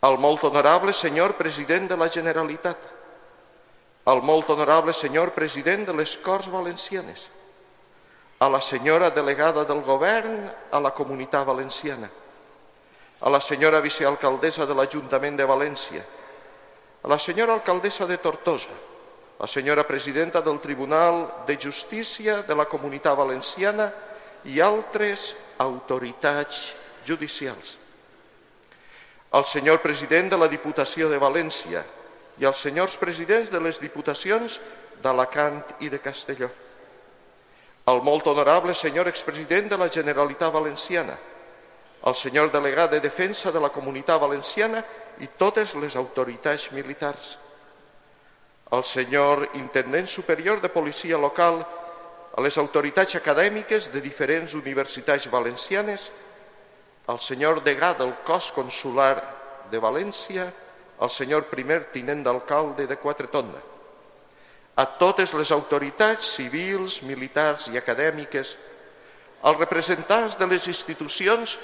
el 0.00 0.16
molt 0.18 0.44
honorable 0.44 0.92
senyor 0.92 1.36
president 1.36 1.90
de 1.90 1.96
la 1.96 2.08
Generalitat, 2.08 2.78
el 4.08 4.22
molt 4.22 4.48
honorable 4.50 4.94
senyor 4.96 5.34
president 5.36 5.86
de 5.86 5.94
les 5.94 6.16
Corts 6.16 6.48
Valencianes, 6.48 7.26
a 8.40 8.48
la 8.48 8.60
senyora 8.60 9.10
delegada 9.10 9.66
del 9.68 9.82
govern 9.84 10.48
a 10.72 10.80
la 10.80 10.94
comunitat 10.96 11.44
valenciana, 11.44 12.08
a 13.20 13.28
la 13.28 13.40
senyora 13.40 13.82
vicealcaldessa 13.84 14.64
de 14.64 14.74
l'Ajuntament 14.74 15.36
de 15.36 15.44
València, 15.44 16.00
a 17.02 17.08
la 17.08 17.18
senyora 17.18 17.52
alcaldessa 17.52 18.06
de 18.08 18.16
Tortosa, 18.16 18.72
la 19.40 19.46
senyora 19.46 19.86
presidenta 19.86 20.40
del 20.40 20.60
Tribunal 20.60 21.44
de 21.46 21.58
Justícia 21.60 22.40
de 22.42 22.56
la 22.56 22.64
Comunitat 22.64 23.16
Valenciana 23.16 23.92
i 24.44 24.60
altres 24.60 25.34
autoritats 25.58 26.72
judicials. 27.04 27.76
Al 29.30 29.44
senyor 29.46 29.78
president 29.78 30.30
de 30.32 30.38
la 30.38 30.48
Diputació 30.50 31.08
de 31.10 31.18
València 31.22 31.84
i 32.40 32.46
als 32.48 32.62
senyors 32.64 32.96
presidents 32.98 33.50
de 33.52 33.60
les 33.62 33.78
Diputacions 33.78 34.58
d'Alacant 35.02 35.60
i 35.80 35.88
de 35.88 36.00
Castelló. 36.02 36.48
Al 37.86 38.02
molt 38.02 38.26
honorable 38.26 38.74
senyor 38.74 39.08
expresident 39.08 39.70
de 39.70 39.78
la 39.78 39.88
Generalitat 39.88 40.52
Valenciana, 40.52 41.14
al 42.02 42.16
senyor 42.16 42.50
delegat 42.50 42.90
de 42.90 43.00
Defensa 43.00 43.52
de 43.52 43.60
la 43.60 43.70
Comunitat 43.70 44.20
Valenciana 44.20 44.82
i 45.20 45.28
totes 45.38 45.74
les 45.76 45.96
autoritats 45.96 46.70
militars, 46.72 47.36
al 48.70 48.84
senyor 48.84 49.48
intendent 49.54 50.08
superior 50.08 50.60
de 50.60 50.70
policia 50.70 51.18
local, 51.18 51.60
a 52.30 52.40
les 52.40 52.56
autoritats 52.58 53.16
acadèmiques 53.18 53.90
de 53.92 54.00
diferents 54.00 54.54
universitats 54.54 55.26
valencianes, 55.30 56.10
al 57.10 57.18
senyor 57.18 57.64
degà 57.66 57.92
del 57.98 58.12
cos 58.26 58.52
consular 58.54 59.18
de 59.70 59.78
València, 59.82 60.46
al 61.00 61.10
senyor 61.10 61.48
primer 61.50 61.88
tinent 61.94 62.22
d'alcalde 62.22 62.86
de 62.86 62.98
Quatretonda, 63.00 63.58
a 64.76 64.84
totes 65.00 65.32
les 65.34 65.50
autoritats 65.50 66.36
civils, 66.36 67.00
militars 67.02 67.66
i 67.72 67.78
acadèmiques, 67.80 68.54
als 69.42 69.58
representants 69.58 70.36
de 70.38 70.46
les 70.46 70.68
institucions 70.70 71.56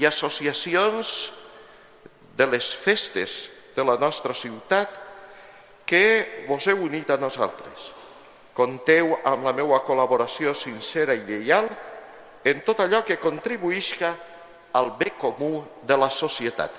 i 0.00 0.06
associacions 0.06 1.32
de 2.38 2.46
les 2.46 2.72
festes 2.74 3.50
de 3.76 3.84
la 3.84 3.98
nostra 3.98 4.34
ciutat 4.34 4.90
que 5.84 6.46
vos 6.48 6.66
heu 6.70 6.86
unit 6.86 7.10
a 7.10 7.18
nosaltres. 7.20 7.90
Conteu 8.54 9.18
amb 9.26 9.44
la 9.44 9.52
meva 9.52 9.82
col·laboració 9.84 10.54
sincera 10.54 11.14
i 11.14 11.26
lleial 11.26 11.68
en 12.46 12.62
tot 12.64 12.80
allò 12.80 13.02
que 13.04 13.18
contribuïsca 13.18 14.14
al 14.74 14.92
bé 14.98 15.14
comú 15.18 15.64
de 15.82 15.96
la 15.96 16.10
societat. 16.10 16.70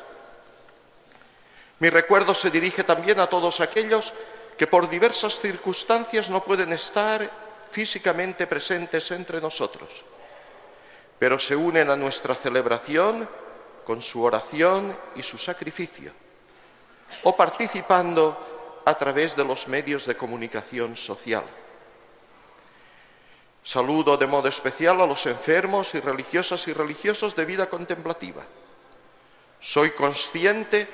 Mi 1.80 1.90
recuerdo 1.90 2.36
se 2.36 2.52
dirige 2.52 2.84
también 2.84 3.20
a 3.20 3.28
todos 3.28 3.60
aquellos 3.60 4.14
que 4.58 4.68
por 4.68 4.88
diversas 4.88 5.40
circunstancias 5.40 6.30
no 6.30 6.44
pueden 6.44 6.72
estar 6.72 7.30
físicamente 7.72 8.48
presentes 8.48 9.10
entre 9.12 9.42
nosotros 9.42 10.06
pero 11.20 11.40
se 11.40 11.56
unen 11.56 11.90
a 11.90 11.96
nuestra 11.96 12.36
celebración 12.36 13.28
con 13.86 14.02
su 14.02 14.24
oración 14.24 14.98
y 15.16 15.24
su 15.24 15.38
sacrificio, 15.38 16.12
o 17.24 17.36
participando 17.36 18.82
a 18.86 18.94
través 18.96 19.36
de 19.36 19.46
los 19.46 19.68
medios 19.68 20.06
de 20.06 20.18
comunicación 20.18 20.98
social. 20.98 21.44
Saludo 23.66 24.16
de 24.16 24.28
modo 24.28 24.48
especial 24.48 25.02
a 25.02 25.08
los 25.08 25.26
enfermos 25.26 25.96
y 25.96 26.00
religiosas 26.00 26.68
y 26.68 26.74
religiosos 26.74 27.36
de 27.36 27.46
vida 27.46 27.68
contemplativa. 27.68 28.46
Soy 29.60 29.90
consciente 29.90 30.88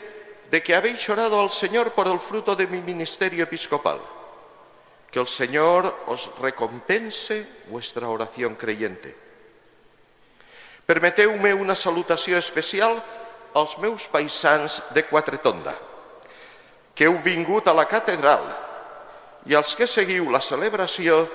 de 0.49 0.63
que 0.63 0.74
habéis 0.74 1.07
orado 1.09 1.41
al 1.41 1.51
Señor 1.51 1.91
por 1.91 2.07
el 2.07 2.17
fruto 2.17 2.55
de 2.55 2.67
mi 2.67 2.82
ministerio 2.82 3.43
episcopal. 3.43 3.99
Que 5.11 5.19
el 5.19 5.28
Señor 5.28 6.03
os 6.07 6.32
recompense 6.39 7.45
vuestra 7.67 8.07
oración 8.07 8.55
creyente. 8.55 9.17
Permeteu-me 10.86 11.53
una 11.53 11.76
salutació 11.76 12.38
especial 12.38 13.03
als 13.53 13.78
meus 13.80 14.07
paisans 14.07 14.80
de 14.95 15.03
Quatretonda, 15.03 15.76
que 16.95 17.03
heu 17.03 17.19
vingut 17.19 17.67
a 17.67 17.76
la 17.76 17.84
catedral 17.84 18.47
i 19.43 19.55
als 19.59 19.76
que 19.76 19.88
seguiu 19.88 20.32
la 20.32 20.39
celebració 20.39 21.28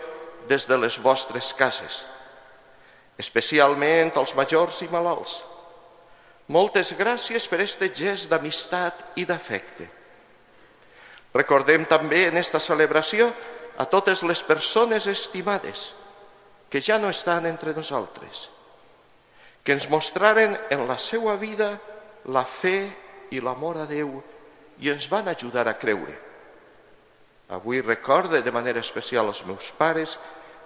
des 0.49 0.67
de 0.69 0.79
les 0.79 0.99
vostres 1.03 1.53
cases, 1.55 2.05
especialment 3.19 4.15
als 4.17 4.35
majors 4.35 4.83
i 4.83 4.89
malalts. 4.93 5.43
Moltes 6.49 6.93
gràcies 6.95 7.49
per 7.51 7.61
este 7.65 7.91
gest 7.95 8.31
d'amistat 8.31 9.19
i 9.19 9.25
d'afecte. 9.27 9.89
Recordem 11.35 11.85
també 11.85 12.29
en 12.29 12.37
esta 12.39 12.61
celebració 12.63 13.33
a 13.77 13.85
totes 13.85 14.23
les 14.23 14.43
persones 14.47 15.07
estimades 15.11 15.91
que 16.71 16.81
ja 16.81 16.99
no 16.99 17.11
estan 17.11 17.47
entre 17.47 17.75
nosaltres 17.75 18.47
que 19.67 19.75
ens 19.75 19.89
mostraren 19.91 20.55
en 20.71 20.87
la 20.87 20.95
seva 20.95 21.35
vida 21.35 21.73
la 22.31 22.45
fe 22.47 22.87
i 23.35 23.41
l'amor 23.43 23.81
a 23.83 23.87
Déu 23.91 24.13
i 24.79 24.93
ens 24.93 25.09
van 25.11 25.27
ajudar 25.27 25.65
a 25.67 25.75
creure. 25.75 26.15
Avui 27.49 27.81
recorde 27.81 28.43
de 28.43 28.51
manera 28.51 28.81
especial 28.81 29.29
als 29.31 29.45
meus 29.47 29.71
pares 29.71 30.17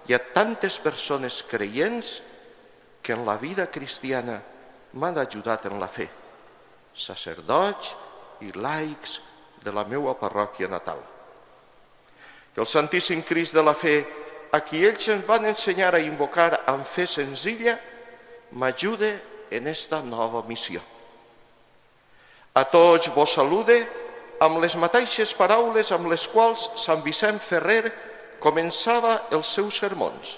i 0.09 0.15
a 0.17 0.19
tantes 0.33 0.79
persones 0.81 1.43
creients 1.45 2.21
que 3.01 3.13
en 3.13 3.25
la 3.25 3.37
vida 3.37 3.67
cristiana 3.69 4.39
m'han 4.93 5.19
ajudat 5.21 5.67
en 5.69 5.77
la 5.79 5.87
fe, 5.87 6.07
sacerdots 6.93 7.93
i 8.41 8.51
laics 8.57 9.19
de 9.61 9.71
la 9.73 9.85
meva 9.85 10.15
parròquia 10.17 10.69
natal. 10.69 10.99
Que 12.53 12.61
el 12.61 12.67
Santíssim 12.67 13.21
Crist 13.21 13.53
de 13.53 13.63
la 13.63 13.73
Fe, 13.77 14.01
a 14.51 14.59
qui 14.65 14.81
ells 14.83 15.07
ens 15.13 15.25
van 15.27 15.45
ensenyar 15.47 15.93
a 15.95 16.01
invocar 16.03 16.63
amb 16.67 16.83
fe 16.83 17.05
senzilla, 17.07 17.77
m'ajude 18.51 19.13
en 19.51 19.67
esta 19.67 20.01
nova 20.01 20.41
missió. 20.47 20.81
A 22.53 22.65
tots 22.67 23.07
vos 23.15 23.31
salude 23.31 23.77
amb 24.41 24.61
les 24.63 24.75
mateixes 24.79 25.35
paraules 25.37 25.91
amb 25.93 26.09
les 26.09 26.25
quals 26.31 26.69
Sant 26.81 27.03
Vicent 27.05 27.39
Ferrer 27.43 27.91
començava 28.41 29.27
els 29.37 29.51
seus 29.53 29.77
sermons 29.83 30.37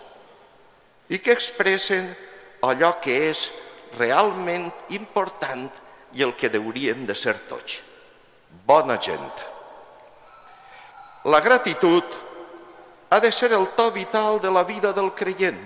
i 1.14 1.20
que 1.24 1.32
expressen 1.36 2.10
allò 2.64 2.97
que 3.04 3.16
és 3.30 3.47
realment 3.97 4.70
important 4.95 5.70
i 6.14 6.24
el 6.24 6.36
que 6.38 6.51
hauríem 6.54 7.06
de 7.06 7.16
ser 7.16 7.36
tots. 7.49 7.80
Bona 8.66 8.99
gent. 9.01 9.41
La 11.26 11.39
gratitud 11.41 12.04
ha 13.10 13.20
de 13.20 13.32
ser 13.32 13.51
el 13.54 13.68
to 13.78 13.89
vital 13.91 14.39
de 14.41 14.51
la 14.51 14.64
vida 14.64 14.93
del 14.93 15.12
creient 15.14 15.64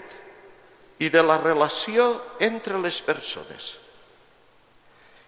i 0.99 1.09
de 1.09 1.23
la 1.23 1.37
relació 1.37 2.37
entre 2.39 2.79
les 2.79 3.01
persones. 3.01 3.75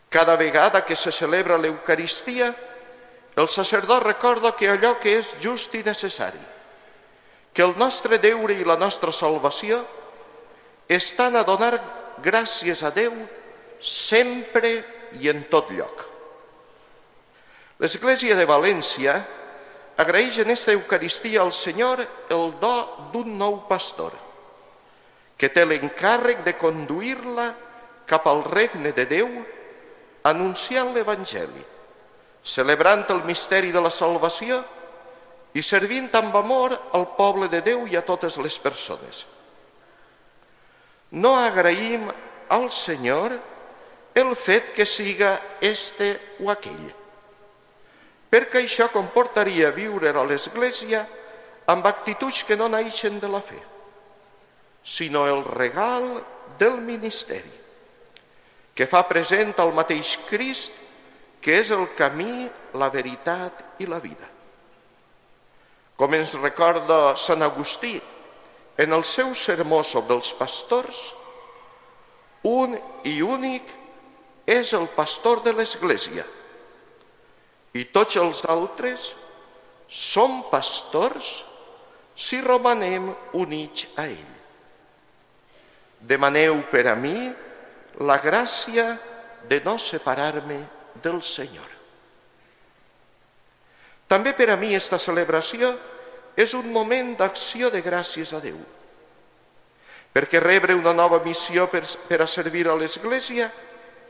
Cada 0.10 0.36
vegada 0.36 0.84
que 0.86 0.96
se 0.96 1.12
celebra 1.12 1.58
l'Eucaristia, 1.58 2.50
el 3.36 3.48
sacerdot 3.48 4.04
recorda 4.04 4.56
que 4.56 4.70
allò 4.70 4.96
que 5.00 5.18
és 5.20 5.30
just 5.44 5.76
i 5.76 5.84
necessari, 5.86 6.42
que 7.54 7.64
el 7.64 7.76
nostre 7.78 8.18
deure 8.18 8.56
i 8.56 8.66
la 8.66 8.78
nostra 8.78 9.12
salvació 9.12 9.84
estan 10.90 11.36
a 11.36 11.44
donar 11.46 11.76
gràcies 12.24 12.82
a 12.84 12.92
Déu 12.92 13.14
sempre 13.80 14.72
i 15.20 15.30
en 15.30 15.46
tot 15.50 15.70
lloc. 15.72 16.06
L'Església 17.80 18.36
de 18.36 18.48
València 18.50 19.14
agraeix 20.00 20.42
en 20.44 20.52
esta 20.52 20.74
Eucaristia 20.76 21.42
al 21.44 21.54
Senyor 21.56 22.02
el 22.32 22.52
do 22.60 22.76
d'un 23.14 23.38
nou 23.38 23.62
pastor, 23.70 24.12
que 25.40 25.48
té 25.48 25.64
l'encàrrec 25.64 26.44
de 26.44 26.58
conduir-la 26.60 27.48
cap 28.10 28.28
al 28.28 28.44
regne 28.44 28.92
de 28.96 29.06
Déu 29.08 29.30
anunciant 30.28 30.92
l'Evangeli, 30.96 31.64
celebrant 32.44 33.06
el 33.10 33.24
misteri 33.28 33.72
de 33.72 33.82
la 33.82 33.92
salvació 33.92 34.62
i 35.54 35.64
servint 35.66 36.10
amb 36.18 36.36
amor 36.36 36.76
al 36.94 37.08
poble 37.18 37.50
de 37.50 37.62
Déu 37.66 37.88
i 37.90 37.98
a 37.98 38.06
totes 38.06 38.38
les 38.38 38.58
persones. 38.62 39.26
No 41.12 41.34
agraïm 41.36 42.06
al 42.54 42.70
Senyor 42.72 43.34
el 44.14 44.36
fet 44.36 44.74
que 44.74 44.86
siga 44.86 45.40
este 45.62 46.38
o 46.44 46.50
aquell, 46.52 46.90
perquè 48.30 48.62
això 48.62 48.90
comportaria 48.94 49.72
viure 49.74 50.12
a 50.14 50.26
l'Església 50.26 51.06
amb 51.70 51.86
actituds 51.86 52.44
que 52.44 52.58
no 52.58 52.70
naixen 52.70 53.20
de 53.22 53.30
la 53.30 53.42
fe, 53.42 53.58
sinó 54.84 55.26
el 55.30 55.44
regal 55.46 56.24
del 56.60 56.78
ministeri, 56.82 57.52
que 58.74 58.88
fa 58.90 59.04
present 59.08 59.54
al 59.62 59.74
mateix 59.78 60.18
Crist, 60.30 60.74
que 61.42 61.60
és 61.62 61.72
el 61.72 61.88
camí, 61.98 62.48
la 62.76 62.90
veritat 62.94 63.80
i 63.80 63.88
la 63.88 64.00
vida. 64.04 64.28
Com 66.00 66.16
ens 66.16 66.34
recorda 66.40 67.16
Sant 67.20 67.44
Agustí 67.44 67.98
en 68.80 68.96
el 68.96 69.04
seu 69.04 69.34
sermó 69.36 69.82
sobre 69.84 70.16
els 70.16 70.32
pastors, 70.40 71.00
un 72.48 72.78
i 73.04 73.20
únic 73.22 73.68
és 74.48 74.72
el 74.74 74.88
pastor 74.96 75.44
de 75.44 75.52
l'Església 75.58 76.24
i 77.76 77.84
tots 77.94 78.16
els 78.18 78.46
altres 78.50 79.12
som 79.90 80.40
pastors 80.50 81.42
si 82.16 82.40
romanem 82.42 83.12
units 83.36 83.90
a 84.00 84.08
ell. 84.08 84.34
Demaneu 86.00 86.64
per 86.72 86.88
a 86.88 86.96
mi 86.96 87.30
la 88.00 88.18
gràcia 88.24 88.94
de 89.52 89.60
no 89.66 89.76
separar-me 89.78 90.60
del 91.04 91.22
Senyor. 91.24 91.68
També 94.10 94.34
per 94.34 94.50
a 94.50 94.58
mi 94.58 94.74
esta 94.74 94.98
celebració 94.98 95.76
és 96.40 96.56
un 96.58 96.72
moment 96.74 97.14
d'acció 97.20 97.70
de 97.70 97.82
gràcies 97.86 98.34
a 98.34 98.40
Déu, 98.42 98.58
perquè 100.14 100.42
rebre 100.42 100.78
una 100.78 100.96
nova 100.98 101.20
missió 101.22 101.68
per, 101.70 101.84
per 102.10 102.22
a 102.24 102.28
servir 102.28 102.66
a 102.68 102.78
l'Església 102.78 103.52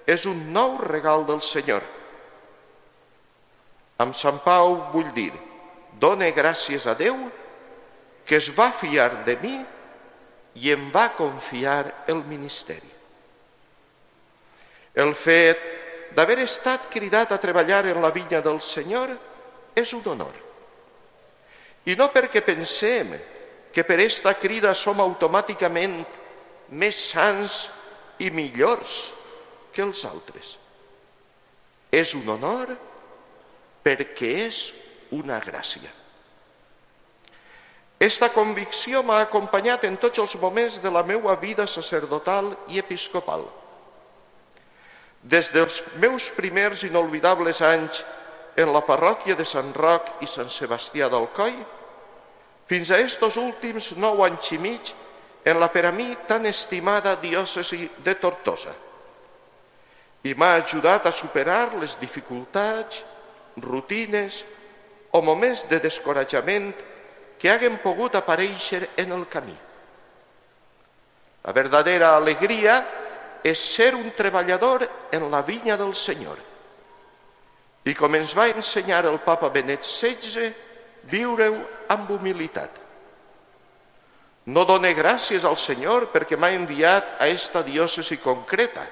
és 0.08 0.26
un 0.26 0.48
nou 0.54 0.78
regal 0.86 1.26
del 1.28 1.42
Senyor. 1.44 1.84
Amb 4.00 4.16
Sant 4.16 4.40
Pau 4.46 4.78
vull 4.94 5.12
dir, 5.12 5.34
done 6.00 6.32
gràcies 6.32 6.88
a 6.88 6.96
Déu 6.96 7.18
que 8.30 8.38
es 8.38 8.48
va 8.56 8.70
fiar 8.72 9.26
de 9.26 9.36
mi 9.42 9.58
i 10.62 10.72
em 10.72 10.88
va 10.94 11.10
confiar 11.18 12.06
el 12.08 12.24
ministeri. 12.30 12.92
El 14.96 15.16
fet 15.18 15.64
d'haver 16.16 16.40
estat 16.44 16.90
cridat 16.92 17.32
a 17.32 17.40
treballar 17.42 17.86
en 17.90 18.02
la 18.02 18.12
vinya 18.12 18.42
del 18.42 18.62
Senyor 18.62 19.14
és 19.76 19.94
un 19.94 20.06
honor. 20.06 20.34
I 21.86 21.96
no 21.96 22.10
perquè 22.14 22.42
pensem 22.46 23.14
que 23.74 23.86
per 23.86 24.00
esta 24.02 24.34
crida 24.38 24.74
som 24.76 25.00
automàticament 25.02 26.02
més 26.72 26.98
sants 27.12 27.68
i 28.20 28.30
millors 28.34 29.12
que 29.74 29.86
els 29.86 30.04
altres. 30.06 30.58
És 31.92 32.14
un 32.18 32.28
honor 32.30 32.76
perquè 33.86 34.34
és 34.50 34.70
una 35.16 35.40
gràcia. 35.42 35.90
Esta 38.00 38.30
convicció 38.32 39.02
m'ha 39.04 39.20
acompanyat 39.26 39.84
en 39.84 39.98
tots 40.00 40.22
els 40.24 40.36
moments 40.40 40.78
de 40.80 40.92
la 40.92 41.04
meva 41.04 41.36
vida 41.36 41.66
sacerdotal 41.68 42.54
i 42.72 42.80
episcopal. 42.80 43.44
Des 45.24 45.50
dels 45.52 45.82
meus 46.00 46.30
primers 46.32 46.84
inolvidables 46.88 47.62
anys 47.62 48.04
en 48.56 48.72
la 48.74 48.84
parròquia 48.86 49.36
de 49.36 49.46
Sant 49.46 49.74
Roc 49.76 50.22
i 50.24 50.28
Sant 50.28 50.50
Sebastià 50.52 51.10
del 51.12 51.28
Coll, 51.36 51.60
fins 52.70 52.92
a 52.92 53.00
estos 53.02 53.38
últims 53.38 53.92
nou 53.98 54.24
anys 54.24 54.52
i 54.56 54.60
mig 54.62 54.94
en 55.46 55.60
la 55.60 55.70
per 55.72 55.86
a 55.90 55.92
mi 55.92 56.12
tan 56.28 56.46
estimada 56.46 57.16
diòcesi 57.20 57.90
de 58.04 58.16
Tortosa. 58.16 58.74
I 60.24 60.36
m'ha 60.36 60.54
ajudat 60.60 61.08
a 61.08 61.16
superar 61.16 61.74
les 61.80 61.96
dificultats, 62.00 63.04
rutines 63.64 64.44
o 65.12 65.22
moments 65.22 65.66
de 65.70 65.80
descoratjament 65.80 66.74
que 67.40 67.50
haguen 67.50 67.80
pogut 67.84 68.16
aparèixer 68.20 68.90
en 69.00 69.16
el 69.16 69.26
camí. 69.32 69.56
La 71.44 71.56
verdadera 71.56 72.16
alegria 72.18 72.76
és 72.84 73.09
ser 73.56 73.94
un 73.96 74.12
treballador 74.16 74.86
en 75.12 75.30
la 75.32 75.42
vinya 75.42 75.78
del 75.78 75.96
Senyor. 75.96 76.38
I 77.86 77.96
com 77.96 78.16
ens 78.16 78.36
va 78.38 78.50
ensenyar 78.52 79.06
el 79.08 79.20
papa 79.24 79.50
Benet 79.50 79.86
XVI, 79.88 80.52
viure-ho 81.10 81.60
amb 81.90 82.12
humilitat. 82.12 82.72
No 84.50 84.66
done 84.66 84.92
gràcies 84.98 85.46
al 85.46 85.58
Senyor 85.62 86.10
perquè 86.14 86.38
m'ha 86.38 86.52
enviat 86.56 87.20
a 87.22 87.28
esta 87.30 87.62
diòcesi 87.64 88.18
concreta, 88.18 88.86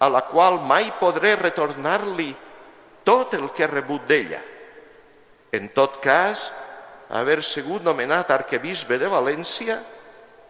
a 0.00 0.08
la 0.08 0.22
qual 0.28 0.60
mai 0.64 0.92
podré 0.98 1.34
retornar-li 1.36 2.30
tot 3.04 3.34
el 3.34 3.50
que 3.52 3.64
he 3.66 3.70
rebut 3.70 4.06
d'ella. 4.08 4.40
En 5.52 5.68
tot 5.74 5.98
cas, 6.00 6.50
haver 7.10 7.42
sigut 7.42 7.82
nomenat 7.82 8.30
arquebisbe 8.30 8.98
de 8.98 9.10
València 9.10 9.80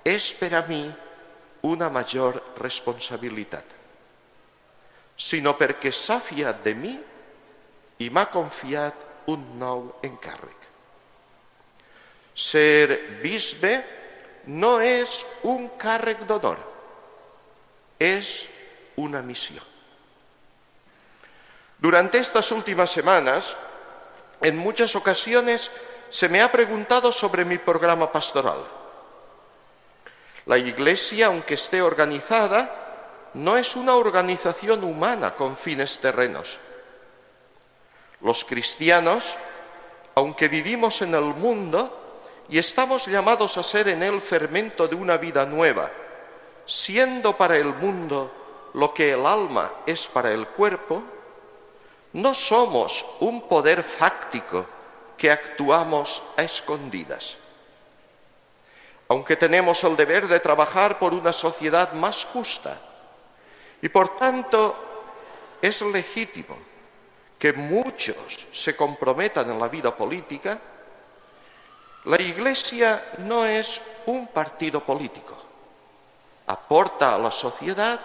és 0.04 0.32
per 0.36 0.52
a 0.54 0.62
mi 0.68 0.84
una 1.62 1.90
major 1.90 2.54
responsabilitat, 2.58 3.64
sinó 5.16 5.56
perquè 5.58 5.92
s'ha 5.92 6.20
de 6.64 6.74
mi 6.74 6.94
i 8.00 8.08
m'ha 8.11 8.26
confiat 8.32 9.28
un 9.28 9.44
nou 9.58 10.00
encàrrec. 10.02 10.56
Ser 12.34 13.20
bisbe 13.20 13.74
no 14.46 14.78
és 14.80 15.20
un 15.44 15.68
càrrec 15.76 16.24
d'honor, 16.24 16.58
una 18.96 19.20
missió. 19.20 19.61
Durante 21.78 22.18
estas 22.18 22.50
últimas 22.52 22.90
semanas, 22.90 23.56
en 24.40 24.56
muchas 24.56 24.96
ocasiones 24.96 25.70
se 26.08 26.28
me 26.28 26.42
ha 26.42 26.50
preguntado 26.50 27.12
sobre 27.12 27.44
mi 27.44 27.58
programa 27.58 28.11
pastoral. 28.11 28.79
La 30.47 30.59
Iglesia, 30.59 31.26
aunque 31.26 31.55
esté 31.55 31.82
organizada, 31.82 33.30
no 33.34 33.57
es 33.57 33.76
una 33.76 33.95
organización 33.95 34.82
humana 34.84 35.34
con 35.34 35.57
fines 35.57 35.99
terrenos. 35.99 36.59
Los 38.20 38.45
cristianos, 38.45 39.36
aunque 40.14 40.49
vivimos 40.49 41.03
en 41.03 41.14
el 41.14 41.34
mundo 41.34 42.24
y 42.49 42.59
estamos 42.59 43.07
llamados 43.07 43.57
a 43.57 43.62
ser 43.62 43.88
en 43.88 44.03
él 44.03 44.20
fermento 44.20 44.88
de 44.88 44.97
una 44.97 45.16
vida 45.16 45.47
nueva, 45.47 45.91
siendo 46.66 47.36
para 47.36 47.57
el 47.57 47.74
mundo 47.74 48.70
lo 48.74 48.93
que 48.93 49.12
el 49.12 49.24
alma 49.26 49.70
es 49.86 50.09
para 50.09 50.32
el 50.32 50.47
cuerpo, 50.49 51.03
no 52.12 52.34
somos 52.34 53.05
un 53.20 53.49
poder 53.49 53.82
fáctico 53.82 54.66
que 55.16 55.30
actuamos 55.30 56.22
a 56.36 56.43
escondidas. 56.43 57.36
Aunque 59.11 59.34
tenemos 59.34 59.82
el 59.82 59.96
deber 59.96 60.28
de 60.28 60.38
trabajar 60.38 60.96
por 60.96 61.12
una 61.12 61.32
sociedad 61.32 61.94
más 61.94 62.24
justa. 62.26 62.78
Y 63.82 63.88
por 63.88 64.14
tanto 64.14 64.76
es 65.61 65.82
legítimo 65.82 66.56
que 67.36 67.52
muchos 67.52 68.46
se 68.52 68.76
comprometan 68.76 69.50
en 69.50 69.58
la 69.58 69.66
vida 69.66 69.96
política, 69.96 70.61
la 72.04 72.22
Iglesia 72.22 73.11
no 73.18 73.44
es 73.44 73.80
un 74.06 74.28
partido 74.28 74.84
político. 74.84 75.36
Aporta 76.46 77.16
a 77.16 77.18
la 77.18 77.32
sociedad 77.32 77.98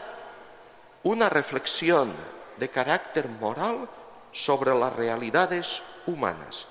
una 1.03 1.29
reflexión 1.29 2.15
de 2.57 2.69
carácter 2.69 3.27
moral 3.27 3.87
sobre 4.31 4.73
las 4.73 4.91
realidades 4.91 5.83
humanas 6.07 6.65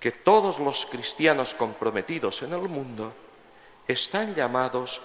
que 0.00 0.12
todos 0.12 0.58
los 0.58 0.86
cristianos 0.86 1.54
comprometidos 1.54 2.40
en 2.42 2.54
el 2.54 2.68
mundo 2.68 3.12
están 3.86 4.34
llamados 4.34 5.00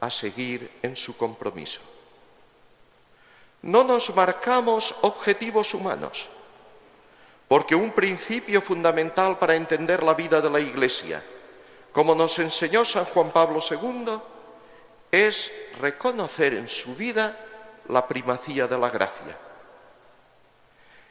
a 0.00 0.10
seguir 0.10 0.78
en 0.82 0.96
su 0.96 1.16
compromiso. 1.16 1.80
No 3.62 3.84
nos 3.84 4.14
marcamos 4.14 4.94
objetivos 5.02 5.74
humanos, 5.74 6.26
porque 7.46 7.74
un 7.74 7.92
principio 7.92 8.62
fundamental 8.62 9.38
para 9.38 9.54
entender 9.54 10.02
la 10.02 10.14
vida 10.14 10.40
de 10.40 10.48
la 10.48 10.60
Iglesia, 10.60 11.22
como 11.92 12.14
nos 12.14 12.38
enseñó 12.38 12.84
San 12.86 13.04
Juan 13.04 13.30
Pablo 13.30 13.60
II, 13.68 14.18
es 15.10 15.52
reconocer 15.78 16.54
en 16.54 16.68
su 16.68 16.94
vida 16.94 17.38
la 17.88 18.06
primacía 18.08 18.66
de 18.66 18.78
la 18.78 18.88
gracia. 18.88 19.36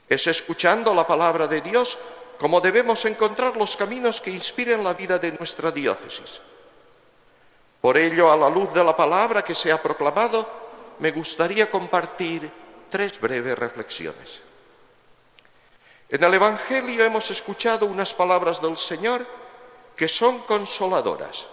Es 0.08 0.26
escuchando 0.26 0.96
la 0.96 1.06
palabra 1.06 1.46
de 1.46 1.62
Dios 1.62 1.98
como 2.40 2.62
debemos 2.62 3.04
encontrar 3.04 3.58
los 3.58 3.76
caminos 3.76 4.22
que 4.22 4.32
inspiren 4.32 4.82
la 4.82 4.94
vida 4.94 5.20
de 5.20 5.34
nuestra 5.34 5.72
diócesis. 5.72 6.40
Por 7.82 7.98
ello, 7.98 8.32
a 8.32 8.38
la 8.38 8.50
luz 8.50 8.74
de 8.74 8.84
la 8.84 8.96
palabra 8.96 9.44
que 9.44 9.54
se 9.54 9.72
ha 9.72 9.82
proclamado, 9.82 10.50
me 11.00 11.12
gustaría 11.12 11.70
compartir 11.70 12.50
tres 12.90 13.20
breves 13.20 13.60
reflexiones. 13.60 14.42
En 16.08 16.24
el 16.24 16.34
Evangelio 16.34 17.04
hemos 17.04 17.30
escuchado 17.30 17.86
unas 17.86 18.14
palabras 18.14 18.62
del 18.62 18.78
Señor 18.78 19.26
que 19.96 20.08
son 20.08 20.40
consoladoras 20.40 21.46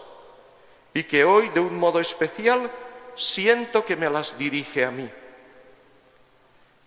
y 0.94 1.02
que 1.02 1.24
hoy 1.24 1.48
de 1.48 1.60
un 1.60 1.76
modo 1.76 1.98
especial 1.98 2.70
siento 3.16 3.84
que 3.84 3.96
me 3.96 4.08
las 4.08 4.38
dirige 4.38 4.84
a 4.84 4.92
mí. 4.92 5.10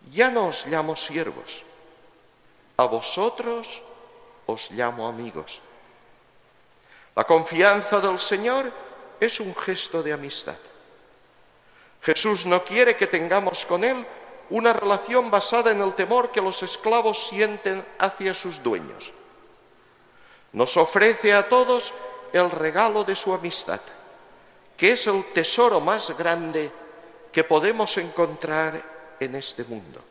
Ya 0.09 0.31
no 0.31 0.47
os 0.47 0.65
llamo 0.67 0.95
siervos, 0.95 1.63
a 2.77 2.85
vosotros 2.85 3.83
os 4.51 4.71
llamo 4.71 5.07
amigos. 5.07 5.61
La 7.15 7.23
confianza 7.23 7.99
del 7.99 8.17
Señor 8.17 8.71
es 9.19 9.39
un 9.39 9.55
gesto 9.55 10.01
de 10.01 10.13
amistad. 10.13 10.57
Jesús 12.01 12.45
no 12.45 12.63
quiere 12.63 12.95
que 12.95 13.07
tengamos 13.07 13.65
con 13.65 13.83
Él 13.83 14.05
una 14.49 14.73
relación 14.73 15.29
basada 15.29 15.71
en 15.71 15.81
el 15.81 15.93
temor 15.93 16.31
que 16.31 16.41
los 16.41 16.63
esclavos 16.63 17.27
sienten 17.27 17.85
hacia 17.99 18.33
sus 18.33 18.63
dueños. 18.63 19.11
Nos 20.53 20.77
ofrece 20.77 21.33
a 21.33 21.47
todos 21.47 21.93
el 22.33 22.49
regalo 22.49 23.03
de 23.03 23.15
su 23.15 23.33
amistad, 23.33 23.81
que 24.77 24.93
es 24.93 25.05
el 25.07 25.25
tesoro 25.33 25.79
más 25.79 26.15
grande 26.17 26.71
que 27.31 27.43
podemos 27.43 27.97
encontrar 27.97 28.81
en 29.19 29.35
este 29.35 29.63
mundo. 29.65 30.01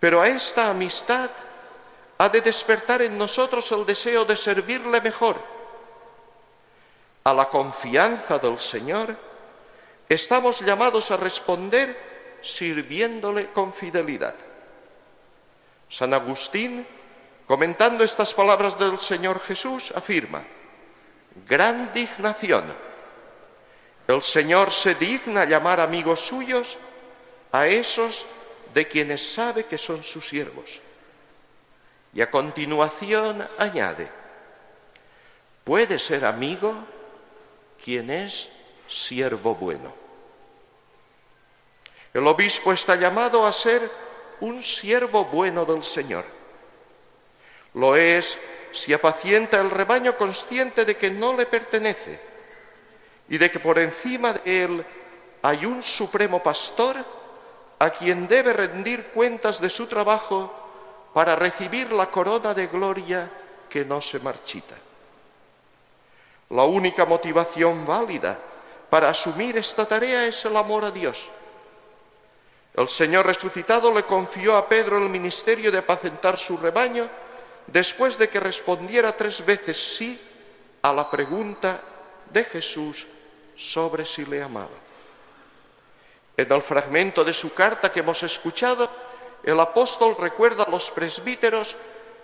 Pero 0.00 0.20
a 0.20 0.26
esta 0.26 0.70
amistad 0.70 1.30
ha 2.22 2.28
de 2.28 2.40
despertar 2.40 3.02
en 3.02 3.18
nosotros 3.18 3.72
el 3.72 3.84
deseo 3.84 4.24
de 4.24 4.36
servirle 4.36 5.00
mejor. 5.00 5.36
A 7.24 7.34
la 7.34 7.48
confianza 7.48 8.38
del 8.38 8.60
Señor 8.60 9.16
estamos 10.08 10.60
llamados 10.60 11.10
a 11.10 11.16
responder 11.16 12.38
sirviéndole 12.40 13.48
con 13.48 13.72
fidelidad. 13.72 14.36
San 15.88 16.14
Agustín, 16.14 16.86
comentando 17.44 18.04
estas 18.04 18.32
palabras 18.34 18.78
del 18.78 19.00
Señor 19.00 19.40
Jesús, 19.40 19.92
afirma, 19.92 20.44
gran 21.48 21.92
dignación. 21.92 22.72
El 24.06 24.22
Señor 24.22 24.70
se 24.70 24.94
digna 24.94 25.44
llamar 25.44 25.80
amigos 25.80 26.20
suyos 26.20 26.78
a 27.50 27.66
esos 27.66 28.28
de 28.72 28.86
quienes 28.86 29.26
sabe 29.32 29.64
que 29.64 29.76
son 29.76 30.04
sus 30.04 30.28
siervos. 30.28 30.80
Y 32.14 32.20
a 32.20 32.30
continuación 32.30 33.46
añade, 33.58 34.10
puede 35.64 35.98
ser 35.98 36.24
amigo 36.24 36.74
quien 37.82 38.10
es 38.10 38.48
siervo 38.86 39.54
bueno. 39.54 39.92
El 42.12 42.26
obispo 42.26 42.72
está 42.72 42.96
llamado 42.96 43.46
a 43.46 43.52
ser 43.52 43.90
un 44.40 44.62
siervo 44.62 45.24
bueno 45.24 45.64
del 45.64 45.82
Señor. 45.82 46.24
Lo 47.74 47.96
es 47.96 48.38
si 48.72 48.92
apacienta 48.92 49.60
el 49.60 49.70
rebaño 49.70 50.16
consciente 50.16 50.84
de 50.84 50.96
que 50.96 51.10
no 51.10 51.34
le 51.34 51.46
pertenece 51.46 52.20
y 53.28 53.38
de 53.38 53.50
que 53.50 53.60
por 53.60 53.78
encima 53.78 54.34
de 54.34 54.64
él 54.64 54.86
hay 55.42 55.64
un 55.64 55.82
supremo 55.82 56.42
pastor 56.42 56.96
a 57.78 57.90
quien 57.90 58.28
debe 58.28 58.52
rendir 58.52 59.04
cuentas 59.06 59.60
de 59.60 59.70
su 59.70 59.86
trabajo 59.86 60.61
para 61.12 61.36
recibir 61.36 61.92
la 61.92 62.06
corona 62.06 62.54
de 62.54 62.66
gloria 62.66 63.30
que 63.68 63.84
no 63.84 64.00
se 64.00 64.18
marchita. 64.20 64.74
La 66.50 66.64
única 66.64 67.06
motivación 67.06 67.86
válida 67.86 68.38
para 68.90 69.08
asumir 69.08 69.56
esta 69.56 69.86
tarea 69.86 70.26
es 70.26 70.44
el 70.44 70.56
amor 70.56 70.84
a 70.84 70.90
Dios 70.90 71.30
el 72.74 72.88
Señor 72.88 73.26
resucitado 73.26 73.92
le 73.92 74.04
confió 74.04 74.56
a 74.56 74.66
Pedro 74.66 74.96
el 74.96 75.10
ministerio 75.10 75.70
de 75.70 75.78
apacentar 75.78 76.38
su 76.38 76.56
rebaño 76.56 77.08
después 77.66 78.16
de 78.16 78.28
que 78.28 78.40
respondiera 78.40 79.14
tres 79.14 79.44
veces 79.44 79.76
sí 79.96 80.18
a 80.80 80.92
la 80.92 81.10
pregunta 81.10 81.80
de 82.32 82.44
Jesús 82.44 83.06
sobre 83.54 84.06
si 84.06 84.24
le 84.24 84.42
amaba. 84.42 84.70
En 86.34 86.50
el 86.50 86.62
fragmento 86.62 87.22
de 87.22 87.34
su 87.34 87.52
carta 87.52 87.92
que 87.92 88.00
hemos 88.00 88.22
escuchado, 88.22 88.88
el 89.42 89.58
apóstol 89.58 90.16
recuerda 90.18 90.64
a 90.64 90.70
los 90.70 90.90
presbíteros 90.90 91.76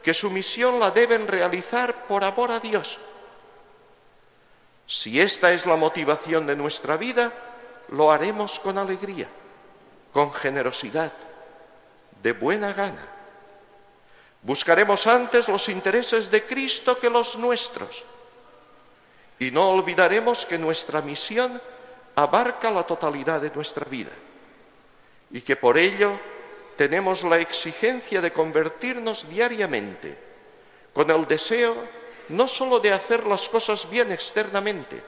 que 0.02 0.14
su 0.14 0.30
misión 0.30 0.78
la 0.78 0.90
deben 0.90 1.26
realizar 1.26 2.06
por 2.06 2.24
amor 2.24 2.50
a 2.50 2.60
Dios. 2.60 2.98
Si 4.86 5.20
esta 5.20 5.52
es 5.52 5.66
la 5.66 5.76
motivación 5.76 6.46
de 6.46 6.56
nuestra 6.56 6.96
vida, 6.96 7.32
lo 7.88 8.10
haremos 8.10 8.58
con 8.60 8.78
alegría 8.78 9.28
con 10.12 10.32
generosidad, 10.32 11.12
de 12.22 12.32
buena 12.32 12.72
gana. 12.72 13.06
Buscaremos 14.42 15.06
antes 15.06 15.48
los 15.48 15.68
intereses 15.68 16.30
de 16.30 16.44
Cristo 16.44 16.98
que 16.98 17.10
los 17.10 17.36
nuestros. 17.38 18.04
Y 19.38 19.50
no 19.50 19.70
olvidaremos 19.70 20.46
que 20.46 20.58
nuestra 20.58 21.02
misión 21.02 21.60
abarca 22.16 22.70
la 22.70 22.82
totalidad 22.84 23.40
de 23.40 23.50
nuestra 23.50 23.84
vida 23.84 24.10
y 25.30 25.40
que 25.40 25.54
por 25.54 25.78
ello 25.78 26.18
tenemos 26.78 27.24
la 27.24 27.38
exigencia 27.38 28.20
de 28.20 28.30
convertirnos 28.30 29.28
diariamente 29.28 30.16
con 30.94 31.10
el 31.10 31.26
deseo 31.26 31.74
no 32.28 32.46
sólo 32.46 32.78
de 32.78 32.92
hacer 32.92 33.26
las 33.26 33.48
cosas 33.48 33.90
bien 33.90 34.12
externamente, 34.12 35.02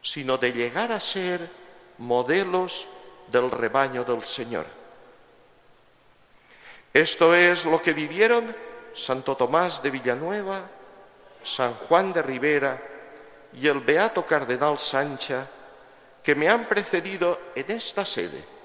sino 0.00 0.38
de 0.38 0.50
llegar 0.52 0.90
a 0.90 1.00
ser 1.00 1.50
modelos 1.98 2.88
del 3.30 3.50
rebaño 3.50 4.04
del 4.04 4.24
Señor. 4.24 4.64
Esto 6.94 7.34
es 7.34 7.66
lo 7.66 7.82
que 7.82 7.92
vivieron 7.92 8.56
Santo 8.94 9.36
Tomás 9.36 9.82
de 9.82 9.90
Villanueva, 9.90 10.62
San 11.44 11.74
Juan 11.74 12.14
de 12.14 12.22
Rivera 12.22 12.80
y 13.52 13.68
el 13.68 13.80
Beato 13.80 14.24
Cardenal 14.24 14.78
Sancha, 14.78 15.46
que 16.22 16.34
me 16.34 16.48
han 16.48 16.64
precedido 16.64 17.38
en 17.54 17.70
esta 17.70 18.06
sede 18.06 18.57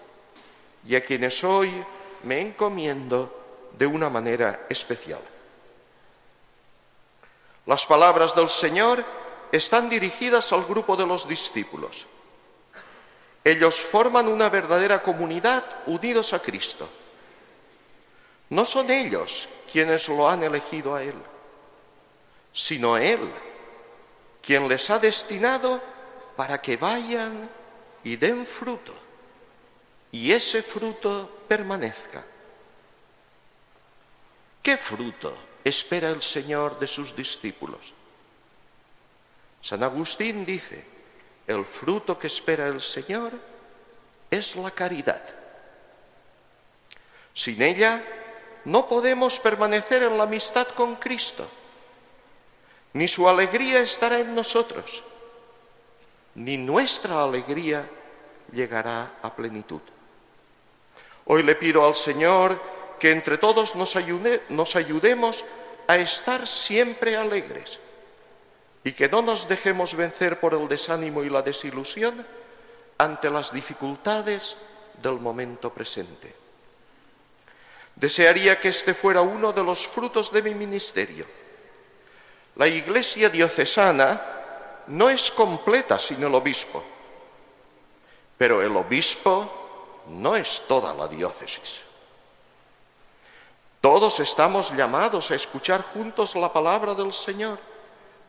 y 0.85 0.95
a 0.95 1.03
quienes 1.03 1.43
hoy 1.43 1.71
me 2.23 2.41
encomiendo 2.41 3.69
de 3.77 3.85
una 3.85 4.09
manera 4.09 4.65
especial. 4.69 5.21
Las 7.65 7.85
palabras 7.85 8.35
del 8.35 8.49
Señor 8.49 9.03
están 9.51 9.89
dirigidas 9.89 10.51
al 10.51 10.65
grupo 10.65 10.95
de 10.95 11.05
los 11.05 11.27
discípulos. 11.27 12.05
Ellos 13.43 13.79
forman 13.79 14.27
una 14.27 14.49
verdadera 14.49 15.01
comunidad 15.01 15.63
unidos 15.85 16.33
a 16.33 16.39
Cristo. 16.39 16.89
No 18.49 18.65
son 18.65 18.89
ellos 18.89 19.49
quienes 19.71 20.07
lo 20.09 20.29
han 20.29 20.43
elegido 20.43 20.95
a 20.95 21.03
Él, 21.03 21.15
sino 22.51 22.97
Él 22.97 23.31
quien 24.41 24.67
les 24.67 24.89
ha 24.89 24.99
destinado 24.99 25.81
para 26.35 26.61
que 26.61 26.75
vayan 26.77 27.49
y 28.03 28.17
den 28.17 28.45
fruto, 28.45 28.93
y 30.13 30.31
ese 30.31 30.61
fruto 30.61 31.43
permanezca. 31.47 32.23
¿Qué 34.61 34.77
fruto 34.77 35.35
espera 35.63 36.11
el 36.11 36.21
Señor 36.21 36.79
de 36.79 36.87
sus 36.87 37.15
discípulos? 37.15 37.93
San 39.59 39.81
Agustín 39.81 40.45
dice, 40.45 40.85
el 41.47 41.65
fruto 41.65 42.17
que 42.19 42.27
espera 42.27 42.67
el 42.67 42.79
Señor 42.79 43.31
es 44.29 44.55
la 44.55 44.69
caridad. 44.69 45.23
Sin 47.33 47.59
ella 47.63 48.03
no 48.65 48.87
podemos 48.87 49.39
permanecer 49.39 50.03
en 50.03 50.15
la 50.15 50.25
amistad 50.25 50.67
con 50.69 50.95
Cristo, 50.97 51.49
ni 52.93 53.07
su 53.07 53.27
alegría 53.27 53.79
estará 53.79 54.19
en 54.19 54.35
nosotros, 54.35 55.03
ni 56.35 56.55
nuestra 56.55 57.23
alegría 57.23 57.89
llegará 58.51 59.17
a 59.23 59.35
plenitud. 59.35 59.81
Hoy 61.25 61.43
le 61.43 61.55
pido 61.55 61.85
al 61.85 61.95
Señor 61.95 62.59
que 62.99 63.11
entre 63.11 63.37
todos 63.37 63.75
nos, 63.75 63.95
nos 64.49 64.75
ayudemos 64.75 65.45
a 65.87 65.97
estar 65.97 66.47
siempre 66.47 67.17
alegres 67.17 67.79
y 68.83 68.91
que 68.91 69.07
no 69.07 69.21
nos 69.21 69.47
dejemos 69.47 69.95
vencer 69.95 70.39
por 70.39 70.53
el 70.53 70.67
desánimo 70.67 71.23
y 71.23 71.29
la 71.29 71.41
desilusión 71.41 72.25
ante 72.97 73.29
las 73.29 73.51
dificultades 73.53 74.55
del 75.01 75.19
momento 75.19 75.73
presente. 75.73 76.33
Desearía 77.95 78.59
que 78.59 78.69
este 78.69 78.93
fuera 78.93 79.21
uno 79.21 79.53
de 79.53 79.63
los 79.63 79.87
frutos 79.87 80.31
de 80.31 80.41
mi 80.41 80.53
ministerio. 80.55 81.25
La 82.55 82.67
Iglesia 82.67 83.29
diocesana 83.29 84.21
no 84.87 85.09
es 85.09 85.31
completa 85.31 85.97
sin 85.97 86.21
el 86.23 86.35
obispo, 86.35 86.83
pero 88.37 88.61
el 88.61 88.75
obispo 88.75 89.62
no 90.07 90.35
es 90.35 90.63
toda 90.67 90.93
la 90.93 91.07
diócesis. 91.07 91.81
Todos 93.81 94.19
estamos 94.21 94.71
llamados 94.71 95.29
a 95.31 95.35
escuchar 95.35 95.81
juntos 95.81 96.35
la 96.35 96.51
palabra 96.51 96.93
del 96.93 97.11
Señor, 97.11 97.59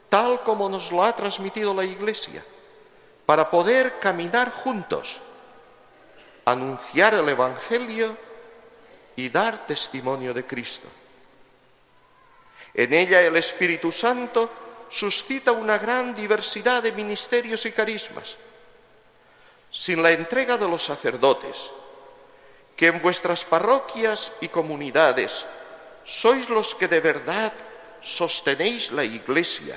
tal 0.08 0.40
como 0.42 0.68
nos 0.68 0.90
lo 0.90 1.02
ha 1.02 1.14
transmitido 1.14 1.72
la 1.72 1.84
Iglesia, 1.84 2.44
para 3.24 3.48
poder 3.48 3.98
caminar 4.00 4.50
juntos, 4.50 5.20
anunciar 6.44 7.14
el 7.14 7.28
Evangelio 7.28 8.16
y 9.16 9.28
dar 9.28 9.66
testimonio 9.66 10.34
de 10.34 10.44
Cristo. 10.44 10.88
En 12.74 12.92
ella 12.92 13.20
el 13.20 13.36
Espíritu 13.36 13.92
Santo 13.92 14.50
suscita 14.90 15.52
una 15.52 15.78
gran 15.78 16.14
diversidad 16.14 16.82
de 16.82 16.92
ministerios 16.92 17.64
y 17.66 17.72
carismas. 17.72 18.36
Sin 19.74 20.04
la 20.04 20.12
entrega 20.12 20.56
de 20.56 20.68
los 20.68 20.84
sacerdotes, 20.84 21.72
que 22.76 22.86
en 22.86 23.02
vuestras 23.02 23.44
parroquias 23.44 24.30
y 24.40 24.46
comunidades 24.46 25.44
sois 26.04 26.48
los 26.48 26.76
que 26.76 26.86
de 26.86 27.00
verdad 27.00 27.52
sostenéis 28.00 28.92
la 28.92 29.02
Iglesia 29.02 29.74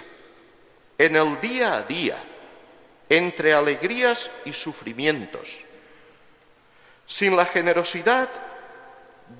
en 1.00 1.16
el 1.16 1.42
día 1.42 1.78
a 1.78 1.82
día, 1.82 2.22
entre 3.10 3.56
alegrías 3.56 4.30
y 4.46 4.54
sufrimientos. 4.54 5.66
Sin 7.08 7.36
la 7.36 7.46
generosidad 7.46 8.30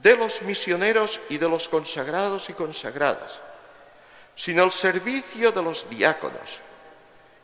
de 0.02 0.18
los 0.18 0.42
misioneros 0.42 1.20
y 1.30 1.38
de 1.38 1.48
los 1.48 1.70
consagrados 1.70 2.50
y 2.50 2.54
consagradas, 2.54 3.42
sin 4.34 4.58
el 4.58 4.72
servicio 4.72 5.52
de 5.52 5.62
los 5.62 5.88
diáconos, 5.88 6.58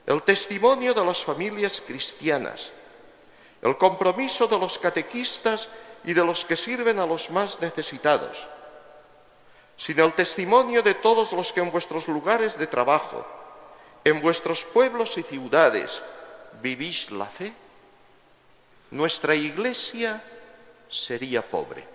el 0.08 0.24
testimonio 0.24 0.96
de 0.96 1.06
las 1.06 1.24
familias 1.24 1.80
cristianas, 1.86 2.72
el 3.64 3.78
compromiso 3.78 4.46
de 4.46 4.60
los 4.60 4.78
catequistas 4.78 5.70
y 6.04 6.14
de 6.14 6.24
los 6.24 6.44
que 6.44 6.58
sirven 6.58 7.00
a 7.00 7.06
los 7.06 7.30
más 7.30 7.62
necesitados, 7.62 8.46
sin 9.78 9.98
el 10.00 10.14
testimonio 10.14 10.84
de 10.84 10.96
todos 10.96 11.32
los 11.32 11.54
que 11.54 11.62
en 11.62 11.72
vuestros 11.72 12.10
lugares 12.10 12.58
de 12.58 12.68
trabajo, 12.68 13.26
en 14.04 14.20
vuestros 14.20 14.66
pueblos 14.66 15.18
y 15.18 15.24
ciudades 15.24 16.04
vivís 16.62 17.10
la 17.10 17.26
fe, 17.26 17.54
nuestra 18.92 19.34
iglesia 19.34 20.22
sería 20.90 21.42
pobre. 21.42 21.88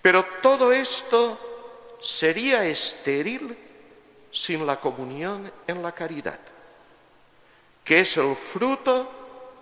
Pero 0.00 0.24
todo 0.40 0.72
esto 0.72 1.98
sería 2.00 2.64
estéril 2.64 3.58
sin 4.30 4.64
la 4.64 4.78
comunión 4.78 5.52
en 5.66 5.82
la 5.82 5.90
caridad, 5.90 6.38
que 7.82 7.98
es 7.98 8.16
el 8.16 8.36
fruto 8.36 9.19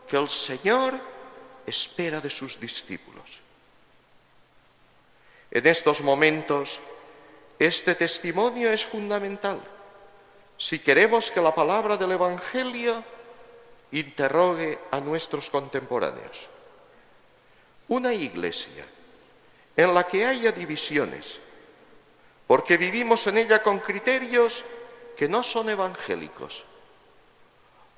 que 0.08 0.16
el 0.16 0.28
Señor 0.28 0.98
espera 1.66 2.20
de 2.20 2.30
sus 2.30 2.58
discípulos. 2.58 3.40
En 5.50 5.66
estos 5.66 6.02
momentos, 6.02 6.80
este 7.58 7.94
testimonio 7.94 8.70
es 8.70 8.84
fundamental 8.84 9.60
si 10.58 10.80
queremos 10.80 11.30
que 11.30 11.40
la 11.40 11.54
palabra 11.54 11.96
del 11.96 12.12
Evangelio 12.12 13.02
interrogue 13.92 14.78
a 14.90 15.00
nuestros 15.00 15.48
contemporáneos. 15.48 16.46
Una 17.86 18.12
iglesia 18.12 18.84
en 19.76 19.94
la 19.94 20.04
que 20.04 20.26
haya 20.26 20.50
divisiones, 20.50 21.40
porque 22.48 22.76
vivimos 22.76 23.26
en 23.28 23.38
ella 23.38 23.62
con 23.62 23.78
criterios 23.78 24.64
que 25.16 25.28
no 25.28 25.44
son 25.44 25.70
evangélicos, 25.70 26.64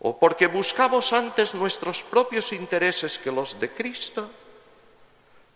o 0.00 0.18
porque 0.18 0.46
buscamos 0.46 1.12
antes 1.12 1.54
nuestros 1.54 2.02
propios 2.02 2.52
intereses 2.52 3.18
que 3.18 3.30
los 3.30 3.60
de 3.60 3.70
Cristo, 3.70 4.30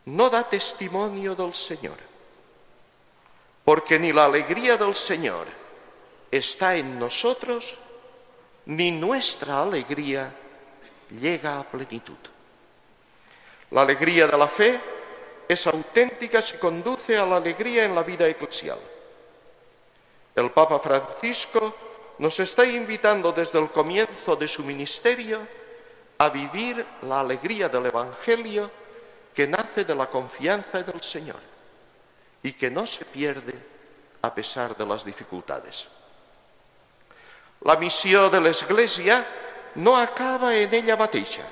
no 0.05 0.29
da 0.29 0.45
testimonio 0.45 1.33
del 1.35 1.57
Señor, 1.57 1.97
porque 3.65 3.99
ni 3.99 4.13
la 4.13 4.29
alegría 4.29 4.77
del 4.77 4.95
Señor 4.95 5.49
está 6.31 6.77
en 6.77 6.99
nosotros, 6.99 7.73
ni 8.67 8.93
nuestra 8.93 9.63
alegría 9.63 10.29
llega 11.09 11.59
a 11.59 11.65
plenitud. 11.65 12.21
La 13.71 13.81
alegría 13.83 14.27
de 14.27 14.37
la 14.37 14.49
fe 14.49 14.81
es 15.49 15.67
auténtica 15.67 16.43
si 16.43 16.59
conduce 16.59 17.17
a 17.17 17.25
la 17.25 17.37
alegría 17.37 17.85
en 17.85 17.95
la 17.95 18.03
vida 18.03 18.29
eclesial. 18.29 18.79
El 20.37 20.51
Papa 20.51 20.79
Francisco 20.79 21.94
nos 22.19 22.39
está 22.41 22.65
invitando 22.65 23.33
desde 23.33 23.59
el 23.59 23.71
comienzo 23.71 24.37
de 24.37 24.49
su 24.49 24.63
ministerio 24.63 25.47
a 26.19 26.29
vivir 26.29 26.85
la 27.03 27.21
alegría 27.21 27.69
del 27.69 27.87
Evangelio 27.87 28.71
que 29.35 29.47
nace 29.47 29.85
de 29.85 29.95
la 29.95 30.09
confianza 30.09 30.81
en 30.81 30.91
el 30.95 31.03
Señor 31.03 31.41
y 32.43 32.53
que 32.53 32.71
no 32.71 32.87
se 32.87 33.05
pierde 33.05 33.55
a 34.23 34.33
pesar 34.33 34.77
de 34.77 34.87
las 34.87 35.05
dificultades. 35.05 35.87
La 37.63 37.77
misión 37.77 38.31
de 38.31 38.41
la 38.41 38.51
Iglesia 38.51 39.27
no 39.77 39.97
acaba 39.97 40.55
en 40.55 40.73
ella 40.73 40.97
mateixa. 40.97 41.43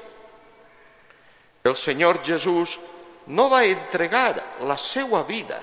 El 1.64 1.76
Señor 1.76 2.22
Jesús 2.22 2.78
no 3.26 3.50
va 3.50 3.60
a 3.60 3.64
entregar 3.64 4.42
la 4.60 4.76
seva 4.76 5.22
vida 5.22 5.62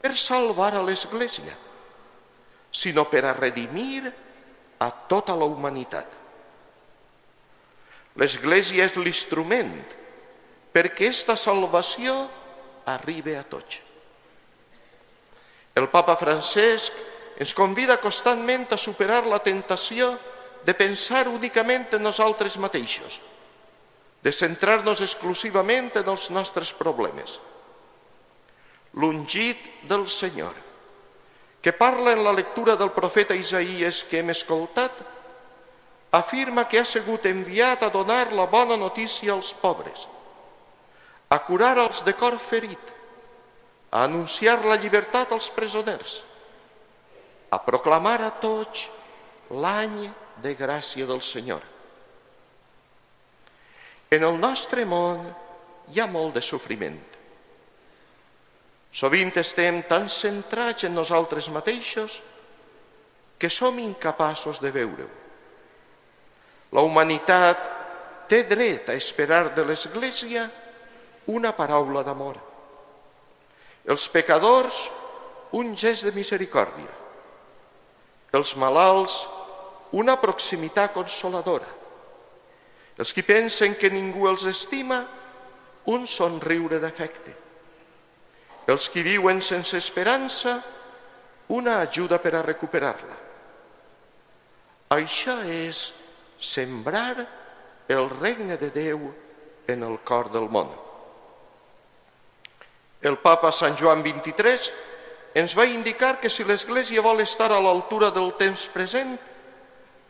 per 0.00 0.16
salvar 0.16 0.74
a 0.74 0.82
l'Església, 0.82 1.56
sinó 2.70 3.06
per 3.08 3.24
a 3.24 3.34
redimir 3.36 4.08
a 4.78 4.88
tota 5.10 5.36
la 5.36 5.48
humanitat. 5.48 6.06
L'Església 8.18 8.86
és 8.86 8.96
l'instrument 8.98 9.76
perquè 10.74 11.08
aquesta 11.08 11.36
salvació 11.38 12.14
arribi 12.88 13.34
a 13.38 13.44
tots. 13.46 13.80
El 15.78 15.86
papa 15.92 16.16
Francesc 16.18 16.94
ens 17.38 17.54
convida 17.54 18.00
constantment 18.02 18.66
a 18.74 18.78
superar 18.80 19.22
la 19.26 19.38
tentació 19.38 20.10
de 20.66 20.74
pensar 20.74 21.28
únicament 21.30 21.86
en 21.94 22.02
nosaltres 22.02 22.58
mateixos, 22.58 23.20
de 24.22 24.32
centrar-nos 24.34 25.00
exclusivament 25.04 25.92
en 26.00 26.10
els 26.10 26.26
nostres 26.34 26.72
problemes. 26.74 27.38
L'ungit 28.98 29.60
del 29.86 30.08
Senyor, 30.10 30.56
que 31.60 31.72
parla 31.72 32.12
en 32.12 32.22
la 32.22 32.32
lectura 32.32 32.76
del 32.76 32.92
profeta 32.92 33.34
Isaías 33.34 34.04
que 34.04 34.20
hem 34.20 34.30
escoltat, 34.30 34.92
afirma 36.12 36.68
que 36.68 36.78
ha 36.78 36.84
sigut 36.84 37.26
enviat 37.26 37.82
a 37.82 37.90
donar 37.90 38.32
la 38.32 38.46
bona 38.46 38.76
notícia 38.76 39.32
als 39.32 39.52
pobres, 39.52 40.06
a 41.28 41.38
curar 41.44 41.76
els 41.78 42.04
de 42.04 42.14
cor 42.14 42.38
ferit, 42.38 42.94
a 43.90 44.04
anunciar 44.04 44.64
la 44.64 44.76
llibertat 44.76 45.32
als 45.32 45.50
presoners, 45.50 46.22
a 47.50 47.58
proclamar 47.58 48.20
a 48.22 48.30
tots 48.40 48.88
l'any 49.50 50.08
de 50.42 50.54
gràcia 50.54 51.06
del 51.08 51.20
Senyor. 51.24 51.64
En 54.10 54.24
el 54.24 54.38
nostre 54.40 54.86
món 54.88 55.26
hi 55.92 56.00
ha 56.00 56.06
molt 56.08 56.36
de 56.36 56.42
sofriment. 56.44 56.98
Sovint 58.92 59.36
estem 59.36 59.82
tan 59.88 60.08
centrats 60.08 60.86
en 60.88 60.94
nosaltres 60.96 61.50
mateixos 61.52 62.18
que 63.38 63.50
som 63.50 63.78
incapaços 63.78 64.60
de 64.60 64.70
veure-ho. 64.74 65.08
La 66.72 66.82
humanitat 66.84 67.62
té 68.28 68.42
dret 68.48 68.88
a 68.88 68.96
esperar 68.98 69.54
de 69.54 69.64
l'Església 69.64 70.48
una 71.32 71.52
paraula 71.56 72.02
d'amor. 72.04 72.36
Els 73.88 74.08
pecadors, 74.12 74.88
un 75.56 75.72
gest 75.76 76.04
de 76.04 76.12
misericòrdia. 76.12 76.92
Els 78.36 78.52
malalts, 78.60 79.22
una 79.96 80.18
proximitat 80.20 80.92
consoladora. 80.92 81.68
Els 82.98 83.14
qui 83.14 83.22
pensen 83.24 83.76
que 83.78 83.88
ningú 83.88 84.26
els 84.28 84.44
estima, 84.50 85.04
un 85.88 86.04
somriure 86.06 86.80
d'afecte. 86.82 87.47
Els 88.68 88.90
qui 88.92 89.02
viuen 89.02 89.40
sense 89.40 89.78
esperança, 89.80 90.58
una 91.56 91.78
ajuda 91.80 92.18
per 92.20 92.34
a 92.36 92.42
recuperar-la. 92.44 93.16
Això 94.92 95.38
és 95.48 95.88
sembrar 96.38 97.24
el 97.88 98.10
regne 98.18 98.58
de 98.60 98.68
Déu 98.74 99.08
en 99.68 99.82
el 99.88 99.96
cor 100.04 100.28
del 100.32 100.50
món. 100.52 100.68
El 103.00 103.16
papa 103.24 103.52
Sant 103.52 103.76
Joan 103.80 104.04
XXIII 104.04 104.70
ens 105.38 105.56
va 105.56 105.68
indicar 105.68 106.18
que 106.20 106.28
si 106.28 106.44
l'Església 106.44 107.04
vol 107.04 107.20
estar 107.24 107.50
a 107.52 107.60
l'altura 107.62 108.10
del 108.10 108.34
temps 108.36 108.66
present, 108.74 109.16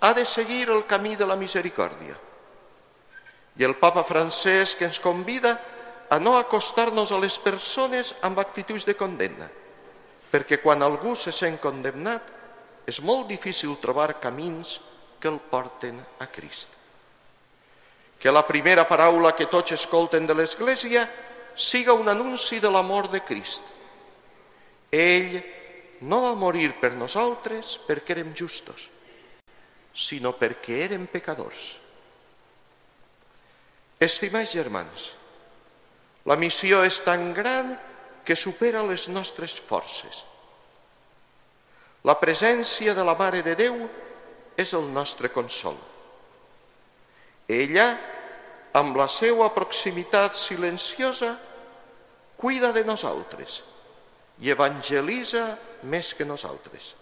ha 0.00 0.12
de 0.14 0.24
seguir 0.24 0.68
el 0.70 0.86
camí 0.86 1.14
de 1.16 1.26
la 1.26 1.36
misericòrdia. 1.36 2.14
I 3.58 3.66
el 3.66 3.74
papa 3.78 4.04
Francesc 4.06 4.82
ens 4.86 4.98
convida 5.02 5.54
a 5.54 5.77
no 6.16 6.38
acostar-nos 6.38 7.12
a 7.12 7.20
les 7.20 7.36
persones 7.36 8.14
amb 8.24 8.40
actituds 8.40 8.86
de 8.88 8.96
condemna, 8.96 9.50
perquè 10.32 10.56
quan 10.62 10.80
algú 10.80 11.12
se 11.16 11.32
sent 11.36 11.60
condemnat, 11.60 12.24
és 12.88 13.02
molt 13.04 13.28
difícil 13.28 13.76
trobar 13.82 14.16
camins 14.16 14.78
que 15.20 15.28
el 15.28 15.36
porten 15.50 16.00
a 16.18 16.26
Crist. 16.32 16.72
Que 18.18 18.32
la 18.32 18.46
primera 18.46 18.86
paraula 18.88 19.34
que 19.36 19.46
tots 19.52 19.76
escolten 19.76 20.26
de 20.26 20.34
l'Església 20.34 21.04
siga 21.54 21.92
un 21.92 22.08
anunci 22.08 22.58
de 22.58 22.70
l'amor 22.72 23.10
de 23.12 23.20
Crist. 23.20 23.62
Ell 24.90 25.36
no 26.08 26.22
va 26.24 26.32
morir 26.38 26.72
per 26.80 26.94
nosaltres 26.96 27.76
perquè 27.84 28.16
érem 28.16 28.32
justos, 28.32 28.88
sinó 29.92 30.32
perquè 30.38 30.80
érem 30.88 31.04
pecadors. 31.10 31.76
Estimats 34.00 34.54
germans, 34.54 35.12
la 36.28 36.36
missió 36.36 36.82
és 36.84 37.00
tan 37.04 37.30
gran 37.32 37.72
que 38.24 38.36
supera 38.36 38.84
les 38.84 39.08
nostres 39.08 39.56
forces. 39.56 40.24
La 42.04 42.18
presència 42.20 42.92
de 42.94 43.04
la 43.04 43.16
Mare 43.16 43.40
de 43.42 43.54
Déu 43.56 43.78
és 44.58 44.74
el 44.76 44.84
nostre 44.92 45.30
consol. 45.32 45.78
Ella, 47.48 47.88
amb 48.76 48.98
la 49.00 49.08
seva 49.08 49.48
proximitat 49.54 50.36
silenciosa, 50.36 51.32
cuida 52.36 52.74
de 52.76 52.84
nosaltres 52.84 53.62
i 54.44 54.52
evangelitza 54.52 55.46
més 55.88 56.12
que 56.14 56.28
nosaltres. 56.28 56.92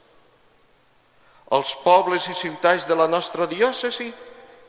Els 1.53 1.75
pobles 1.83 2.29
i 2.31 2.35
ciutats 2.35 2.87
de 2.87 2.95
la 2.99 3.09
nostra 3.11 3.47
diòcesi 3.51 4.09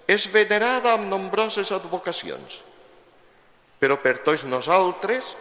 és 0.08 0.28
venerada 0.34 0.94
amb 0.98 1.08
nombroses 1.10 1.72
advocacions, 1.74 2.62
però 3.80 4.00
per 4.02 4.20
tots 4.26 4.46
nosaltres 4.48 5.36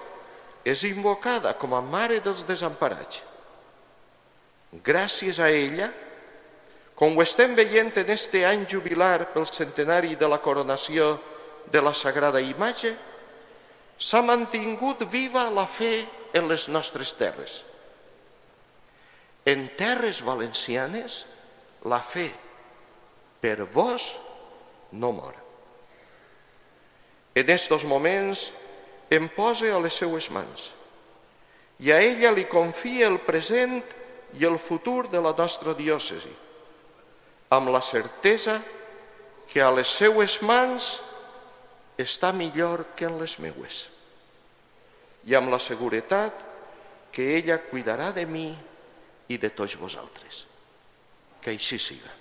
és 0.66 0.82
invocada 0.88 1.54
com 1.58 1.76
a 1.76 1.82
mare 1.84 2.18
dels 2.24 2.44
desemparats. 2.46 3.22
Gràcies 4.84 5.38
a 5.38 5.48
ella, 5.48 5.88
com 6.96 7.14
ho 7.16 7.22
estem 7.22 7.54
veient 7.54 7.92
en 8.00 8.10
este 8.10 8.42
any 8.48 8.66
jubilar 8.68 9.30
pel 9.32 9.46
centenari 9.46 10.16
de 10.16 10.28
la 10.28 10.40
coronació 10.42 11.14
de 11.70 11.82
la 11.82 11.94
Sagrada 11.94 12.40
Imatge, 12.40 12.96
s'ha 13.96 14.22
mantingut 14.22 15.06
viva 15.12 15.46
la 15.50 15.66
fe 15.66 16.04
en 16.36 16.48
les 16.50 16.68
nostres 16.68 17.14
terres. 17.16 17.62
En 19.46 19.68
terres 19.78 20.20
valencianes, 20.26 21.24
la 21.86 22.02
fe 22.02 22.28
per 23.40 23.62
vos 23.70 24.10
no 24.90 25.12
mor. 25.14 25.45
En 27.36 27.50
estos 27.52 27.84
moments 27.84 28.48
em 29.12 29.28
posa 29.28 29.68
a 29.76 29.80
les 29.84 29.94
seues 30.00 30.30
mans 30.32 30.70
i 31.84 31.92
a 31.92 32.00
ella 32.00 32.32
li 32.32 32.46
confia 32.48 33.10
el 33.10 33.20
present 33.20 33.82
i 34.40 34.46
el 34.48 34.56
futur 34.58 35.10
de 35.12 35.20
la 35.20 35.34
nostra 35.36 35.74
diòcesi, 35.76 36.32
amb 37.52 37.68
la 37.68 37.82
certesa 37.84 38.56
que 39.52 39.60
a 39.62 39.68
les 39.70 39.92
seues 40.00 40.40
mans 40.42 40.96
està 42.00 42.32
millor 42.32 42.86
que 42.96 43.06
en 43.08 43.20
les 43.20 43.36
meues 43.44 43.84
i 45.28 45.36
amb 45.36 45.52
la 45.52 45.60
seguretat 45.60 46.40
que 47.12 47.34
ella 47.36 47.60
cuidarà 47.68 48.12
de 48.16 48.24
mi 48.28 48.48
i 49.28 49.38
de 49.40 49.50
tots 49.50 49.76
vosaltres. 49.80 50.44
Que 51.42 51.52
així 51.54 51.78
siga. 51.82 52.15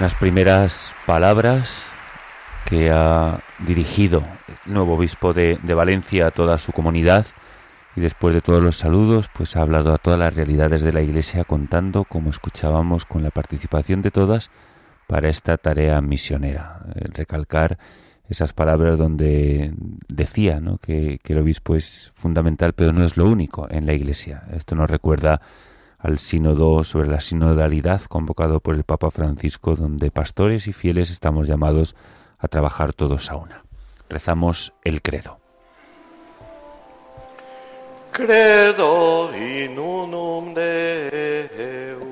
Las 0.00 0.14
primeras 0.14 0.94
palabras 1.06 1.88
que 2.66 2.88
ha 2.90 3.40
dirigido 3.66 4.22
el 4.66 4.72
nuevo 4.72 4.94
obispo 4.94 5.32
de, 5.32 5.58
de, 5.60 5.74
Valencia 5.74 6.28
a 6.28 6.30
toda 6.30 6.58
su 6.58 6.70
comunidad 6.70 7.26
y 7.96 8.00
después 8.00 8.32
de 8.32 8.40
todos 8.40 8.62
los 8.62 8.76
saludos, 8.76 9.28
pues 9.32 9.56
ha 9.56 9.62
hablado 9.62 9.92
a 9.92 9.98
todas 9.98 10.16
las 10.16 10.36
realidades 10.36 10.82
de 10.82 10.92
la 10.92 11.02
Iglesia 11.02 11.42
contando, 11.42 12.04
como 12.04 12.30
escuchábamos, 12.30 13.06
con 13.06 13.24
la 13.24 13.30
participación 13.30 14.00
de 14.00 14.12
todas 14.12 14.50
para 15.08 15.28
esta 15.28 15.56
tarea 15.56 16.00
misionera. 16.00 16.78
El 16.94 17.12
recalcar 17.12 17.76
esas 18.28 18.52
palabras 18.52 19.00
donde 19.00 19.72
decía 20.06 20.60
¿no? 20.60 20.78
que, 20.78 21.18
que 21.24 21.32
el 21.32 21.40
obispo 21.40 21.74
es 21.74 22.12
fundamental, 22.14 22.72
pero 22.72 22.92
no 22.92 23.02
es 23.02 23.16
lo 23.16 23.24
único 23.24 23.66
en 23.68 23.84
la 23.84 23.94
Iglesia. 23.94 24.44
Esto 24.52 24.76
nos 24.76 24.88
recuerda 24.88 25.40
al 25.98 26.18
sínodo 26.18 26.84
sobre 26.84 27.08
la 27.08 27.20
sinodalidad 27.20 28.02
convocado 28.02 28.60
por 28.60 28.74
el 28.74 28.84
Papa 28.84 29.10
Francisco, 29.10 29.74
donde 29.74 30.10
pastores 30.10 30.68
y 30.68 30.72
fieles 30.72 31.10
estamos 31.10 31.48
llamados 31.48 31.96
a 32.38 32.48
trabajar 32.48 32.92
todos 32.92 33.30
a 33.30 33.36
una. 33.36 33.64
Rezamos 34.08 34.72
el 34.84 35.02
credo. 35.02 35.38
Credo 38.12 39.30
in 39.36 39.78
unum 39.78 40.54
Deum. 40.54 42.07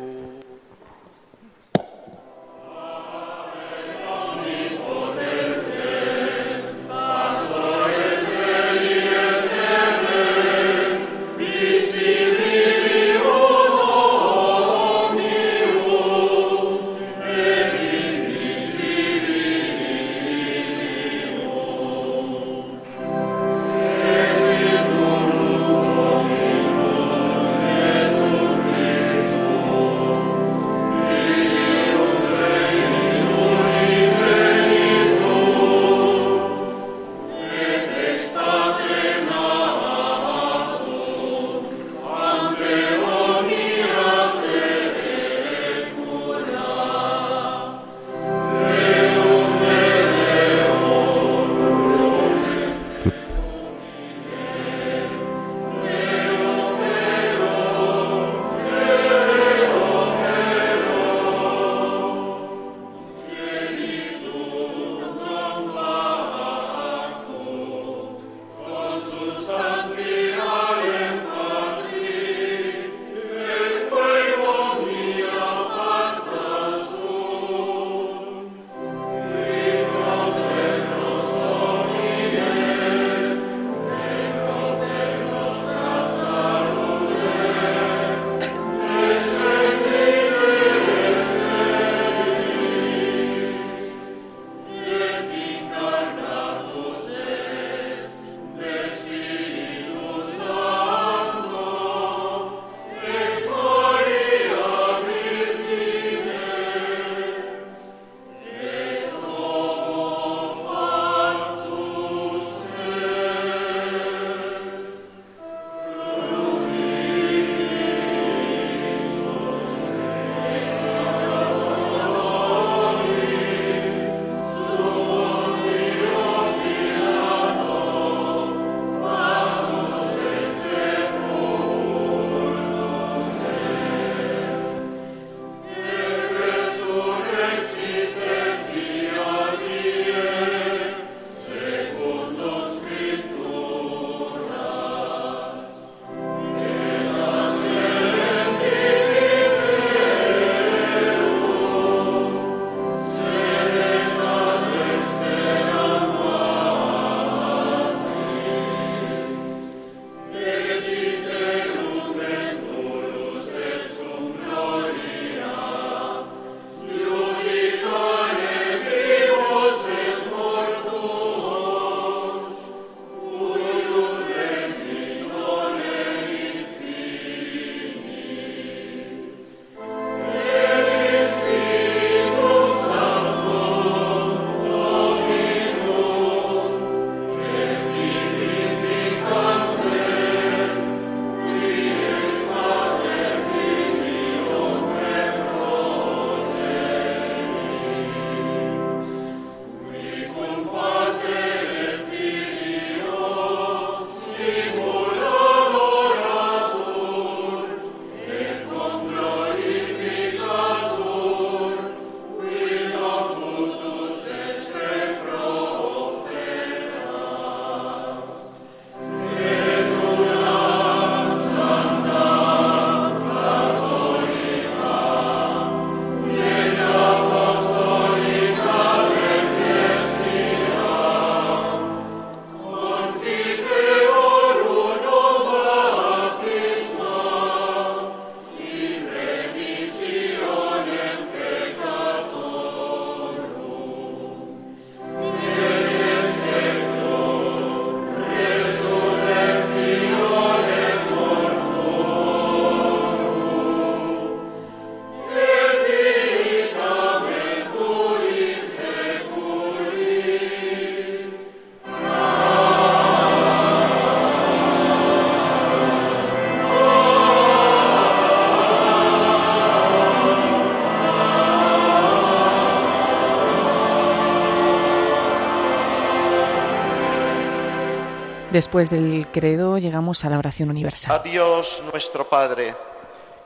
Después 278.56 278.88
del 278.88 279.26
credo 279.30 279.76
llegamos 279.76 280.24
a 280.24 280.30
la 280.30 280.38
oración 280.38 280.70
universal. 280.70 281.14
A 281.14 281.18
Dios 281.18 281.84
nuestro 281.92 282.26
Padre, 282.26 282.74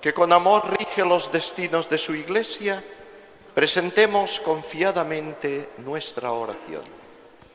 que 0.01 0.15
con 0.15 0.33
amor 0.33 0.73
rige 0.79 1.05
los 1.05 1.33
destinos 1.33 1.91
de 1.91 1.99
su 1.99 2.15
Iglesia, 2.15 2.81
presentemos 3.53 4.39
confiadamente 4.39 5.71
nuestra 5.79 6.31
oración. 6.31 6.83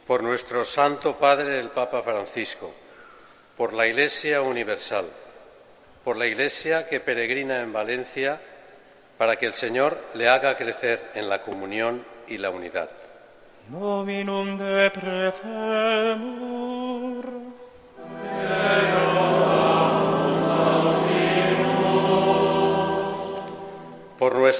Por 0.06 0.22
nuestro 0.22 0.66
Santo 0.66 1.16
Padre 1.16 1.62
el 1.62 1.70
Papa 1.70 2.02
Francisco, 2.04 2.74
por 3.56 3.72
la 3.72 3.88
Iglesia 3.88 4.42
Universal, 4.42 5.06
por 6.04 6.18
la 6.18 6.28
Iglesia 6.28 6.86
que 6.86 7.00
peregrina 7.00 7.62
en 7.62 7.72
Valencia, 7.72 8.42
para 9.18 9.38
que 9.38 9.46
el 9.46 9.54
Señor 9.54 9.98
le 10.14 10.28
haga 10.28 10.58
crecer 10.58 11.10
en 11.16 11.30
la 11.30 11.40
comunión 11.40 12.06
y 12.28 12.38
la 12.38 12.50
unidad. 12.50 12.90
Dominum 13.70 14.58
de 14.58 14.92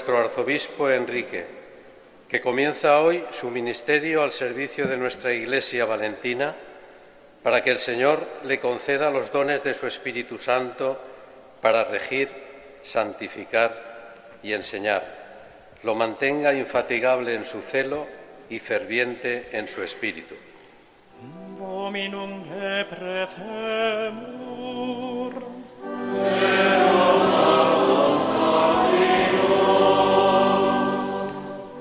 nuestro 0.06 0.24
arzobispo 0.24 0.88
Enrique, 0.88 1.44
que 2.28 2.40
comienza 2.40 3.00
hoy 3.00 3.24
su 3.32 3.50
ministerio 3.50 4.22
al 4.22 4.30
servicio 4.30 4.86
de 4.86 4.96
nuestra 4.96 5.32
Iglesia 5.32 5.84
Valentina, 5.84 6.54
para 7.42 7.60
que 7.60 7.72
el 7.72 7.78
Señor 7.78 8.24
le 8.44 8.60
conceda 8.60 9.10
los 9.10 9.32
dones 9.32 9.64
de 9.64 9.74
su 9.74 9.88
Espíritu 9.88 10.38
Santo 10.38 10.96
para 11.60 11.82
regir, 11.82 12.28
santificar 12.84 14.14
y 14.44 14.52
enseñar, 14.52 15.02
lo 15.82 15.96
mantenga 15.96 16.54
infatigable 16.54 17.34
en 17.34 17.44
su 17.44 17.60
celo 17.60 18.06
y 18.48 18.60
ferviente 18.60 19.48
en 19.50 19.66
su 19.66 19.82
espíritu. 19.82 20.36
Dominum 21.58 22.44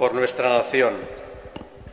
por 0.06 0.14
nuestra 0.14 0.50
nación, 0.50 0.94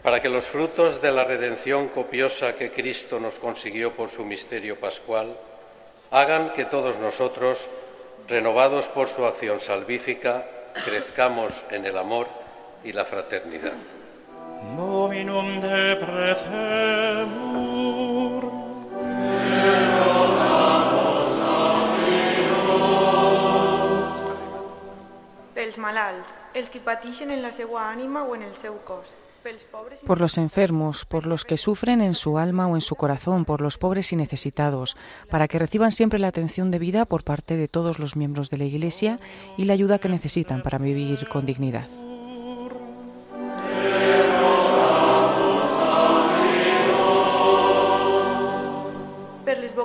para 0.03 0.21
que 0.21 0.29
los 0.29 0.47
frutos 0.47 1.01
de 1.01 1.11
la 1.13 1.25
redención 1.25 1.89
copiosa 1.89 2.55
que 2.55 2.71
Cristo 2.71 3.19
nos 3.19 3.39
consiguió 3.39 3.95
por 3.95 4.11
su 4.11 4.27
misterio 4.27 4.79
pascual 4.79 5.35
hagan 6.11 6.53
que 6.53 6.67
todos 6.67 6.99
nosotros, 6.99 7.71
renovados 8.29 8.89
por 8.89 9.09
su 9.09 9.25
acción 9.25 9.61
salvífica, 9.61 10.47
crezcamos 10.85 11.65
en 11.71 11.87
el 11.87 11.97
amor 11.97 12.27
y 12.85 12.93
la 12.93 13.07
fraternidad. 13.07 13.73
Que 26.53 26.81
en 27.31 27.43
la 27.43 27.51
en 28.35 28.43
el 28.43 28.57
Por 30.07 30.21
los 30.21 30.39
enfermos, 30.39 31.05
por 31.05 31.27
los 31.27 31.45
que 31.45 31.57
sufren 31.57 32.01
en 32.01 32.15
su 32.15 32.39
alma 32.39 32.69
o 32.69 32.77
en 32.77 32.81
su 32.81 32.95
corazón, 32.95 33.45
por 33.45 33.61
los 33.61 33.77
pobres 33.79 34.13
y 34.13 34.17
necesitados, 34.17 34.97
para 35.29 35.49
que 35.49 35.59
reciban 35.59 35.91
siempre 35.91 36.19
la 36.19 36.29
atención 36.29 36.71
debida 36.71 37.07
por 37.07 37.25
parte 37.25 37.57
de 37.57 37.69
todos 37.69 37.99
los 37.99 38.15
miembros 38.15 38.51
de 38.51 38.59
la 38.59 38.65
Iglesia 38.65 39.19
y 39.57 39.65
la 39.65 39.73
ayuda 39.73 39.99
que 39.99 40.09
necesitan 40.09 40.63
para 40.63 40.79
vivir 40.79 41.29
con 41.29 41.45
dignidad. 41.45 41.89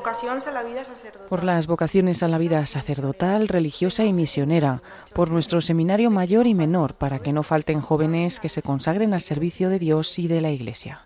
Per 0.07 0.13
les 0.13 0.37
vocacions 0.37 0.47
a 0.47 0.51
la 0.51 0.63
vida 0.63 0.83
sacerdotal. 0.83 1.27
Por 1.27 1.43
las 1.43 1.67
vocaciones 1.67 2.23
a 2.23 2.27
la 2.27 2.37
vida 2.37 2.65
sacerdotal, 2.65 3.47
religiosa 3.47 4.05
y 4.05 4.13
misionera, 4.13 4.81
por 5.13 5.29
nuestro 5.31 5.61
seminario 5.61 6.09
mayor 6.09 6.47
y 6.47 6.53
menor, 6.53 6.93
para 6.95 7.19
que 7.19 7.33
no 7.33 7.43
falten 7.43 7.81
jóvenes 7.81 8.39
que 8.39 8.49
se 8.49 8.61
consagren 8.61 9.13
al 9.13 9.21
servicio 9.21 9.69
de 9.69 9.79
Dios 9.79 10.17
y 10.19 10.27
de 10.27 10.41
la 10.41 10.51
Iglesia. 10.51 11.01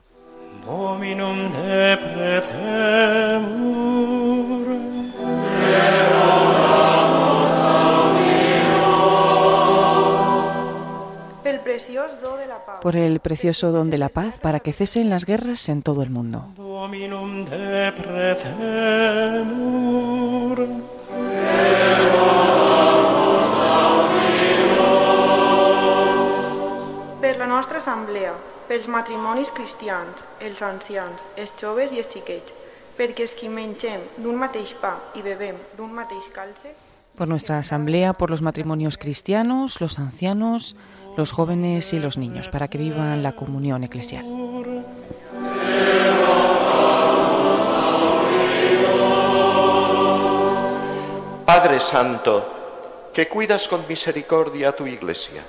Dominum 0.66 1.50
Por 12.82 12.96
el 12.96 13.20
precioso 13.20 13.72
don 13.72 13.90
de 13.90 13.98
la 13.98 14.10
paz, 14.10 14.40
para 14.40 14.60
que 14.60 14.74
cesen 14.74 15.10
las 15.10 15.26
guerras 15.26 15.70
en 15.70 15.82
todo 15.82 16.04
el 16.04 16.10
mundo. 16.10 16.46
Per 27.22 27.38
la 27.38 27.48
nostra 27.48 27.78
assemblea, 27.78 28.34
pels 28.68 28.88
matrimonis 28.88 29.52
cristians, 29.52 30.28
els 30.40 30.62
ancians, 30.62 31.28
els 31.38 31.54
joves 31.60 31.92
i 31.94 32.02
els 32.02 32.10
xiquets, 32.12 32.54
perquè 32.98 33.26
els 33.28 33.36
que 33.36 33.50
mengem 33.50 34.04
d'un 34.18 34.38
mateix 34.38 34.74
pa 34.82 34.98
i 35.16 35.26
bebem 35.26 35.60
d'un 35.78 35.94
mateix 35.94 36.30
calce, 36.34 36.74
Por 37.16 37.28
nuestra 37.30 37.58
asamblea, 37.58 38.14
por 38.14 38.30
los 38.30 38.42
matrimonios 38.42 38.98
cristianos, 38.98 39.82
los 39.82 40.00
ancianos, 40.00 40.76
los 41.16 41.32
jóvenes 41.32 41.94
y 41.94 42.00
los 42.00 42.18
niños, 42.18 42.50
para 42.50 42.68
que 42.68 42.78
vivan 42.78 43.24
la 43.24 43.34
comunión 43.34 43.84
eclesial. 43.84 44.26
Padre 51.46 51.80
Santo, 51.80 53.10
que 53.14 53.28
cuidas 53.28 53.68
con 53.68 53.86
misericordia 53.88 54.70
a 54.70 54.72
tu 54.72 54.88
Iglesia, 54.88 55.44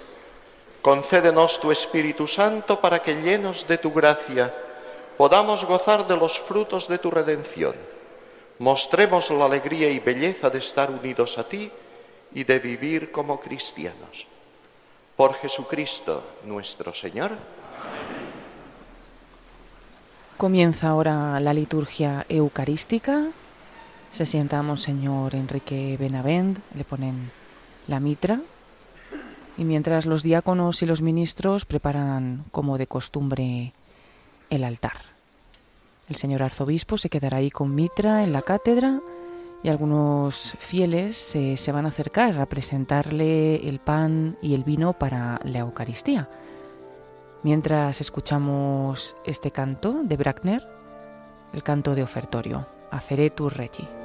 concédenos 0.82 1.60
tu 1.60 1.70
Espíritu 1.70 2.26
Santo 2.26 2.80
para 2.80 3.00
que 3.00 3.22
llenos 3.22 3.66
de 3.68 3.78
tu 3.78 3.92
gracia 3.92 4.52
podamos 5.16 5.64
gozar 5.64 6.06
de 6.08 6.16
los 6.16 6.40
frutos 6.40 6.88
de 6.88 6.98
tu 6.98 7.10
redención. 7.10 7.74
Mostremos 8.58 9.30
la 9.30 9.44
alegría 9.44 9.90
y 9.90 10.00
belleza 10.00 10.50
de 10.50 10.58
estar 10.58 10.90
unidos 10.90 11.38
a 11.38 11.48
ti 11.48 11.70
y 12.34 12.44
de 12.44 12.58
vivir 12.58 13.12
como 13.12 13.38
cristianos. 13.40 14.26
Por 15.22 15.34
Jesucristo 15.34 16.24
nuestro 16.46 16.92
Señor. 16.92 17.30
Comienza 20.36 20.88
ahora 20.88 21.38
la 21.38 21.54
liturgia 21.54 22.26
eucarística. 22.28 23.28
Se 24.10 24.26
sienta 24.26 24.60
Monseñor 24.62 25.36
Enrique 25.36 25.96
Benavent, 25.96 26.58
le 26.74 26.82
ponen 26.82 27.30
la 27.86 28.00
mitra. 28.00 28.40
Y 29.56 29.62
mientras 29.62 30.06
los 30.06 30.24
diáconos 30.24 30.82
y 30.82 30.86
los 30.86 31.02
ministros 31.02 31.66
preparan, 31.66 32.44
como 32.50 32.76
de 32.76 32.88
costumbre, 32.88 33.74
el 34.50 34.64
altar. 34.64 34.96
El 36.08 36.16
señor 36.16 36.42
arzobispo 36.42 36.98
se 36.98 37.10
quedará 37.10 37.36
ahí 37.36 37.52
con 37.52 37.72
mitra 37.76 38.24
en 38.24 38.32
la 38.32 38.42
cátedra 38.42 38.98
y 39.62 39.68
algunos 39.68 40.54
fieles 40.58 41.36
eh, 41.36 41.56
se 41.56 41.72
van 41.72 41.84
a 41.84 41.88
acercar 41.88 42.38
a 42.40 42.46
presentarle 42.46 43.68
el 43.68 43.78
pan 43.78 44.36
y 44.42 44.54
el 44.54 44.64
vino 44.64 44.92
para 44.92 45.40
la 45.44 45.60
Eucaristía. 45.60 46.28
Mientras 47.42 48.00
escuchamos 48.00 49.16
este 49.24 49.50
canto 49.50 50.02
de 50.02 50.16
Brackner, 50.16 50.68
el 51.52 51.62
canto 51.62 51.94
de 51.94 52.02
ofertorio, 52.02 52.66
Aferetur 52.90 53.56
Regi. 53.56 54.01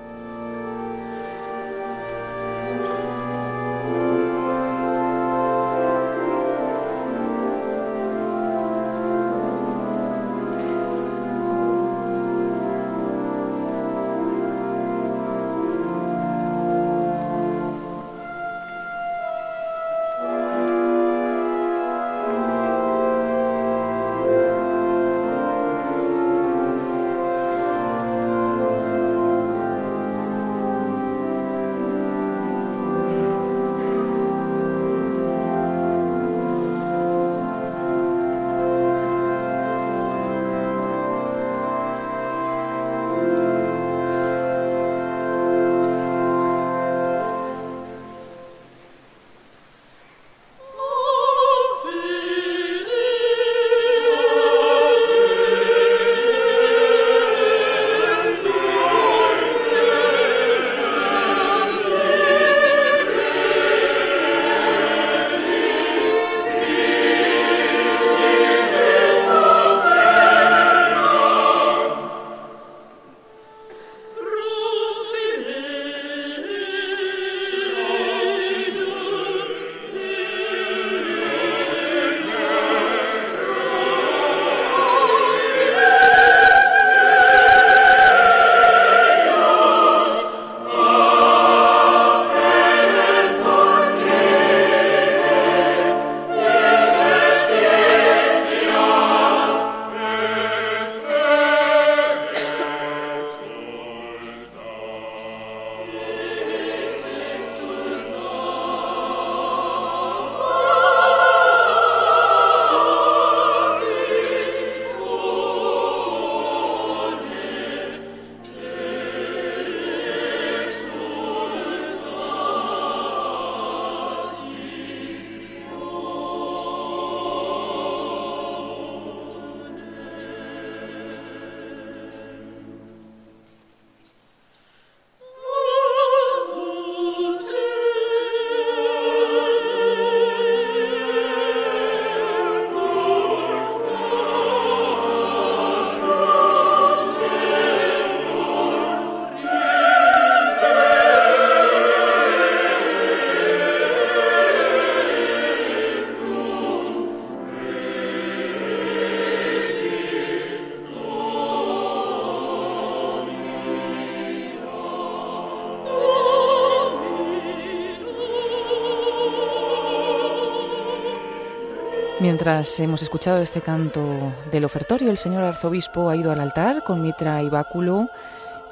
Mientras 172.19 172.79
hemos 172.79 173.03
escuchado 173.03 173.37
este 173.37 173.61
canto 173.61 174.33
del 174.51 174.65
ofertorio, 174.65 175.11
el 175.11 175.17
señor 175.17 175.43
arzobispo 175.43 176.09
ha 176.09 176.15
ido 176.15 176.31
al 176.31 176.39
altar 176.39 176.83
con 176.83 176.99
mitra 176.99 177.43
y 177.43 177.49
báculo. 177.49 178.09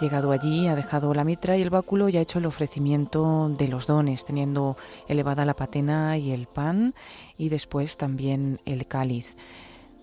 Llegado 0.01 0.31
allí, 0.31 0.67
ha 0.67 0.75
dejado 0.75 1.13
la 1.13 1.23
mitra 1.23 1.55
y 1.55 1.61
el 1.61 1.69
báculo 1.69 2.09
y 2.09 2.17
ha 2.17 2.21
hecho 2.21 2.39
el 2.39 2.47
ofrecimiento 2.47 3.49
de 3.49 3.67
los 3.67 3.85
dones, 3.85 4.25
teniendo 4.25 4.77
elevada 5.07 5.45
la 5.45 5.55
patena 5.55 6.17
y 6.17 6.31
el 6.31 6.47
pan 6.47 6.95
y 7.37 7.49
después 7.49 7.97
también 7.97 8.61
el 8.65 8.87
cáliz. 8.87 9.35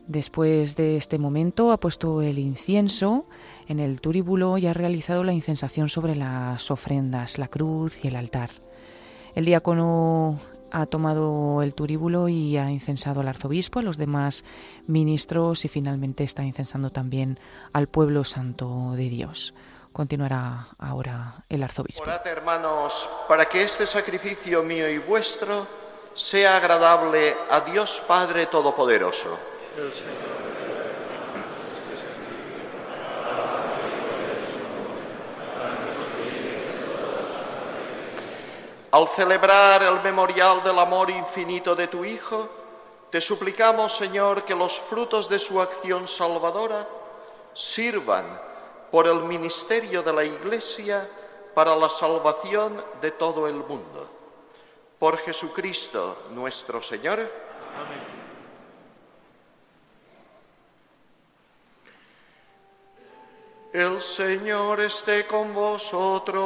Después 0.07 0.77
de 0.77 0.97
este 0.97 1.19
momento 1.19 1.73
ha 1.73 1.81
puesto 1.81 2.23
el 2.23 2.39
incienso 2.39 3.27
en 3.67 3.81
el 3.81 4.01
turíbulo 4.01 4.57
y 4.57 4.69
ha 4.69 4.73
realizado 4.73 5.25
la 5.25 5.33
incensación 5.33 5.89
sobre 5.89 6.15
las 6.15 6.71
ofrendas, 6.71 7.39
la 7.39 7.49
cruz 7.49 8.05
y 8.05 8.09
el 8.09 8.15
altar. 8.15 8.51
El 9.35 9.47
diácono 9.47 10.39
ha 10.73 10.87
tomado 10.87 11.63
el 11.63 11.75
turíbulo 11.75 12.29
y 12.29 12.57
ha 12.57 12.71
incensado 12.71 13.21
al 13.21 13.29
arzobispo, 13.29 13.79
a 13.79 13.83
los 13.83 13.99
demás 13.99 14.43
ministros 14.87 15.65
y 15.65 15.69
finalmente 15.69 16.25
está 16.25 16.43
incensando 16.43 16.91
también 16.91 17.39
al 17.73 17.89
pueblo 17.89 18.25
santo 18.25 18.93
de 18.93 19.09
Dios. 19.09 19.55
Continuará 19.93 20.69
ahora 20.79 21.45
el 21.51 21.63
arzobispo. 21.63 22.05
Orad, 22.05 22.27
hermanos, 22.27 23.09
para 23.29 23.45
que 23.45 23.63
este 23.63 23.87
sacrificio 23.87 24.63
mío 24.63 24.89
y 24.89 24.97
vuestro 24.99 25.67
sea 26.15 26.57
agradable 26.57 27.37
a 27.51 27.61
Dios 27.61 28.03
Padre 28.07 28.47
Todopoderoso. 28.47 29.39
Al 38.93 39.09
celebrar 39.09 39.83
el 39.83 40.01
memorial 40.03 40.63
del 40.63 40.79
amor 40.79 41.11
infinito 41.11 41.75
de 41.75 41.89
tu 41.89 42.05
Hijo, 42.05 42.47
te 43.11 43.23
suplicamos, 43.23 43.97
Señor, 43.97 44.45
que 44.45 44.55
los 44.55 44.79
frutos 44.79 45.31
de 45.31 45.39
su 45.39 45.63
acción 45.63 46.07
salvadora 46.07 46.87
sirvan 47.55 48.39
por 48.91 49.07
el 49.07 49.21
ministerio 49.21 50.03
de 50.03 50.13
la 50.13 50.25
Iglesia 50.25 51.09
para 51.55 51.75
la 51.75 51.89
salvación 51.89 52.85
de 53.01 53.13
todo 53.13 53.49
el 53.49 53.55
mundo. 53.55 54.11
Por 54.99 55.17
Jesucristo 55.17 56.25
nuestro 56.31 56.83
Señor. 56.83 57.19
Amén. 57.21 58.13
El 63.73 64.03
Señor 64.03 64.81
esté 64.81 65.27
con 65.27 65.55
vosotros. 65.55 66.43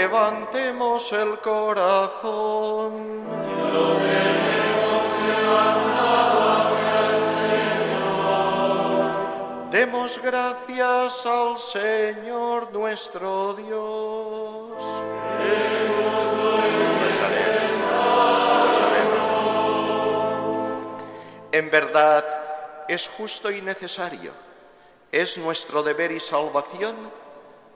Levantemos 0.00 1.12
el 1.12 1.38
corazón. 1.40 2.92
Demos 9.70 10.18
gracias 10.22 11.26
al 11.26 11.58
Señor 11.58 12.72
nuestro 12.72 13.52
Dios. 13.52 14.82
En 21.52 21.70
verdad, 21.70 22.24
es 22.88 23.06
justo 23.06 23.50
y 23.50 23.60
necesario, 23.60 24.32
es 25.12 25.36
nuestro 25.36 25.82
deber 25.82 26.10
y 26.10 26.20
salvación 26.20 27.19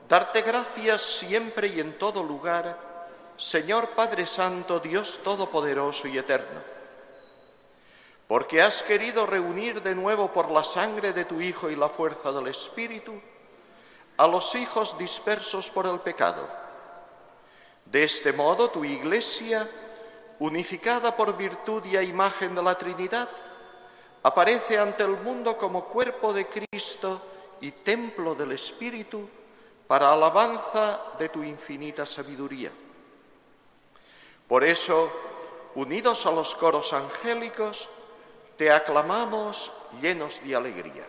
darte 0.09 0.43
gracias 0.43 1.03
siempre 1.03 1.69
y 1.69 1.81
en 1.81 1.99
todo 1.99 2.23
lugar, 2.23 2.79
Señor 3.37 3.91
Padre 3.91 4.27
Santo, 4.27 4.81
Dios 4.81 5.21
Todopoderoso 5.23 6.07
y 6.09 6.19
Eterno, 6.19 6.61
porque 8.29 8.63
has 8.63 8.83
querido 8.83 9.27
reunir 9.27 9.83
de 9.83 9.95
nuevo 9.95 10.33
por 10.33 10.51
la 10.51 10.65
sangre 10.65 11.13
de 11.13 11.25
tu 11.25 11.41
Hijo 11.41 11.71
y 11.71 11.77
la 11.77 11.89
fuerza 11.89 12.33
del 12.33 12.49
Espíritu 12.49 13.13
a 14.17 14.27
los 14.27 14.55
hijos 14.55 14.97
dispersos 14.97 15.71
por 15.71 15.87
el 15.87 16.01
pecado. 16.01 16.49
De 17.85 18.05
este 18.05 18.33
modo 18.33 18.71
tu 18.71 18.85
Iglesia, 18.85 19.69
unificada 20.39 21.17
por 21.17 21.37
virtud 21.37 21.85
y 21.85 21.97
a 21.97 22.03
imagen 22.03 22.55
de 22.55 22.63
la 22.63 22.79
Trinidad, 22.79 23.29
aparece 24.23 24.79
ante 24.79 25.03
el 25.03 25.17
mundo 25.19 25.57
como 25.57 25.85
cuerpo 25.85 26.33
de 26.33 26.47
Cristo 26.47 27.21
y 27.61 27.71
templo 27.73 28.35
del 28.35 28.53
Espíritu 28.53 29.29
para 29.87 30.11
alabanza 30.11 31.01
de 31.19 31.29
tu 31.29 31.43
infinita 31.43 32.07
sabiduría. 32.07 32.73
Por 34.49 34.65
eso, 34.65 35.11
unidos 35.75 36.27
a 36.27 36.31
los 36.31 36.55
coros 36.55 36.93
angélicos, 36.93 37.89
te 38.57 38.71
aclamamos 38.71 39.73
llenos 40.01 40.43
de 40.45 40.57
alegría. 40.57 41.07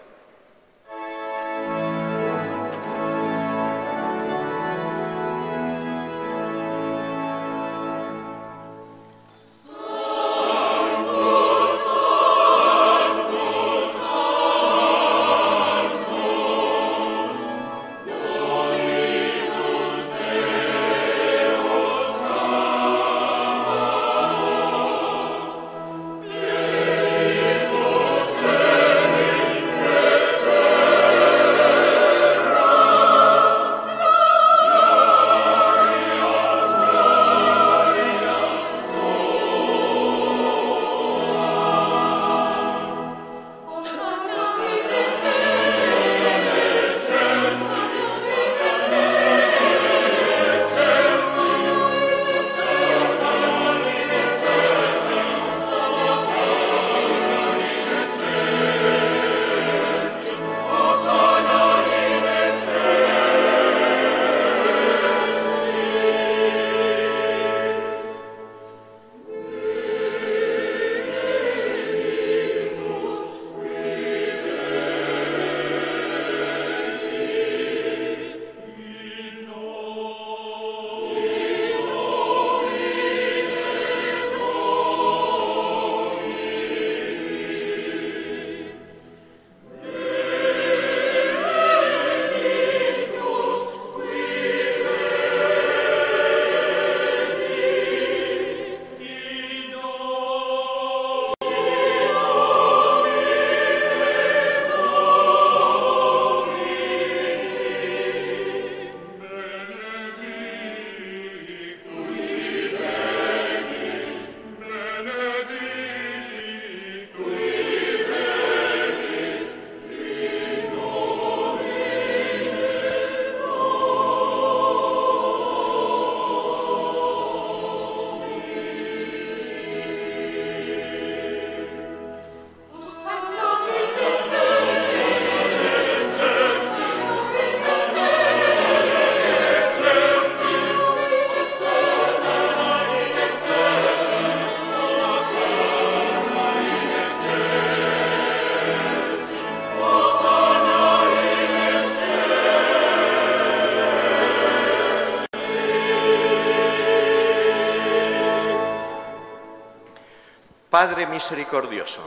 Padre 160.86 161.08
misericordioso, 161.08 162.02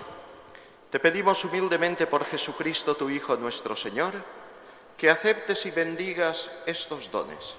te 0.88 1.00
pedimos 1.00 1.44
humildemente 1.44 2.06
por 2.06 2.24
Jesucristo, 2.24 2.94
tu 2.94 3.10
Hijo 3.10 3.36
nuestro 3.36 3.74
Señor, 3.74 4.12
que 4.96 5.10
aceptes 5.10 5.66
y 5.66 5.72
bendigas 5.72 6.48
estos 6.64 7.10
dones, 7.10 7.56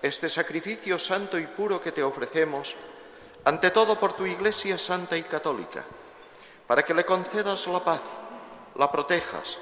este 0.00 0.28
sacrificio 0.28 0.96
santo 0.96 1.40
y 1.40 1.46
puro 1.48 1.80
que 1.80 1.90
te 1.90 2.04
ofrecemos, 2.04 2.76
ante 3.44 3.72
todo 3.72 3.98
por 3.98 4.12
tu 4.12 4.26
Iglesia 4.26 4.78
santa 4.78 5.16
y 5.16 5.24
católica, 5.24 5.84
para 6.68 6.84
que 6.84 6.94
le 6.94 7.04
concedas 7.04 7.66
la 7.66 7.82
paz, 7.82 8.00
la 8.76 8.92
protejas, 8.92 9.58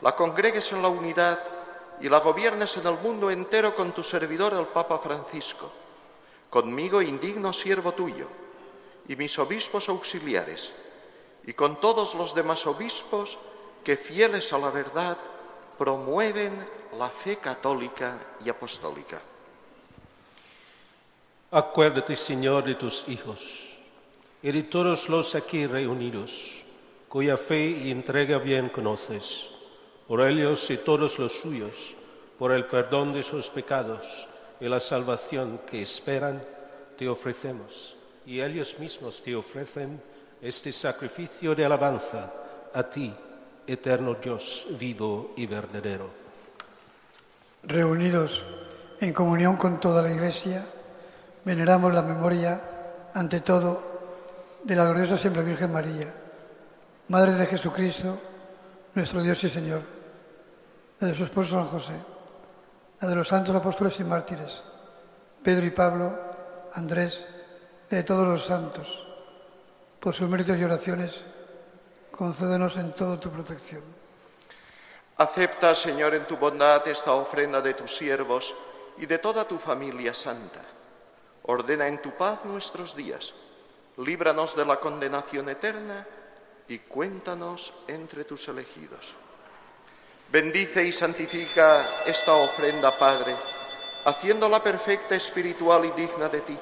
la 0.00 0.14
congregues 0.14 0.70
en 0.70 0.80
la 0.80 0.88
unidad 0.90 1.40
y 2.00 2.08
la 2.08 2.20
gobiernes 2.20 2.76
en 2.76 2.86
el 2.86 2.98
mundo 3.00 3.32
entero 3.32 3.74
con 3.74 3.90
tu 3.90 4.04
servidor 4.04 4.54
el 4.54 4.68
Papa 4.68 4.96
Francisco, 4.98 5.72
conmigo 6.48 7.02
indigno 7.02 7.52
siervo 7.52 7.90
tuyo, 7.94 8.28
y 9.10 9.16
mis 9.16 9.36
obispos 9.40 9.88
auxiliares, 9.88 10.70
y 11.42 11.52
con 11.52 11.80
todos 11.80 12.14
los 12.14 12.32
demás 12.32 12.64
obispos 12.68 13.38
que, 13.82 13.96
fieles 13.96 14.52
a 14.52 14.58
la 14.58 14.70
verdad, 14.70 15.18
promueven 15.76 16.54
la 16.96 17.10
fe 17.10 17.38
católica 17.38 18.36
y 18.44 18.48
apostólica. 18.48 19.20
Acuérdate, 21.50 22.14
Señor, 22.14 22.62
de 22.62 22.76
tus 22.76 23.02
hijos 23.08 23.80
y 24.44 24.52
de 24.52 24.62
todos 24.62 25.08
los 25.08 25.34
aquí 25.34 25.66
reunidos, 25.66 26.62
cuya 27.08 27.36
fe 27.36 27.66
y 27.66 27.90
entrega 27.90 28.38
bien 28.38 28.68
conoces, 28.68 29.50
por 30.06 30.20
ellos 30.20 30.70
y 30.70 30.76
todos 30.76 31.18
los 31.18 31.32
suyos, 31.32 31.96
por 32.38 32.52
el 32.52 32.64
perdón 32.64 33.12
de 33.12 33.24
sus 33.24 33.50
pecados 33.50 34.28
y 34.60 34.68
la 34.68 34.78
salvación 34.78 35.62
que 35.66 35.82
esperan, 35.82 36.46
te 36.96 37.08
ofrecemos, 37.08 37.96
y 38.26 38.40
ellos 38.40 38.78
mismos 38.78 39.22
te 39.22 39.34
ofrecen 39.34 40.00
este 40.40 40.72
sacrificio 40.72 41.54
de 41.54 41.64
alabanza 41.64 42.32
a 42.72 42.82
ti, 42.84 43.14
eterno 43.66 44.14
Dios 44.14 44.66
vivo 44.78 45.34
y 45.36 45.46
verdadero. 45.46 46.10
Reunidos 47.62 48.44
en 49.00 49.12
comunión 49.12 49.56
con 49.56 49.80
toda 49.80 50.02
la 50.02 50.10
Iglesia, 50.10 50.64
veneramos 51.44 51.92
la 51.92 52.02
memoria, 52.02 52.60
ante 53.14 53.40
todo, 53.40 53.90
de 54.62 54.76
la 54.76 54.84
gloriosa 54.84 55.18
siempre 55.18 55.42
Virgen 55.42 55.72
María, 55.72 56.14
Madre 57.08 57.32
de 57.32 57.46
Jesucristo, 57.46 58.18
nuestro 58.94 59.22
Dios 59.22 59.42
y 59.42 59.48
Señor, 59.48 59.82
la 61.00 61.08
de 61.08 61.14
su 61.14 61.24
esposo 61.24 61.50
San 61.50 61.66
José, 61.66 61.94
la 63.00 63.08
de 63.08 63.14
los 63.16 63.26
santos 63.26 63.54
apóstoles 63.54 63.98
y 63.98 64.04
mártires, 64.04 64.62
Pedro 65.42 65.66
y 65.66 65.70
Pablo, 65.70 66.18
Andrés, 66.74 67.26
de 67.90 68.04
todos 68.04 68.26
los 68.26 68.44
santos, 68.44 69.04
por 69.98 70.14
sus 70.14 70.30
méritos 70.30 70.56
y 70.56 70.62
oraciones, 70.62 71.22
concédenos 72.12 72.76
en 72.76 72.92
todo 72.92 73.18
tu 73.18 73.30
protección. 73.30 73.82
Acepta, 75.16 75.74
Señor, 75.74 76.14
en 76.14 76.26
tu 76.26 76.36
bondad 76.36 76.86
esta 76.86 77.12
ofrenda 77.12 77.60
de 77.60 77.74
tus 77.74 77.96
siervos 77.96 78.54
y 78.96 79.06
de 79.06 79.18
toda 79.18 79.46
tu 79.46 79.58
familia 79.58 80.14
santa. 80.14 80.62
Ordena 81.42 81.88
en 81.88 82.00
tu 82.00 82.12
paz 82.12 82.44
nuestros 82.44 82.94
días. 82.94 83.34
Líbranos 83.96 84.54
de 84.54 84.64
la 84.64 84.76
condenación 84.76 85.48
eterna 85.48 86.06
y 86.68 86.78
cuéntanos 86.78 87.74
entre 87.88 88.24
tus 88.24 88.46
elegidos. 88.48 89.14
Bendice 90.30 90.84
y 90.84 90.92
santifica 90.92 91.80
esta 92.06 92.34
ofrenda, 92.34 92.92
Padre, 92.98 93.34
haciéndola 94.04 94.62
perfecta, 94.62 95.16
espiritual 95.16 95.84
y 95.86 95.90
digna 95.90 96.28
de 96.28 96.40
ti, 96.42 96.58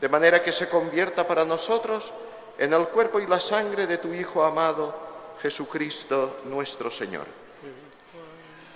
de 0.00 0.08
manera 0.08 0.42
que 0.42 0.52
se 0.52 0.68
convierta 0.68 1.26
para 1.26 1.44
nosotros 1.44 2.12
en 2.58 2.72
el 2.72 2.86
cuerpo 2.88 3.20
y 3.20 3.26
la 3.26 3.40
sangre 3.40 3.86
de 3.86 3.98
tu 3.98 4.14
Hijo 4.14 4.42
amado, 4.42 4.94
Jesucristo 5.40 6.40
nuestro 6.44 6.90
Señor, 6.90 7.26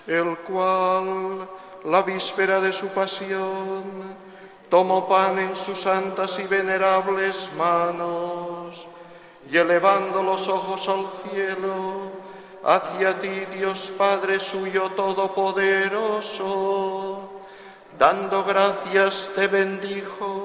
el 0.07 0.37
cual, 0.39 1.47
la 1.85 2.03
víspera 2.03 2.59
de 2.59 2.73
su 2.73 2.89
pasión, 2.89 4.15
tomó 4.69 5.07
pan 5.07 5.39
en 5.39 5.55
sus 5.55 5.79
santas 5.81 6.37
y 6.39 6.43
venerables 6.43 7.49
manos, 7.57 8.87
y 9.49 9.57
elevando 9.57 10.21
los 10.23 10.47
ojos 10.47 10.87
al 10.89 11.05
cielo, 11.29 12.11
hacia 12.63 13.19
ti, 13.19 13.45
Dios 13.53 13.93
Padre 13.95 14.39
suyo 14.39 14.89
todopoderoso, 14.95 17.29
dando 17.97 18.43
gracias 18.43 19.29
te 19.35 19.47
bendijo 19.47 20.44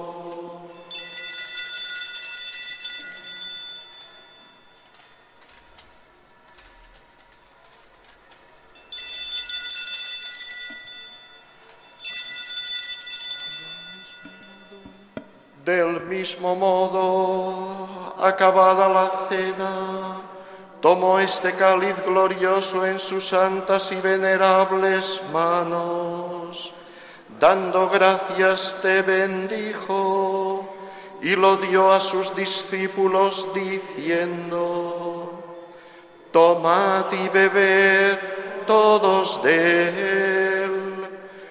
Del 15.65 16.01
mismo 16.01 16.55
modo, 16.55 18.15
acabada 18.19 18.89
la 18.89 19.11
cena, 19.29 20.21
tomó 20.81 21.19
este 21.19 21.53
cáliz 21.53 21.95
glorioso 22.03 22.83
en 22.83 22.99
sus 22.99 23.27
santas 23.27 23.91
y 23.91 24.01
venerables 24.01 25.21
manos, 25.31 26.73
dando 27.39 27.89
gracias 27.89 28.75
te 28.81 29.03
bendijo 29.03 30.67
y 31.21 31.35
lo 31.35 31.57
dio 31.57 31.93
a 31.93 32.01
sus 32.01 32.35
discípulos 32.35 33.47
diciendo, 33.53 35.43
tomad 36.31 37.05
y 37.11 37.29
bebed 37.29 38.17
todos 38.65 39.43
de 39.43 40.63
él 40.63 40.80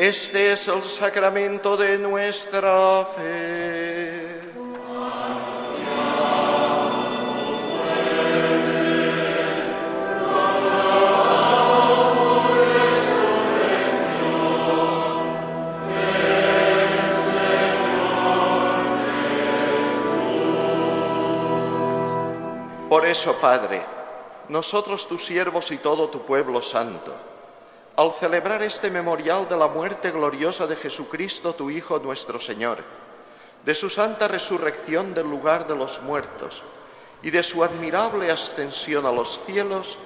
Este 0.00 0.52
es 0.52 0.66
el 0.66 0.82
sacramento 0.82 1.76
de 1.76 1.98
nuestra 1.98 3.04
fe. 3.04 4.40
Por 22.88 23.04
eso, 23.04 23.34
Padre, 23.38 23.82
nosotros 24.48 25.06
tus 25.06 25.26
siervos 25.26 25.70
y 25.72 25.76
todo 25.76 26.08
tu 26.08 26.24
pueblo 26.24 26.62
santo, 26.62 27.29
al 28.00 28.14
celebrar 28.14 28.62
este 28.62 28.88
memorial 28.88 29.46
de 29.46 29.58
la 29.58 29.68
muerte 29.68 30.10
gloriosa 30.10 30.66
de 30.66 30.74
Jesucristo, 30.74 31.52
tu 31.52 31.68
Hijo 31.68 31.98
nuestro 31.98 32.40
Señor, 32.40 32.78
de 33.62 33.74
su 33.74 33.90
santa 33.90 34.26
resurrección 34.26 35.12
del 35.12 35.28
lugar 35.28 35.66
de 35.66 35.76
los 35.76 36.00
muertos 36.00 36.62
y 37.22 37.30
de 37.30 37.42
su 37.42 37.62
admirable 37.62 38.30
ascensión 38.30 39.04
a 39.04 39.12
los 39.12 39.42
cielos, 39.44 39.98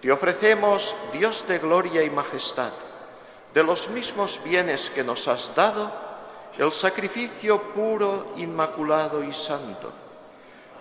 te 0.00 0.10
ofrecemos, 0.10 0.96
Dios 1.12 1.46
de 1.46 1.58
gloria 1.58 2.02
y 2.02 2.08
majestad, 2.08 2.72
de 3.52 3.62
los 3.62 3.90
mismos 3.90 4.40
bienes 4.42 4.88
que 4.88 5.04
nos 5.04 5.28
has 5.28 5.54
dado 5.54 5.92
el 6.56 6.72
sacrificio 6.72 7.60
puro, 7.74 8.32
inmaculado 8.38 9.22
y 9.22 9.34
santo, 9.34 9.92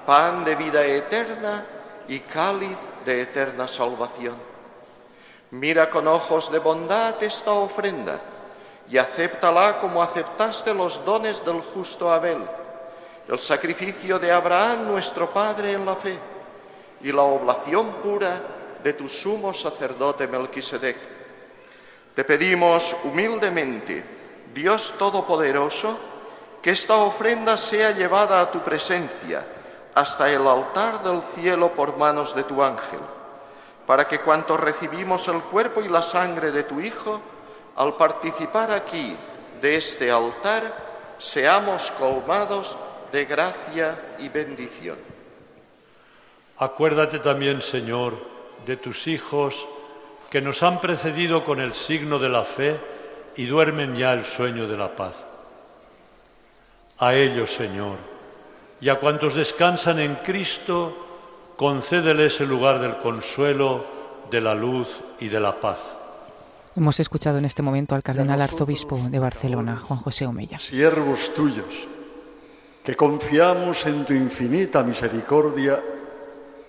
pan 0.06 0.46
de 0.46 0.56
vida 0.56 0.86
eterna 0.86 1.66
y 2.08 2.22
cáliz 2.22 2.78
de 3.06 3.24
eterna 3.24 3.68
salvación. 3.68 4.55
Mira 5.56 5.90
con 5.90 6.06
ojos 6.06 6.52
de 6.52 6.60
bondad 6.60 7.24
esta 7.24 7.52
ofrenda 7.52 8.20
y 8.90 8.98
acéptala 8.98 9.80
como 9.80 10.04
aceptaste 10.04 10.74
los 10.74 11.04
dones 11.06 11.46
del 11.46 11.62
justo 11.62 12.12
Abel, 12.12 12.46
el 13.26 13.40
sacrificio 13.40 14.20
de 14.20 14.34
Abraham 14.34 14.86
nuestro 14.86 15.30
Padre 15.30 15.72
en 15.72 15.86
la 15.86 15.96
fe 15.96 16.20
y 17.02 17.10
la 17.14 17.22
oblación 17.22 17.94
pura 18.04 18.42
de 18.84 18.92
tu 18.94 19.08
sumo 19.08 19.54
sacerdote 19.54 20.28
Melquisedec. 20.28 20.98
Te 22.14 22.26
pedimos 22.26 22.94
humildemente, 23.06 24.04
Dios 24.54 24.94
Todopoderoso, 24.98 25.98
que 26.62 26.72
esta 26.72 26.98
ofrenda 26.98 27.56
sea 27.56 27.92
llevada 27.92 28.42
a 28.42 28.52
tu 28.52 28.60
presencia 28.60 29.48
hasta 29.94 30.30
el 30.30 30.46
altar 30.46 31.02
del 31.02 31.22
cielo 31.34 31.74
por 31.74 31.96
manos 31.96 32.36
de 32.36 32.44
tu 32.44 32.62
ángel, 32.62 33.00
para 33.86 34.08
que 34.08 34.20
cuanto 34.20 34.58
recibimos 34.58 35.28
el 35.28 35.42
cuerpo 35.42 35.82
y 35.82 35.88
la 35.88 36.02
sangre 36.02 36.52
de 36.52 36.64
tu 36.64 36.80
Hijo, 36.80 37.22
al 37.76 37.96
participar 37.96 38.72
aquí 38.72 39.16
de 39.62 39.76
este 39.76 40.12
altar, 40.12 41.16
seamos 41.18 41.92
colmados 41.92 42.78
de 43.12 43.26
gracia 43.26 44.16
y 44.20 44.30
bendición. 44.30 44.98
Acuérdate 46.58 47.20
también, 47.20 47.62
Señor, 47.62 48.14
de 48.66 48.78
tus 48.78 49.08
hijos 49.08 49.68
que 50.30 50.42
nos 50.42 50.64
han 50.64 50.82
precedido 50.82 51.46
con 51.46 51.60
el 51.60 51.74
signo 51.74 52.18
de 52.20 52.30
la 52.30 52.44
fe 52.44 52.80
y 53.36 53.46
duermen 53.46 53.96
ya 53.96 54.14
el 54.14 54.26
sueño 54.26 54.68
de 54.68 54.78
la 54.78 54.96
paz. 54.96 55.16
A 57.00 57.14
ellos, 57.14 57.52
Señor, 57.52 57.98
y 58.80 58.90
a 58.90 58.96
cuantos 58.96 59.34
descansan 59.34 60.00
en 60.00 60.16
Cristo, 60.16 61.05
concédeles 61.56 62.42
el 62.42 62.50
lugar 62.50 62.80
del 62.80 62.98
consuelo, 62.98 63.86
de 64.30 64.42
la 64.42 64.54
luz 64.54 65.02
y 65.20 65.30
de 65.30 65.40
la 65.40 65.60
paz. 65.60 65.80
Hemos 66.76 67.00
escuchado 67.00 67.38
en 67.38 67.46
este 67.46 67.62
momento 67.62 67.96
al 67.96 68.04
cardenal 68.04 68.42
arzobispo 68.42 68.98
de 69.10 69.20
Barcelona, 69.20 69.78
Juan 69.78 70.00
José 70.00 70.26
Omeya. 70.26 70.60
Siervos 70.60 71.34
tuyos, 71.34 71.88
que 72.84 72.96
confiamos 72.96 73.86
en 73.86 74.04
tu 74.04 74.14
infinita 74.14 74.84
misericordia, 74.84 75.82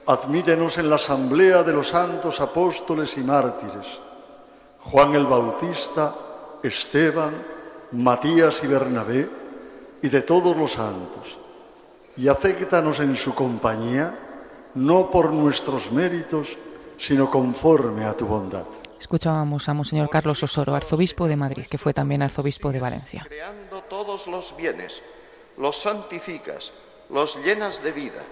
admítenos 0.07 0.79
en 0.79 0.89
la 0.89 0.97
asamblea 0.97 1.65
de 1.65 1.73
los 1.73 1.89
santos 1.89 2.41
apóstoles 2.41 3.17
y 3.19 3.25
mártires, 3.25 4.01
Juan 4.81 5.17
el 5.17 5.27
Bautista, 5.27 6.15
Esteban, 6.63 7.35
Matías 7.93 8.63
y 8.63 8.69
Bernabé, 8.69 9.29
y 10.03 10.09
de 10.09 10.23
todos 10.23 10.57
los 10.57 10.73
santos, 10.73 11.37
y 12.17 12.29
acéptanos 12.29 13.01
en 13.01 13.17
su 13.17 13.35
compañía, 13.35 14.26
no 14.77 15.11
por 15.11 15.33
nuestros 15.33 15.91
méritos, 15.91 16.57
sino 16.99 17.31
conforme 17.31 18.05
a 18.05 18.17
tu 18.17 18.27
bondad. 18.27 18.65
Escuchábamos 18.99 19.69
a 19.69 19.75
Monseñor 19.75 20.09
Carlos 20.09 20.43
Osoro, 20.43 20.75
arzobispo 20.75 21.27
de 21.27 21.37
Madrid, 21.37 21.67
que 21.69 21.79
fue 21.79 21.93
también 21.93 22.23
arzobispo 22.23 22.73
de 22.73 22.81
Valencia. 22.81 23.25
Creando 23.27 23.83
todos 23.83 24.27
los 24.27 24.57
bienes, 24.57 25.03
los 25.59 25.77
santificas, 25.77 26.73
los 27.11 27.37
llenas 27.45 27.83
de 27.83 27.93
vida, 27.93 28.23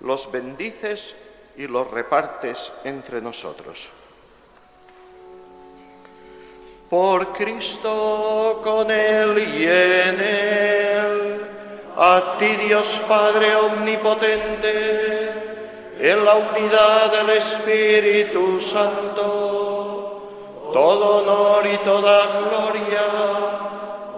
los 0.00 0.30
bendices 0.30 1.14
y 1.56 1.66
los 1.66 1.90
repartes 1.90 2.72
entre 2.84 3.20
nosotros. 3.20 3.90
Por 6.90 7.32
Cristo, 7.32 8.60
con 8.64 8.90
Él 8.90 9.38
y 9.38 9.64
en 9.64 10.20
Él, 10.20 11.46
a 11.96 12.36
ti 12.38 12.56
Dios 12.56 13.02
Padre 13.06 13.54
Omnipotente, 13.56 15.47
en 15.98 16.24
la 16.24 16.34
unidad 16.36 17.12
del 17.12 17.30
Espíritu 17.30 18.60
Santo, 18.60 20.22
todo 20.72 21.18
honor 21.18 21.66
y 21.66 21.76
toda 21.78 22.22
gloria 22.48 23.02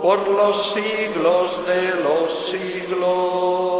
por 0.02 0.28
los 0.28 0.72
siglos 0.72 1.66
de 1.66 1.94
los 1.96 2.46
siglos. 2.46 3.70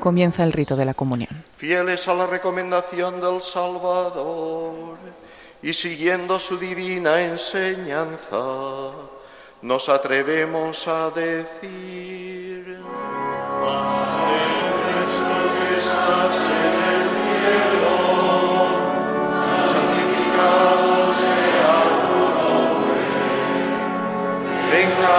Comienza 0.00 0.42
el 0.42 0.52
rito 0.52 0.74
de 0.74 0.84
la 0.84 0.94
comunión. 0.94 1.44
Fieles 1.56 2.08
a 2.08 2.14
la 2.14 2.26
recomendación 2.26 3.20
del 3.20 3.40
Salvador 3.40 4.96
y 5.62 5.72
siguiendo 5.72 6.40
su 6.40 6.58
divina 6.58 7.20
enseñanza, 7.20 8.90
nos 9.62 9.88
atrevemos 9.88 10.88
a 10.88 11.10
decir, 11.10 12.78
Padre 13.60 14.42
nuestro 14.92 15.42
que 15.56 15.78
estás 15.78 16.36
en 16.48 16.74
el 16.92 17.02
cielo, 17.22 17.94
santificado 19.72 20.90
sea 21.22 21.78
tu 22.08 22.20
nombre, 22.42 23.02
venga 24.72 25.18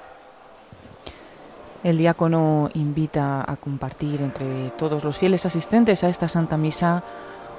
El 1.83 1.97
diácono 1.97 2.69
invita 2.75 3.43
a 3.45 3.57
compartir 3.57 4.21
entre 4.21 4.69
todos 4.77 5.03
los 5.03 5.17
fieles 5.17 5.45
asistentes 5.47 6.03
a 6.03 6.09
esta 6.09 6.27
Santa 6.27 6.55
Misa 6.55 7.03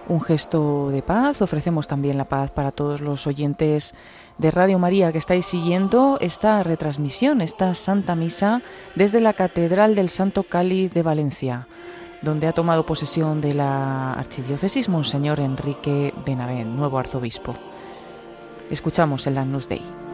un 0.08 0.20
gesto 0.20 0.90
de 0.90 1.02
paz. 1.02 1.42
Ofrecemos 1.42 1.88
también 1.88 2.18
la 2.18 2.28
paz 2.28 2.50
para 2.50 2.70
todos 2.70 3.00
los 3.00 3.26
oyentes 3.26 3.94
de 4.38 4.50
Radio 4.50 4.78
María 4.78 5.12
que 5.12 5.18
estáis 5.18 5.46
siguiendo 5.46 6.18
esta 6.20 6.62
retransmisión, 6.62 7.40
esta 7.40 7.74
Santa 7.74 8.14
Misa 8.14 8.62
desde 8.94 9.20
la 9.20 9.32
Catedral 9.32 9.94
del 9.94 10.08
Santo 10.08 10.44
Cáliz 10.44 10.92
de 10.92 11.02
Valencia, 11.02 11.66
donde 12.22 12.46
ha 12.46 12.52
tomado 12.52 12.86
posesión 12.86 13.40
de 13.40 13.54
la 13.54 14.12
archidiócesis 14.14 14.88
Monseñor 14.88 15.40
Enrique 15.40 16.14
Benavent, 16.24 16.70
nuevo 16.70 16.98
arzobispo. 16.98 17.54
Escuchamos 18.70 19.26
el 19.26 19.38
Agnus 19.38 19.68
Dei. 19.68 20.11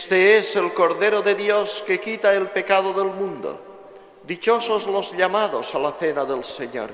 Este 0.00 0.38
es 0.38 0.56
el 0.56 0.72
Cordero 0.72 1.20
de 1.20 1.34
Dios 1.34 1.84
que 1.86 2.00
quita 2.00 2.32
el 2.32 2.48
pecado 2.48 2.94
del 2.94 3.12
mundo. 3.12 3.60
Dichosos 4.26 4.86
los 4.86 5.14
llamados 5.14 5.74
a 5.74 5.78
la 5.78 5.92
cena 5.92 6.24
del 6.24 6.42
Señor. 6.42 6.90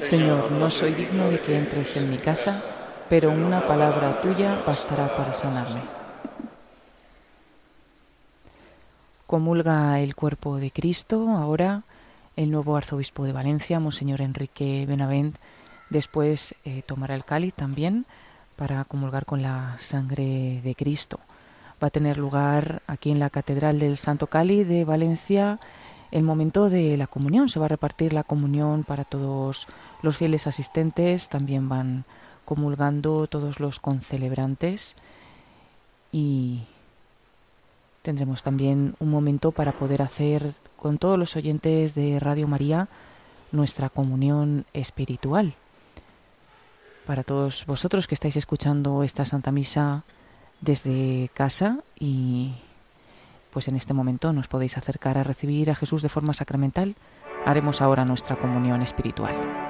Señor, 0.00 0.50
no 0.50 0.70
soy 0.70 0.94
digno 0.94 1.28
de 1.28 1.38
que 1.38 1.54
entres 1.54 1.98
en 1.98 2.10
mi 2.10 2.16
casa, 2.16 2.64
pero 3.10 3.30
una 3.30 3.66
palabra 3.66 4.22
tuya 4.22 4.62
bastará 4.66 5.14
para 5.14 5.34
sanarme. 5.34 5.82
Comulga 9.26 10.00
el 10.00 10.14
cuerpo 10.14 10.56
de 10.56 10.70
Cristo 10.70 11.28
ahora 11.28 11.82
el 12.36 12.50
nuevo 12.50 12.74
arzobispo 12.74 13.24
de 13.24 13.32
Valencia, 13.32 13.80
Monseñor 13.80 14.22
Enrique 14.22 14.86
Benavent. 14.88 15.36
Después 15.90 16.54
eh, 16.64 16.80
tomará 16.86 17.14
el 17.16 17.26
cáliz 17.26 17.52
también 17.52 18.06
para 18.56 18.86
comulgar 18.86 19.26
con 19.26 19.42
la 19.42 19.76
sangre 19.78 20.62
de 20.64 20.74
Cristo. 20.74 21.20
Va 21.82 21.88
a 21.88 21.90
tener 21.90 22.18
lugar 22.18 22.82
aquí 22.86 23.10
en 23.10 23.18
la 23.18 23.30
Catedral 23.30 23.78
del 23.78 23.96
Santo 23.96 24.26
Cali 24.26 24.64
de 24.64 24.84
Valencia 24.84 25.58
el 26.10 26.22
momento 26.22 26.68
de 26.68 26.96
la 26.96 27.06
comunión. 27.06 27.48
Se 27.48 27.58
va 27.58 27.66
a 27.66 27.68
repartir 27.70 28.12
la 28.12 28.24
comunión 28.24 28.84
para 28.84 29.04
todos 29.04 29.66
los 30.02 30.16
fieles 30.16 30.46
asistentes. 30.46 31.28
También 31.28 31.68
van 31.68 32.04
comulgando 32.44 33.26
todos 33.28 33.60
los 33.60 33.80
concelebrantes 33.80 34.96
y 36.12 36.62
tendremos 38.02 38.42
también 38.42 38.94
un 38.98 39.10
momento 39.10 39.52
para 39.52 39.72
poder 39.72 40.02
hacer 40.02 40.54
con 40.76 40.98
todos 40.98 41.18
los 41.18 41.36
oyentes 41.36 41.94
de 41.94 42.18
Radio 42.18 42.48
María 42.48 42.88
nuestra 43.52 43.88
comunión 43.88 44.64
espiritual. 44.72 45.54
Para 47.06 47.22
todos 47.22 47.66
vosotros 47.66 48.06
que 48.06 48.14
estáis 48.14 48.36
escuchando 48.36 49.02
esta 49.02 49.24
Santa 49.24 49.52
Misa 49.52 50.04
desde 50.60 51.30
casa 51.34 51.78
y 51.98 52.52
pues 53.50 53.68
en 53.68 53.76
este 53.76 53.94
momento 53.94 54.32
nos 54.32 54.48
podéis 54.48 54.76
acercar 54.76 55.18
a 55.18 55.22
recibir 55.22 55.70
a 55.70 55.74
Jesús 55.74 56.02
de 56.02 56.08
forma 56.08 56.34
sacramental, 56.34 56.94
haremos 57.44 57.82
ahora 57.82 58.04
nuestra 58.04 58.36
comunión 58.36 58.82
espiritual. 58.82 59.69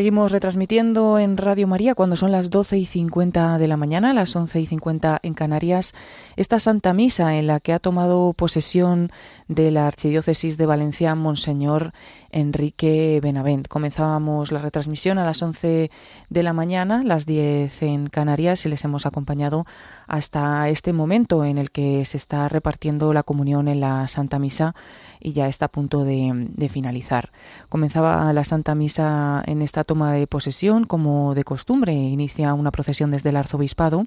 Seguimos 0.00 0.32
retransmitiendo 0.32 1.18
en 1.18 1.36
Radio 1.36 1.66
María 1.66 1.94
cuando 1.94 2.16
son 2.16 2.32
las 2.32 2.48
12 2.48 2.78
y 2.78 2.86
50 2.86 3.58
de 3.58 3.68
la 3.68 3.76
mañana, 3.76 4.14
las 4.14 4.34
11 4.34 4.58
y 4.58 4.64
50 4.64 5.20
en 5.22 5.34
Canarias, 5.34 5.92
esta 6.40 6.58
Santa 6.58 6.94
Misa 6.94 7.36
en 7.36 7.46
la 7.46 7.60
que 7.60 7.74
ha 7.74 7.78
tomado 7.78 8.32
posesión 8.32 9.10
de 9.48 9.70
la 9.70 9.86
Archidiócesis 9.86 10.56
de 10.56 10.64
Valencia 10.64 11.14
Monseñor 11.14 11.92
Enrique 12.30 13.20
Benavent. 13.22 13.68
Comenzábamos 13.68 14.50
la 14.50 14.62
retransmisión 14.62 15.18
a 15.18 15.26
las 15.26 15.42
11 15.42 15.90
de 16.30 16.42
la 16.42 16.54
mañana, 16.54 17.02
las 17.04 17.26
10 17.26 17.82
en 17.82 18.06
Canarias 18.06 18.64
y 18.64 18.70
les 18.70 18.82
hemos 18.86 19.04
acompañado 19.04 19.66
hasta 20.06 20.66
este 20.70 20.94
momento 20.94 21.44
en 21.44 21.58
el 21.58 21.70
que 21.70 22.06
se 22.06 22.16
está 22.16 22.48
repartiendo 22.48 23.12
la 23.12 23.22
comunión 23.22 23.68
en 23.68 23.80
la 23.80 24.08
Santa 24.08 24.38
Misa 24.38 24.74
y 25.20 25.34
ya 25.34 25.46
está 25.46 25.66
a 25.66 25.70
punto 25.70 26.04
de, 26.04 26.32
de 26.34 26.68
finalizar. 26.70 27.32
Comenzaba 27.68 28.32
la 28.32 28.44
Santa 28.44 28.74
Misa 28.74 29.42
en 29.44 29.60
esta 29.60 29.84
toma 29.84 30.14
de 30.14 30.26
posesión 30.26 30.84
como 30.84 31.34
de 31.34 31.44
costumbre. 31.44 31.92
Inicia 31.92 32.54
una 32.54 32.70
procesión 32.70 33.10
desde 33.10 33.28
el 33.28 33.36
arzobispado 33.36 34.06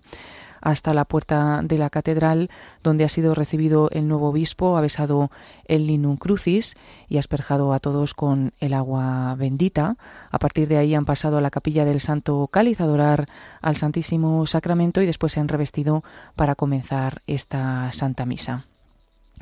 hasta 0.64 0.94
la 0.94 1.04
puerta 1.04 1.60
de 1.62 1.78
la 1.78 1.90
catedral, 1.90 2.50
donde 2.84 3.04
ha 3.04 3.10
sido 3.10 3.36
recibido 3.36 3.90
el 3.92 4.08
nuevo 4.08 4.30
obispo, 4.30 4.78
ha 4.78 4.82
besado 4.82 5.30
el 5.66 5.88
linum 5.88 6.16
crucis 6.16 6.76
y 7.10 7.18
ha 7.18 7.20
asperjado 7.20 7.74
a 7.74 7.80
todos 7.80 8.14
con 8.14 8.54
el 8.62 8.74
agua 8.74 9.36
bendita. 9.36 9.98
A 10.32 10.40
partir 10.40 10.70
de 10.70 10.78
ahí 10.78 10.96
han 10.96 11.04
pasado 11.04 11.38
a 11.38 11.42
la 11.42 11.52
capilla 11.52 11.84
del 11.84 12.00
Santo 12.00 12.48
Cáliz 12.48 12.80
a 12.80 12.86
adorar 12.86 13.26
al 13.62 13.76
Santísimo 13.76 14.46
Sacramento 14.48 15.02
y 15.02 15.06
después 15.06 15.34
se 15.34 15.42
han 15.42 15.50
revestido 15.50 16.02
para 16.38 16.56
comenzar 16.56 17.22
esta 17.28 17.92
Santa 17.92 18.26
Misa. 18.26 18.66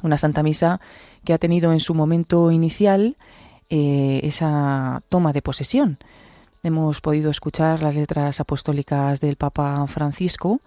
Una 0.02 0.18
Santa 0.18 0.42
Misa 0.42 0.82
que 1.24 1.34
ha 1.34 1.38
tenido 1.38 1.72
en 1.72 1.82
su 1.82 1.94
momento 1.94 2.50
inicial 2.50 3.16
eh, 3.70 4.22
esa 4.24 5.04
toma 5.08 5.34
de 5.34 5.44
posesión. 5.44 6.00
Hemos 6.64 7.00
podido 7.00 7.30
escuchar 7.30 7.84
las 7.84 7.94
letras 7.94 8.40
apostólicas 8.40 9.20
del 9.20 9.36
Papa 9.36 9.86
Francisco 9.88 10.62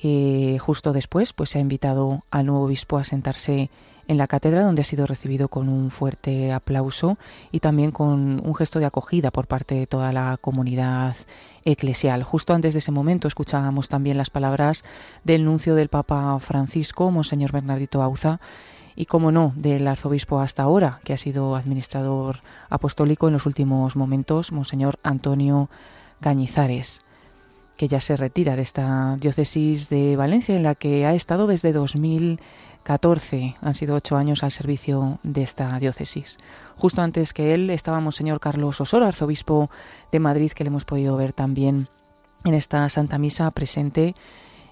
que 0.00 0.58
justo 0.60 0.92
después 0.92 1.32
pues 1.32 1.50
se 1.50 1.58
ha 1.58 1.60
invitado 1.60 2.22
al 2.30 2.46
nuevo 2.46 2.64
obispo 2.64 2.98
a 2.98 3.04
sentarse 3.04 3.68
en 4.06 4.16
la 4.16 4.28
cátedra 4.28 4.62
donde 4.62 4.82
ha 4.82 4.84
sido 4.84 5.06
recibido 5.06 5.48
con 5.48 5.68
un 5.68 5.90
fuerte 5.90 6.52
aplauso 6.52 7.18
y 7.50 7.60
también 7.60 7.90
con 7.90 8.40
un 8.44 8.54
gesto 8.54 8.78
de 8.78 8.86
acogida 8.86 9.32
por 9.32 9.48
parte 9.48 9.74
de 9.74 9.86
toda 9.86 10.12
la 10.12 10.38
comunidad 10.40 11.16
eclesial. 11.64 12.22
Justo 12.22 12.54
antes 12.54 12.74
de 12.74 12.78
ese 12.78 12.92
momento 12.92 13.26
escuchábamos 13.26 13.88
también 13.88 14.16
las 14.16 14.30
palabras 14.30 14.84
del 15.24 15.44
nuncio 15.44 15.74
del 15.74 15.88
Papa 15.88 16.38
Francisco, 16.38 17.10
Monseñor 17.10 17.50
Bernardito 17.50 18.00
Auza, 18.00 18.40
y, 18.94 19.06
como 19.06 19.30
no, 19.30 19.52
del 19.54 19.86
arzobispo 19.86 20.40
hasta 20.40 20.64
ahora, 20.64 21.00
que 21.04 21.12
ha 21.12 21.18
sido 21.18 21.54
administrador 21.54 22.40
apostólico 22.68 23.28
en 23.28 23.34
los 23.34 23.46
últimos 23.46 23.94
momentos, 23.94 24.50
Monseñor 24.50 24.98
Antonio 25.04 25.70
Cañizares 26.20 27.04
que 27.78 27.88
ya 27.88 28.00
se 28.00 28.16
retira 28.16 28.56
de 28.56 28.62
esta 28.62 29.16
diócesis 29.20 29.88
de 29.88 30.16
Valencia, 30.16 30.56
en 30.56 30.64
la 30.64 30.74
que 30.74 31.06
ha 31.06 31.14
estado 31.14 31.46
desde 31.46 31.72
2014. 31.72 33.54
Han 33.60 33.74
sido 33.76 33.94
ocho 33.94 34.16
años 34.16 34.42
al 34.42 34.50
servicio 34.50 35.20
de 35.22 35.42
esta 35.42 35.78
diócesis. 35.78 36.38
Justo 36.76 37.00
antes 37.02 37.32
que 37.32 37.54
él 37.54 37.70
estábamos 37.70 38.16
señor 38.16 38.40
Carlos 38.40 38.80
Osoro, 38.80 39.06
arzobispo 39.06 39.70
de 40.10 40.18
Madrid, 40.18 40.50
que 40.50 40.64
le 40.64 40.68
hemos 40.68 40.84
podido 40.84 41.16
ver 41.16 41.32
también 41.32 41.88
en 42.44 42.54
esta 42.54 42.88
Santa 42.88 43.16
Misa 43.16 43.48
presente. 43.52 44.16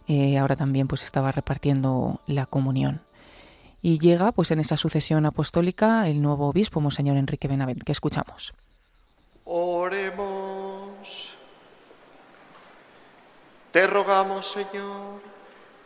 Eh, 0.09 0.37
ahora 0.37 0.57
también 0.57 0.89
pues 0.89 1.05
estaba 1.05 1.31
repartiendo 1.31 2.21
la 2.27 2.47
comunión. 2.47 3.03
Y 3.83 4.01
llega 4.01 4.33
pues 4.33 4.51
en 4.51 4.59
esa 4.59 4.77
sucesión 4.77 5.27
apostólica 5.27 6.09
el 6.09 6.21
nuevo 6.21 6.49
obispo, 6.49 6.81
Monseñor 6.81 7.17
Enrique 7.17 7.47
Benavent, 7.47 7.85
que 7.85 7.93
escuchamos. 7.93 8.53
Oremos. 9.45 11.36
Te 13.77 13.87
rogamos, 13.87 14.53
Señor, 14.53 15.21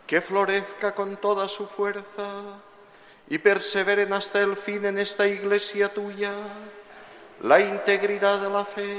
que 0.06 0.20
florezca 0.20 0.94
con 0.94 1.16
toda 1.16 1.48
su 1.48 1.66
fuerza 1.66 2.30
y 3.28 3.36
perseveren 3.38 4.12
hasta 4.12 4.38
el 4.38 4.54
fin 4.54 4.84
en 4.84 4.96
esta 4.96 5.26
iglesia 5.26 5.92
tuya. 5.92 6.30
La 7.42 7.58
integridad 7.58 8.42
de 8.42 8.48
la 8.48 8.64
fe, 8.64 8.94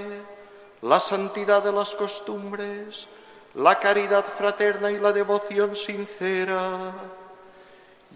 la 0.82 1.00
santidad 1.00 1.64
de 1.64 1.72
las 1.72 1.96
costumbres, 1.96 3.08
la 3.54 3.80
caridad 3.80 4.26
fraterna 4.26 4.92
y 4.92 5.00
la 5.00 5.14
devoción 5.14 5.74
sincera, 5.74 6.92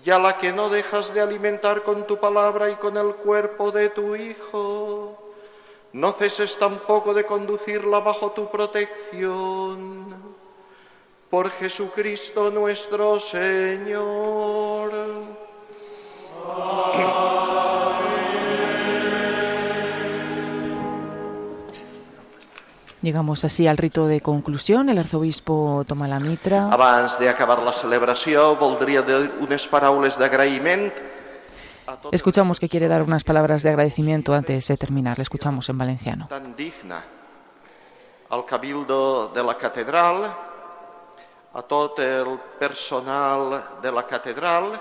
y 0.03 0.09
a 0.09 0.19
la 0.19 0.35
que 0.35 0.51
no 0.51 0.67
dejas 0.67 1.13
de 1.13 1.21
alimentar 1.21 1.83
con 1.83 2.05
tu 2.05 2.19
palabra 2.19 2.69
y 2.69 2.75
con 2.75 2.97
el 2.97 3.15
cuerpo 3.15 3.71
de 3.71 3.87
tu 3.87 4.13
Hijo, 4.13 5.31
no 5.93 6.11
ceses 6.11 6.59
tampoco 6.59 7.13
de 7.13 7.25
conducirla 7.25 8.01
bajo 8.01 8.33
tu 8.33 8.51
protección 8.51 10.34
por 11.29 11.49
Jesucristo 11.51 12.51
nuestro 12.51 13.19
Señor. 13.19 14.91
Llegamos 23.01 23.45
así 23.45 23.67
al 23.67 23.77
rito 23.77 24.07
de 24.07 24.21
conclusión. 24.21 24.89
El 24.89 24.97
arzobispo 24.97 25.83
toma 25.87 26.07
la 26.07 26.19
mitra. 26.19 26.71
Abans 26.71 27.19
d'acabar 27.19 27.61
la 27.61 27.71
celebració, 27.71 28.55
voldria 28.57 29.03
dir 29.05 29.29
unes 29.45 29.67
paraules 29.69 30.17
d'agraïment 30.17 30.89
Escuchamos 32.11 32.59
que 32.59 32.69
quiere 32.69 32.87
dar 32.87 33.03
unas 33.03 33.23
palabras 33.23 33.63
de 33.63 33.69
agradecimiento 33.69 34.33
antes 34.33 34.67
de 34.67 34.77
terminar. 34.77 35.17
Le 35.17 35.23
escuchamos 35.23 35.69
en 35.69 35.77
valenciano. 35.77 36.27
tan 36.27 36.55
digna 36.55 37.03
al 38.29 38.43
cabildo 38.43 39.27
de 39.27 39.43
la 39.43 39.55
catedral, 39.55 40.35
a 41.55 41.61
tot 41.63 41.99
el 42.03 42.35
personal 42.59 43.79
de 43.81 43.91
la 43.91 44.03
catedral 44.03 44.73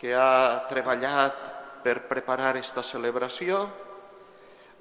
que 0.00 0.10
ha 0.14 0.66
treballat 0.66 1.36
per 1.84 2.00
preparar 2.10 2.50
aquesta 2.50 2.82
celebració, 2.82 3.60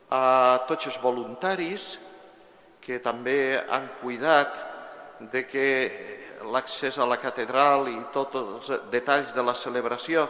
a 0.10 0.66
tots 0.66 0.90
els 0.90 0.98
voluntaris 1.04 1.98
que 2.82 2.98
també 3.04 3.60
han 3.60 3.86
cuidat 4.02 4.58
de 5.20 5.44
que 5.46 5.68
l'accés 6.50 6.98
a 6.98 7.06
la 7.06 7.20
catedral 7.22 7.90
i 7.92 7.98
tots 8.14 8.42
els 8.42 8.74
detalls 8.90 9.34
de 9.38 9.46
la 9.46 9.54
celebració 9.54 10.26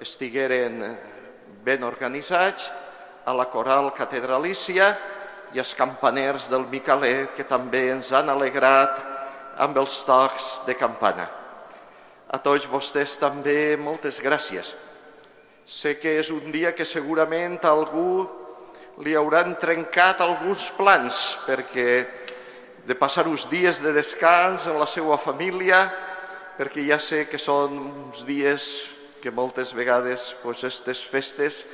estigueren 0.00 0.80
ben 1.64 1.84
organitzats, 1.84 2.70
a 3.28 3.32
la 3.36 3.48
coral 3.52 3.90
catedralícia 3.92 4.88
i 5.52 5.60
als 5.60 5.74
campaners 5.76 6.48
del 6.48 6.64
Micalet 6.70 7.34
que 7.36 7.44
també 7.44 7.90
ens 7.92 8.08
han 8.16 8.30
alegrat 8.32 9.17
amb 9.58 9.76
els 9.78 10.00
tocs 10.06 10.60
de 10.66 10.76
campana. 10.78 11.26
A 12.28 12.38
tots 12.44 12.68
vostès 12.70 13.16
també 13.18 13.76
moltes 13.80 14.20
gràcies. 14.22 14.74
Sé 15.68 15.96
que 16.00 16.18
és 16.20 16.30
un 16.32 16.52
dia 16.52 16.72
que 16.72 16.86
segurament 16.88 17.58
a 17.62 17.72
algú 17.74 18.24
li 19.04 19.14
hauran 19.14 19.56
trencat 19.60 20.22
alguns 20.24 20.70
plans, 20.76 21.36
perquè 21.46 22.06
de 22.88 22.96
passar 22.96 23.26
uns 23.28 23.44
dies 23.50 23.82
de 23.84 23.92
descans 23.92 24.66
amb 24.66 24.80
la 24.80 24.88
seva 24.88 25.18
família, 25.20 25.82
perquè 26.58 26.86
ja 26.88 26.98
sé 26.98 27.26
que 27.30 27.38
són 27.38 27.76
uns 27.78 28.24
dies 28.26 28.88
que 29.22 29.34
moltes 29.34 29.74
vegades 29.74 30.32
pues, 30.42 30.62
aquestes 30.62 31.02
festes. 31.04 31.64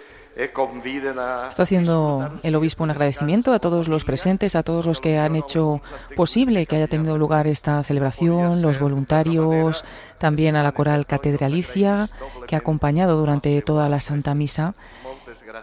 Está 1.48 1.62
haciendo 1.62 2.40
el 2.42 2.56
obispo 2.56 2.82
un 2.82 2.90
agradecimiento 2.90 3.52
a 3.52 3.60
todos 3.60 3.88
los 3.88 4.04
presentes, 4.04 4.56
a 4.56 4.62
todos 4.62 4.84
los 4.84 5.00
que 5.00 5.18
han 5.18 5.36
hecho 5.36 5.80
posible 6.16 6.66
que 6.66 6.76
haya 6.76 6.88
tenido 6.88 7.16
lugar 7.16 7.46
esta 7.46 7.82
celebración, 7.84 8.60
los 8.60 8.80
voluntarios, 8.80 9.84
también 10.18 10.56
a 10.56 10.62
la 10.62 10.72
coral 10.72 11.06
catedralicia 11.06 12.08
que 12.48 12.56
ha 12.56 12.58
acompañado 12.58 13.16
durante 13.16 13.62
toda 13.62 13.88
la 13.88 14.00
Santa 14.00 14.34
Misa 14.34 14.74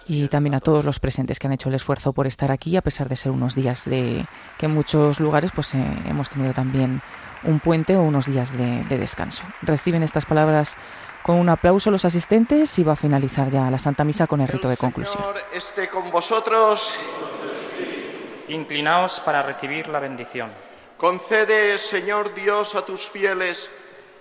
y 0.07 0.27
también 0.27 0.55
a 0.55 0.59
todos 0.59 0.85
los 0.85 0.99
presentes 0.99 1.39
que 1.39 1.47
han 1.47 1.53
hecho 1.53 1.69
el 1.69 1.75
esfuerzo 1.75 2.13
por 2.13 2.27
estar 2.27 2.51
aquí 2.51 2.77
a 2.77 2.81
pesar 2.81 3.09
de 3.09 3.15
ser 3.15 3.31
unos 3.31 3.55
días 3.55 3.85
de 3.85 4.25
que 4.57 4.67
en 4.67 4.73
muchos 4.73 5.19
lugares 5.19 5.51
pues 5.53 5.73
eh, 5.73 5.83
hemos 6.07 6.29
tenido 6.29 6.53
también 6.53 7.01
un 7.43 7.59
puente 7.59 7.95
o 7.97 8.03
unos 8.03 8.27
días 8.27 8.55
de, 8.55 8.83
de 8.83 8.97
descanso. 8.97 9.43
Reciben 9.61 10.03
estas 10.03 10.25
palabras 10.25 10.77
con 11.23 11.37
un 11.37 11.49
aplauso 11.49 11.91
los 11.91 12.05
asistentes 12.05 12.77
y 12.79 12.83
va 12.83 12.93
a 12.93 12.95
finalizar 12.95 13.49
ya 13.49 13.69
la 13.69 13.79
Santa 13.79 14.03
Misa 14.03 14.27
con 14.27 14.41
el 14.41 14.47
rito 14.47 14.67
de 14.67 14.77
conclusión. 14.77 15.21
Señor 15.21 15.37
esté 15.53 15.89
con 15.89 16.09
vosotros. 16.11 16.95
Inclinaos 18.47 19.19
para 19.21 19.41
recibir 19.41 19.87
la 19.87 19.99
bendición. 19.99 20.51
Concede, 20.97 21.77
Señor 21.77 22.33
Dios, 22.33 22.75
a 22.75 22.85
tus 22.85 23.09
fieles 23.09 23.69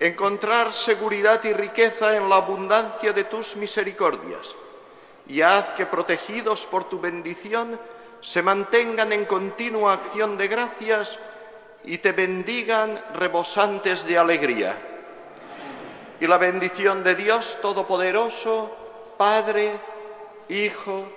encontrar 0.01 0.73
seguridad 0.73 1.45
y 1.45 1.53
riqueza 1.53 2.17
en 2.17 2.29
la 2.29 2.37
abundancia 2.37 3.13
de 3.13 3.25
tus 3.25 3.55
misericordias 3.57 4.57
y 5.27 5.43
haz 5.43 5.69
que, 5.77 5.87
protegidos 5.87 6.67
por 6.67 6.89
tu 6.89 6.99
bendición, 7.01 7.79
se 8.21 8.43
mantengan 8.43 9.13
en 9.13 9.27
continua 9.27 9.93
acción 9.93 10.39
de 10.39 10.49
gracias 10.49 11.19
y 11.85 11.99
te 11.99 12.13
bendigan 12.13 12.99
rebosantes 13.15 14.07
de 14.07 14.19
alegría. 14.19 14.90
Y 16.21 16.27
la 16.27 16.37
bendición 16.37 17.03
de 17.03 17.15
Dios 17.15 17.59
Todopoderoso, 17.63 18.71
Padre, 19.17 19.73
Hijo 20.51 21.09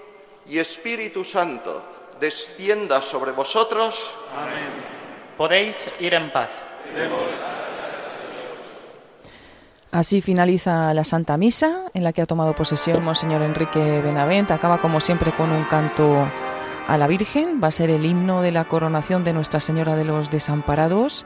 y 0.50 0.60
Espíritu 0.60 1.26
Santo, 1.26 1.84
descienda 2.22 3.02
sobre 3.02 3.32
vosotros. 3.34 4.16
Amén. 4.34 4.72
Podéis 5.36 5.90
ir 6.00 6.14
en 6.14 6.32
paz. 6.32 6.64
Así 9.92 10.22
finaliza 10.22 10.94
la 10.94 11.04
Santa 11.04 11.36
Misa, 11.38 11.84
en 11.94 12.04
la 12.04 12.14
que 12.14 12.22
ha 12.22 12.26
tomado 12.26 12.56
posesión 12.56 13.04
Monseñor 13.04 13.42
Enrique 13.42 14.02
Benavent. 14.02 14.52
Acaba, 14.52 14.80
como 14.80 15.02
siempre, 15.02 15.36
con 15.36 15.52
un 15.52 15.66
canto 15.66 16.28
a 16.88 16.98
la 16.98 17.08
Virgen. 17.08 17.60
Va 17.62 17.68
a 17.68 17.72
ser 17.72 17.90
el 17.90 18.06
himno 18.06 18.42
de 18.42 18.52
la 18.52 18.70
coronación 18.70 19.24
de 19.24 19.34
Nuestra 19.34 19.60
Señora 19.60 19.96
de 19.96 20.06
los 20.06 20.32
Desamparados. 20.32 21.26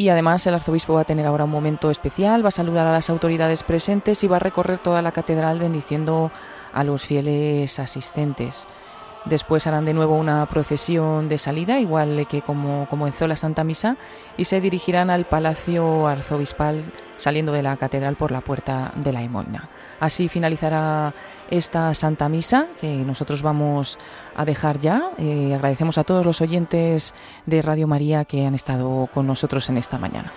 Y 0.00 0.10
además 0.10 0.46
el 0.46 0.54
arzobispo 0.54 0.94
va 0.94 1.00
a 1.00 1.04
tener 1.04 1.26
ahora 1.26 1.42
un 1.42 1.50
momento 1.50 1.90
especial, 1.90 2.44
va 2.44 2.50
a 2.50 2.52
saludar 2.52 2.86
a 2.86 2.92
las 2.92 3.10
autoridades 3.10 3.64
presentes 3.64 4.22
y 4.22 4.28
va 4.28 4.36
a 4.36 4.38
recorrer 4.38 4.78
toda 4.78 5.02
la 5.02 5.10
catedral 5.10 5.58
bendiciendo 5.58 6.30
a 6.72 6.84
los 6.84 7.04
fieles 7.04 7.80
asistentes. 7.80 8.68
Después 9.24 9.66
harán 9.66 9.86
de 9.86 9.94
nuevo 9.94 10.14
una 10.16 10.46
procesión 10.46 11.28
de 11.28 11.36
salida, 11.36 11.80
igual 11.80 12.28
que 12.28 12.42
como 12.42 12.86
comenzó 12.88 13.26
la 13.26 13.34
Santa 13.34 13.64
Misa, 13.64 13.96
y 14.36 14.44
se 14.44 14.60
dirigirán 14.60 15.10
al 15.10 15.26
Palacio 15.26 16.06
Arzobispal 16.06 16.92
saliendo 17.16 17.50
de 17.50 17.64
la 17.64 17.76
catedral 17.76 18.14
por 18.14 18.30
la 18.30 18.40
puerta 18.40 18.92
de 18.94 19.12
la 19.12 19.22
Emoina. 19.22 19.68
Así 19.98 20.28
finalizará 20.28 21.12
esta 21.50 21.92
Santa 21.94 22.28
Misa 22.28 22.68
que 22.80 22.88
nosotros 23.04 23.42
vamos 23.42 23.98
a 24.34 24.44
dejar 24.44 24.78
ya. 24.78 25.10
Eh, 25.18 25.54
agradecemos 25.54 25.98
a 25.98 26.04
todos 26.04 26.24
los 26.24 26.40
oyentes 26.40 27.14
de 27.46 27.62
Radio 27.62 27.86
María 27.86 28.24
que 28.24 28.46
han 28.46 28.54
estado 28.54 29.08
con 29.12 29.26
nosotros 29.26 29.68
en 29.68 29.76
esta 29.76 29.98
mañana. 29.98 30.32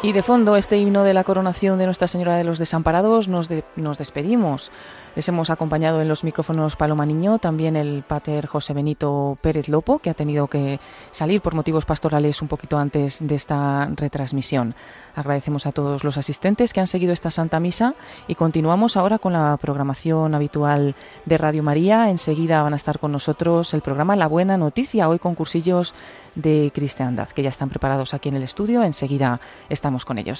Y 0.00 0.12
de 0.12 0.22
fondo, 0.22 0.54
este 0.54 0.78
himno 0.78 1.02
de 1.02 1.12
la 1.12 1.24
coronación 1.24 1.76
de 1.76 1.86
Nuestra 1.86 2.06
Señora 2.06 2.36
de 2.36 2.44
los 2.44 2.60
Desamparados, 2.60 3.26
nos, 3.26 3.50
nos 3.74 3.98
despedimos. 3.98 4.70
Les 5.16 5.28
hemos 5.28 5.50
acompañado 5.50 6.00
en 6.00 6.06
los 6.06 6.22
micrófonos 6.22 6.76
Paloma 6.76 7.04
Niño, 7.04 7.40
también 7.40 7.74
el 7.74 8.04
pater 8.04 8.46
José 8.46 8.74
Benito 8.74 9.36
Pérez 9.40 9.68
Lopo, 9.68 9.98
que 9.98 10.10
ha 10.10 10.14
tenido 10.14 10.46
que 10.46 10.78
salir 11.10 11.40
por 11.40 11.56
motivos 11.56 11.84
pastorales 11.84 12.40
un 12.40 12.46
poquito 12.46 12.78
antes 12.78 13.18
de 13.20 13.34
esta 13.34 13.90
retransmisión. 13.96 14.76
Agradecemos 15.16 15.66
a 15.66 15.72
todos 15.72 16.04
los 16.04 16.16
asistentes 16.16 16.72
que 16.72 16.78
han 16.78 16.86
seguido 16.86 17.12
esta 17.12 17.32
Santa 17.32 17.58
Misa 17.58 17.96
y 18.28 18.36
continuamos 18.36 18.96
ahora 18.96 19.18
con 19.18 19.32
la 19.32 19.58
programación 19.60 20.32
habitual 20.36 20.94
de 21.24 21.38
Radio 21.38 21.64
María. 21.64 22.08
Enseguida 22.08 22.62
van 22.62 22.74
a 22.74 22.76
estar 22.76 23.00
con 23.00 23.10
nosotros 23.10 23.74
el 23.74 23.80
programa 23.80 24.14
La 24.14 24.28
Buena 24.28 24.56
Noticia, 24.56 25.08
hoy 25.08 25.18
con 25.18 25.34
cursillos 25.34 25.92
de 26.36 26.70
cristiandad, 26.72 27.28
que 27.30 27.42
ya 27.42 27.48
están 27.48 27.68
preparados 27.68 28.14
aquí 28.14 28.28
en 28.28 28.36
el 28.36 28.44
estudio. 28.44 28.84
Enseguida 28.84 29.40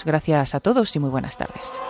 Gracias 0.04 0.54
a 0.54 0.60
todos 0.60 0.94
y 0.94 0.98
muy 0.98 1.10
buenas 1.10 1.36
tardes. 1.36 1.80